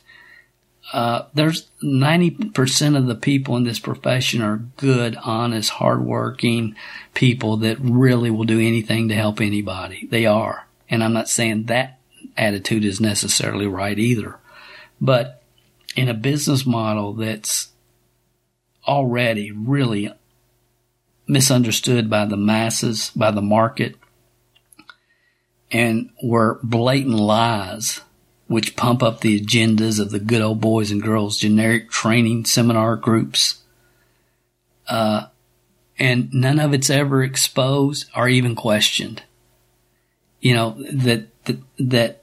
uh, 0.93 1.26
there's 1.33 1.68
90% 1.83 2.97
of 2.97 3.07
the 3.07 3.14
people 3.14 3.57
in 3.57 3.64
this 3.64 3.78
profession 3.78 4.43
are 4.43 4.57
good, 4.76 5.16
honest, 5.22 5.70
hardworking 5.70 6.74
people 7.14 7.57
that 7.59 7.78
really 7.80 8.30
will 8.30 8.45
do 8.45 8.61
anything 8.61 9.09
to 9.09 9.14
help 9.14 9.41
anybody. 9.41 10.07
They 10.11 10.26
are. 10.26 10.66
And 10.89 11.03
I'm 11.03 11.12
not 11.12 11.28
saying 11.28 11.64
that 11.64 11.99
attitude 12.37 12.85
is 12.85 13.01
necessarily 13.01 13.66
right 13.66 13.99
either. 13.99 14.39
But 15.01 15.43
in 15.97 16.09
a 16.09 16.14
business 16.14 16.66
model 16.66 17.12
that's 17.12 17.68
already 18.87 19.53
really 19.53 20.12
misunderstood 21.26 22.11
by 22.11 22.26
the 22.26 22.37
masses, 22.37 23.11
by 23.14 23.30
the 23.30 23.43
market, 23.43 23.97
and 25.70 26.11
where 26.20 26.59
blatant 26.62 27.14
lies 27.14 28.01
which 28.53 28.76
pump 28.76 29.03
up 29.03 29.20
the 29.20 29.40
agendas 29.40 29.98
of 29.98 30.11
the 30.11 30.18
good 30.18 30.42
old 30.42 30.61
boys 30.61 30.90
and 30.90 31.03
girls 31.03 31.38
generic 31.38 31.90
training 31.90 32.44
seminar 32.44 32.96
groups. 32.96 33.62
Uh, 34.86 35.26
and 35.98 36.32
none 36.34 36.61
of 36.61 36.74
it's 36.74 36.90
ever 36.90 37.22
exposed 37.22 38.11
or 38.14 38.28
even 38.28 38.55
questioned. 38.55 39.22
You 40.40 40.55
know, 40.55 40.76
that, 40.92 41.44
that, 41.44 41.59
that, 41.78 42.22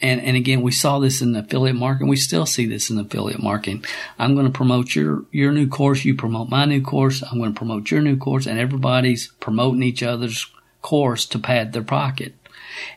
and, 0.00 0.20
and 0.20 0.36
again, 0.36 0.62
we 0.62 0.72
saw 0.72 0.98
this 0.98 1.20
in 1.20 1.36
affiliate 1.36 1.76
marketing. 1.76 2.08
We 2.08 2.16
still 2.16 2.46
see 2.46 2.64
this 2.64 2.88
in 2.88 2.98
affiliate 2.98 3.42
marketing. 3.42 3.84
I'm 4.18 4.34
going 4.34 4.46
to 4.46 4.52
promote 4.52 4.94
your, 4.94 5.24
your 5.30 5.52
new 5.52 5.68
course. 5.68 6.04
You 6.04 6.14
promote 6.14 6.48
my 6.48 6.64
new 6.64 6.80
course. 6.80 7.22
I'm 7.22 7.38
going 7.38 7.52
to 7.52 7.58
promote 7.58 7.90
your 7.90 8.00
new 8.00 8.16
course 8.16 8.46
and 8.46 8.58
everybody's 8.58 9.28
promoting 9.40 9.82
each 9.82 10.02
other's 10.02 10.46
course 10.80 11.26
to 11.26 11.38
pad 11.38 11.72
their 11.72 11.82
pocket 11.82 12.34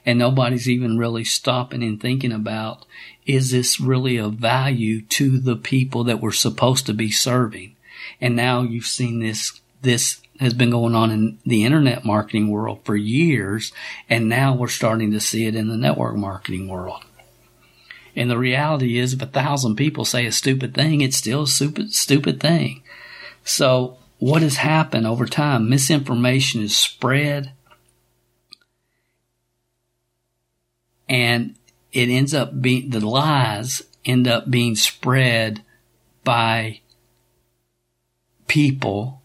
and 0.06 0.20
nobody's 0.20 0.70
even 0.70 0.98
really 0.98 1.24
stopping 1.24 1.84
and 1.84 2.00
thinking 2.02 2.32
about 2.32 2.86
is 3.26 3.52
this 3.52 3.80
really 3.80 4.18
of 4.18 4.34
value 4.34 5.02
to 5.04 5.40
the 5.40 5.56
people 5.56 6.04
that 6.06 6.20
we're 6.20 6.32
supposed 6.32 6.86
to 6.88 6.94
be 6.94 7.12
serving? 7.12 7.76
And 8.20 8.36
now 8.36 8.62
you've 8.62 8.88
seen 8.88 9.20
this, 9.20 9.60
this 9.82 10.22
has 10.40 10.54
been 10.54 10.72
going 10.72 10.96
on 10.96 11.12
in 11.12 11.38
the 11.46 11.66
internet 11.66 12.06
marketing 12.06 12.50
world 12.50 12.80
for 12.84 12.96
years. 12.96 13.72
And 14.10 14.30
now 14.30 14.56
we're 14.56 14.68
starting 14.68 15.12
to 15.12 15.20
see 15.20 15.46
it 15.46 15.56
in 15.56 15.68
the 15.68 15.78
network 15.78 16.16
marketing 16.16 16.68
world. 16.68 17.04
And 18.16 18.30
the 18.30 18.38
reality 18.38 18.98
is 18.98 19.14
if 19.14 19.22
a 19.22 19.28
thousand 19.28 19.76
people 19.76 20.06
say 20.06 20.26
a 20.26 20.32
stupid 20.32 20.74
thing, 20.74 21.02
it's 21.02 21.18
still 21.18 21.44
a 21.44 21.48
stupid, 21.48 21.94
stupid 21.94 22.40
thing. 22.40 22.82
So 23.44 23.98
what 24.18 24.42
has 24.42 24.58
happened 24.58 25.08
over 25.08 25.26
time? 25.26 25.70
Misinformation 25.70 26.62
is 26.62 26.78
spread 26.78 27.54
and 31.10 31.56
it 31.92 32.08
ends 32.08 32.34
up 32.34 32.62
being 32.62 32.92
the 32.92 33.06
lies 33.06 33.82
end 34.06 34.28
up 34.28 34.50
being 34.50 34.76
spread 34.76 35.64
by 36.24 36.80
people 38.48 39.22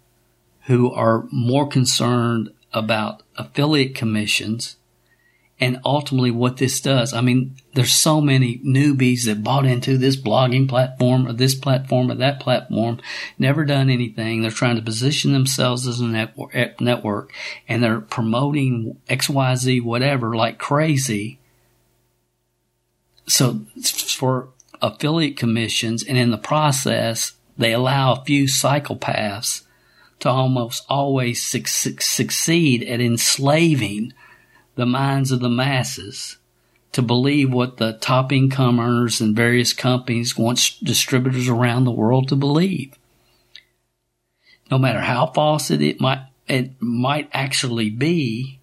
who 0.66 0.90
are 0.92 1.26
more 1.30 1.68
concerned 1.68 2.50
about 2.72 3.22
affiliate 3.36 3.94
commissions 3.94 4.76
and 5.60 5.80
ultimately 5.84 6.32
what 6.32 6.56
this 6.56 6.80
does. 6.80 7.14
I 7.14 7.20
mean, 7.20 7.54
there's 7.74 7.92
so 7.92 8.20
many 8.20 8.58
newbies 8.58 9.24
that 9.26 9.44
bought 9.44 9.66
into 9.66 9.96
this 9.96 10.16
blogging 10.16 10.68
platform 10.68 11.28
or 11.28 11.32
this 11.32 11.54
platform 11.54 12.10
or 12.10 12.16
that 12.16 12.40
platform, 12.40 13.00
never 13.38 13.64
done 13.64 13.88
anything. 13.88 14.42
They're 14.42 14.50
trying 14.50 14.76
to 14.76 14.82
position 14.82 15.32
themselves 15.32 15.86
as 15.86 16.00
a 16.00 16.06
network, 16.06 16.80
network 16.80 17.32
and 17.68 17.82
they're 17.82 18.00
promoting 18.00 18.98
XYZ, 19.08 19.82
whatever, 19.82 20.34
like 20.34 20.58
crazy 20.58 21.38
so 23.26 23.60
for 23.76 24.48
affiliate 24.82 25.36
commissions 25.36 26.02
and 26.02 26.18
in 26.18 26.30
the 26.30 26.38
process, 26.38 27.32
they 27.56 27.72
allow 27.72 28.12
a 28.12 28.24
few 28.24 28.44
psychopaths 28.44 29.62
to 30.20 30.28
almost 30.28 30.84
always 30.88 31.42
su- 31.42 31.62
succeed 31.64 32.82
at 32.84 33.00
enslaving 33.00 34.12
the 34.74 34.86
minds 34.86 35.30
of 35.30 35.40
the 35.40 35.48
masses 35.48 36.38
to 36.92 37.02
believe 37.02 37.52
what 37.52 37.76
the 37.78 37.94
top 37.94 38.32
income 38.32 38.78
earners 38.78 39.20
in 39.20 39.34
various 39.34 39.72
companies 39.72 40.38
want 40.38 40.76
distributors 40.82 41.48
around 41.48 41.84
the 41.84 41.90
world 41.90 42.28
to 42.28 42.36
believe. 42.36 42.96
No 44.70 44.78
matter 44.78 45.00
how 45.00 45.26
false 45.26 45.70
it, 45.70 45.82
it 45.82 46.00
might, 46.00 46.22
it 46.46 46.80
might 46.80 47.28
actually 47.32 47.90
be, 47.90 48.60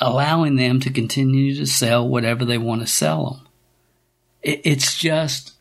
allowing 0.00 0.56
them 0.56 0.80
to 0.80 0.90
continue 0.90 1.54
to 1.54 1.66
sell 1.66 2.08
whatever 2.08 2.44
they 2.44 2.58
want 2.58 2.80
to 2.80 2.86
sell 2.86 3.30
them. 3.30 3.48
It, 4.42 4.62
it's 4.64 4.96
just 4.96 5.52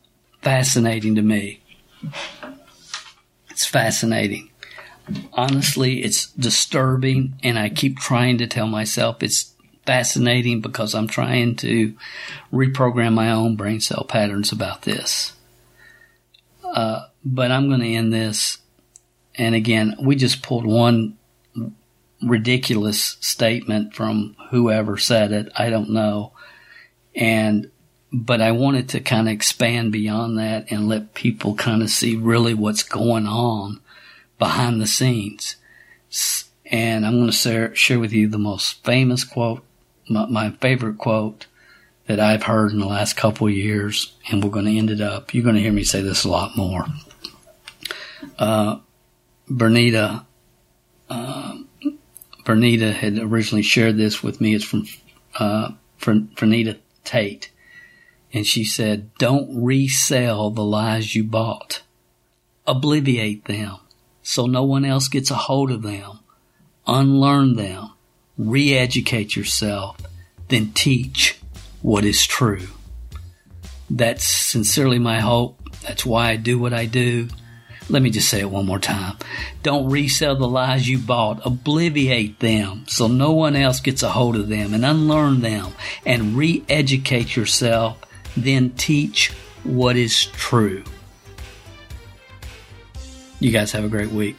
fascinating 0.41 1.15
to 1.15 1.21
me. 1.21 1.61
It's 3.49 3.65
fascinating. 3.65 4.49
Honestly, 5.33 6.03
it's 6.03 6.27
disturbing, 6.33 7.33
and 7.43 7.57
I 7.59 7.69
keep 7.69 7.97
trying 7.97 8.37
to 8.37 8.47
tell 8.47 8.67
myself 8.67 9.21
it's 9.21 9.53
fascinating 9.85 10.61
because 10.61 10.93
I'm 10.93 11.07
trying 11.07 11.55
to 11.57 11.95
reprogram 12.53 13.13
my 13.13 13.31
own 13.31 13.55
brain 13.55 13.81
cell 13.81 14.05
patterns 14.07 14.51
about 14.51 14.83
this. 14.83 15.33
Uh, 16.63 17.07
but 17.25 17.51
I'm 17.51 17.67
going 17.67 17.81
to 17.81 17.87
end 17.87 18.13
this. 18.13 18.59
And 19.35 19.55
again, 19.55 19.95
we 19.99 20.15
just 20.15 20.43
pulled 20.43 20.65
one 20.65 21.17
ridiculous 22.21 23.17
statement 23.21 23.93
from 23.93 24.35
whoever 24.49 24.97
said 24.97 25.31
it. 25.31 25.51
I 25.57 25.69
don't 25.69 25.91
know. 25.91 26.33
And 27.15 27.71
but 28.11 28.41
I 28.41 28.51
wanted 28.51 28.89
to 28.89 28.99
kind 29.01 29.27
of 29.27 29.33
expand 29.33 29.91
beyond 29.91 30.39
that 30.39 30.71
and 30.71 30.87
let 30.87 31.13
people 31.13 31.55
kind 31.55 31.83
of 31.83 31.89
see 31.89 32.15
really 32.15 32.53
what's 32.53 32.81
going 32.81 33.27
on 33.27 33.81
behind 34.39 34.81
the 34.81 34.87
scenes. 34.87 35.57
And 36.65 37.05
I'm 37.05 37.19
going 37.19 37.31
to 37.31 37.75
share 37.75 37.99
with 37.99 38.11
you 38.11 38.27
the 38.27 38.39
most 38.39 38.83
famous 38.83 39.23
quote, 39.23 39.63
my, 40.07 40.51
favorite 40.59 40.97
quote 40.97 41.45
that 42.07 42.19
I've 42.19 42.43
heard 42.43 42.71
in 42.71 42.79
the 42.79 42.87
last 42.87 43.15
couple 43.15 43.45
of 43.45 43.53
years, 43.53 44.13
and 44.31 44.43
we're 44.43 44.49
going 44.49 44.65
to 44.65 44.77
end 44.77 44.89
it 44.89 45.01
up. 45.01 45.33
You're 45.33 45.43
going 45.43 45.55
to 45.55 45.61
hear 45.61 45.71
me 45.71 45.83
say 45.83 46.01
this 46.01 46.23
a 46.23 46.29
lot 46.29 46.57
more. 46.57 46.85
Uh, 48.39 48.79
Bernita, 49.47 50.25
uh, 51.11 51.57
Bernita 52.43 52.93
had 52.93 53.17
originally 53.17 53.63
shared 53.63 53.97
this 53.97 54.23
with 54.23 54.41
me. 54.41 54.55
It's 54.55 54.65
from, 54.65 54.85
uh, 55.37 55.71
Tate. 57.03 57.51
And 58.31 58.45
she 58.45 58.63
said, 58.63 59.13
don't 59.15 59.63
resell 59.63 60.51
the 60.51 60.63
lies 60.63 61.15
you 61.15 61.23
bought. 61.23 61.81
Obliviate 62.67 63.45
them 63.45 63.77
so 64.29 64.45
no 64.45 64.63
one 64.63 64.85
else 64.85 65.07
gets 65.07 65.31
a 65.31 65.35
hold 65.35 65.71
of 65.71 65.81
them. 65.81 66.19
Unlearn 66.85 67.55
them. 67.55 67.93
Re-educate 68.37 69.35
yourself. 69.35 69.97
Then 70.49 70.71
teach 70.73 71.39
what 71.81 72.05
is 72.05 72.27
true. 72.27 72.67
That's 73.89 74.23
sincerely 74.23 74.99
my 74.99 75.19
hope. 75.19 75.59
That's 75.81 76.05
why 76.05 76.29
I 76.29 76.35
do 76.35 76.59
what 76.59 76.73
I 76.73 76.85
do. 76.85 77.29
Let 77.89 78.03
me 78.03 78.11
just 78.11 78.29
say 78.29 78.39
it 78.39 78.51
one 78.51 78.67
more 78.67 78.79
time. 78.79 79.17
Don't 79.63 79.89
resell 79.89 80.35
the 80.35 80.47
lies 80.47 80.87
you 80.87 80.99
bought. 80.99 81.41
Obliviate 81.41 82.37
them 82.37 82.85
so 82.87 83.07
no 83.07 83.31
one 83.31 83.55
else 83.55 83.79
gets 83.79 84.03
a 84.03 84.09
hold 84.09 84.35
of 84.35 84.47
them 84.47 84.73
and 84.73 84.85
unlearn 84.85 85.41
them 85.41 85.71
and 86.05 86.35
re-educate 86.35 87.35
yourself. 87.35 87.97
Then 88.37 88.69
teach 88.71 89.31
what 89.63 89.95
is 89.95 90.25
true. 90.27 90.83
You 93.39 93.51
guys 93.51 93.71
have 93.71 93.83
a 93.83 93.89
great 93.89 94.11
week. 94.11 94.35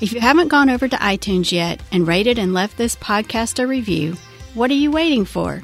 If 0.00 0.12
you 0.12 0.20
haven't 0.20 0.48
gone 0.48 0.68
over 0.68 0.88
to 0.88 0.96
iTunes 0.96 1.52
yet 1.52 1.80
and 1.90 2.06
rated 2.06 2.38
and 2.38 2.52
left 2.52 2.76
this 2.76 2.96
podcast 2.96 3.58
a 3.58 3.66
review, 3.66 4.16
what 4.52 4.70
are 4.70 4.74
you 4.74 4.90
waiting 4.90 5.24
for? 5.24 5.62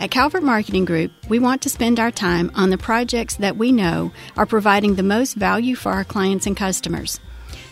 At 0.00 0.10
Calvert 0.10 0.42
Marketing 0.42 0.84
Group, 0.84 1.12
we 1.28 1.38
want 1.38 1.62
to 1.62 1.68
spend 1.68 2.00
our 2.00 2.10
time 2.10 2.50
on 2.54 2.70
the 2.70 2.78
projects 2.78 3.36
that 3.36 3.56
we 3.56 3.70
know 3.70 4.12
are 4.36 4.44
providing 4.44 4.94
the 4.94 5.02
most 5.02 5.34
value 5.34 5.76
for 5.76 5.92
our 5.92 6.04
clients 6.04 6.46
and 6.46 6.56
customers. 6.56 7.20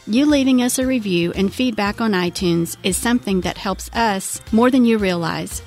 You 0.07 0.27
leaving 0.27 0.63
us 0.63 0.79
a 0.79 0.87
review 0.87 1.33
and 1.33 1.53
feedback 1.53 2.01
on 2.01 2.13
iTunes 2.13 2.77
is 2.83 2.97
something 2.97 3.43
that 3.43 3.59
helps 3.59 3.91
us 3.93 4.41
more 4.53 4.71
than 4.71 4.85
you 4.85 4.99
realize. 4.99 5.63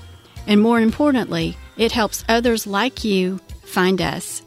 And 0.47 0.62
more 0.62 0.80
importantly, 0.80 1.58
it 1.78 1.91
helps 1.91 2.24
others 2.30 2.66
like 2.66 3.03
you 3.03 3.39
find 3.64 4.01
us. 4.01 4.41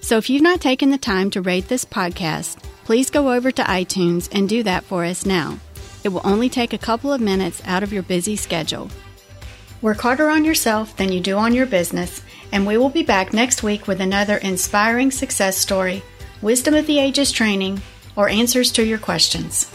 So 0.00 0.16
if 0.16 0.30
you've 0.30 0.42
not 0.42 0.60
taken 0.60 0.90
the 0.90 0.98
time 0.98 1.30
to 1.30 1.42
rate 1.42 1.68
this 1.68 1.84
podcast, 1.84 2.62
please 2.84 3.10
go 3.10 3.32
over 3.32 3.50
to 3.52 3.62
iTunes 3.62 4.28
and 4.32 4.48
do 4.48 4.62
that 4.64 4.84
for 4.84 5.04
us 5.04 5.26
now. 5.26 5.58
It 6.02 6.08
will 6.08 6.22
only 6.24 6.48
take 6.48 6.72
a 6.72 6.78
couple 6.78 7.12
of 7.12 7.20
minutes 7.20 7.62
out 7.64 7.82
of 7.82 7.92
your 7.92 8.02
busy 8.02 8.36
schedule. 8.36 8.90
Work 9.82 10.00
harder 10.02 10.30
on 10.30 10.44
yourself 10.44 10.96
than 10.96 11.10
you 11.10 11.18
do 11.18 11.36
on 11.36 11.52
your 11.52 11.66
business, 11.66 12.22
and 12.52 12.64
we 12.64 12.78
will 12.78 12.88
be 12.88 13.02
back 13.02 13.32
next 13.32 13.64
week 13.64 13.88
with 13.88 14.00
another 14.00 14.36
inspiring 14.36 15.10
success 15.10 15.58
story, 15.58 16.04
wisdom 16.40 16.74
of 16.74 16.86
the 16.86 17.00
ages 17.00 17.32
training, 17.32 17.82
or 18.14 18.28
answers 18.28 18.70
to 18.72 18.84
your 18.84 18.98
questions. 18.98 19.68